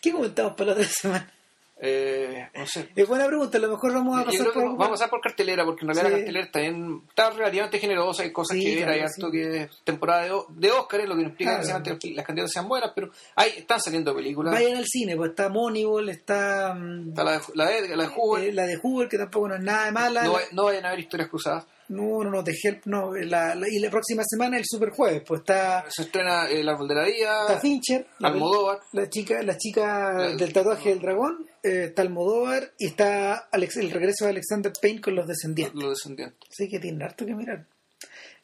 ¿qué 0.00 0.12
comentamos 0.12 0.52
para 0.54 0.66
la 0.66 0.72
otra 0.74 0.86
semana? 0.88 1.32
Eh, 1.80 2.48
no 2.54 2.66
sé. 2.66 2.88
Es 2.96 3.06
buena 3.06 3.26
pregunta, 3.26 3.56
a 3.58 3.60
lo 3.60 3.68
mejor 3.68 3.92
vamos 3.94 4.20
a 4.20 4.24
pasar 4.24 4.52
por 4.52 4.62
vamos 4.64 4.86
a 4.86 4.90
pasar 4.90 5.10
por 5.10 5.20
cartelera, 5.20 5.64
porque 5.64 5.84
en 5.84 5.94
realidad 5.94 6.06
Sí. 6.06 6.10
la 6.12 6.16
cartelera 6.18 6.50
también 6.50 7.02
está 7.08 7.30
relativamente 7.30 7.78
generosa, 7.78 8.22
hay 8.24 8.32
cosas 8.32 8.56
Sí, 8.56 8.64
que 8.64 8.74
ver, 8.76 8.88
hay 8.88 8.98
claro, 9.00 9.12
harto 9.14 9.26
sí. 9.26 9.32
que 9.32 9.56
es 9.62 9.84
temporada 9.84 10.22
de, 10.24 10.32
de 10.50 10.70
Oscar, 10.72 11.00
lo 11.08 11.14
que 11.16 11.22
no 11.22 11.28
implica 11.28 11.60
Claro. 11.60 11.98
que 11.98 12.10
las 12.14 12.26
candidatas 12.26 12.52
sean 12.52 12.68
buenas, 12.68 12.92
pero 12.94 13.10
hay, 13.36 13.50
están 13.58 13.80
saliendo 13.80 14.14
películas. 14.14 14.52
Vayan 14.54 14.76
al 14.76 14.86
cine, 14.86 15.14
pues 15.16 15.30
está 15.30 15.48
Moneyball, 15.48 16.08
está 16.08 16.76
Está 17.08 17.24
la 17.24 17.32
de, 17.32 17.40
la 17.54 17.66
de, 17.66 17.96
la 17.96 18.02
de 18.04 18.08
Hoover, 18.08 18.44
eh, 18.44 18.52
la 18.52 18.66
de 18.66 18.76
Hoover, 18.76 19.08
que 19.08 19.18
tampoco 19.18 19.48
no 19.48 19.54
es 19.54 19.62
nada 19.62 19.84
de 19.86 19.92
mala. 19.92 20.24
no, 20.24 20.34
no 20.52 20.64
vayan 20.64 20.84
a 20.86 20.90
ver 20.90 21.00
historias 21.00 21.28
cruzadas. 21.28 21.66
No, 21.88 22.22
no, 22.24 22.30
no, 22.30 22.44
The 22.44 22.54
Help, 22.62 22.86
no. 22.86 23.14
La, 23.14 23.54
la- 23.54 23.68
y 23.68 23.78
la 23.78 23.90
próxima 23.90 24.22
semana 24.26 24.56
el 24.58 24.64
Super 24.66 24.90
Jueves, 24.90 25.22
pues 25.26 25.40
está, 25.40 25.84
Se 25.90 26.02
estrena 26.02 26.46
El 26.48 26.68
Árbol 26.68 26.88
de 26.88 26.94
la 26.94 27.06
está 27.08 27.44
Vida, 27.46 27.60
Fincher, 27.60 28.06
la, 28.18 28.28
Almodóvar. 28.28 28.80
la 28.92 29.08
chica, 29.08 29.42
la 29.42 29.56
chica 29.56 30.12
La- 30.12 30.34
del 30.36 30.52
tatuaje 30.52 30.90
del 30.90 31.00
dragón, 31.00 31.46
eh, 31.62 31.84
está 31.88 32.02
Almodóvar 32.02 32.72
y 32.78 32.86
está 32.86 33.48
Alex, 33.50 33.76
el 33.78 33.90
regreso 33.90 34.24
de 34.24 34.30
Alexander 34.32 34.72
Payne 34.80 35.00
con 35.00 35.14
los 35.14 35.26
descendientes. 35.26 35.74
Los 35.82 35.90
Descendientes. 35.98 36.48
Así 36.50 36.68
que 36.68 36.78
tiene 36.78 37.04
harto 37.04 37.24
que 37.26 37.34
mirar. 37.34 37.66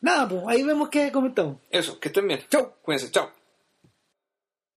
Nada, 0.00 0.28
pues 0.28 0.42
ahí 0.48 0.62
vemos 0.62 0.88
que 0.90 1.10
comentamos. 1.12 1.58
Eso, 1.70 1.98
que 2.00 2.08
estén 2.08 2.26
bien. 2.28 2.40
Chau. 2.50 2.72
Cuídense, 2.82 3.10
chao. 3.10 3.30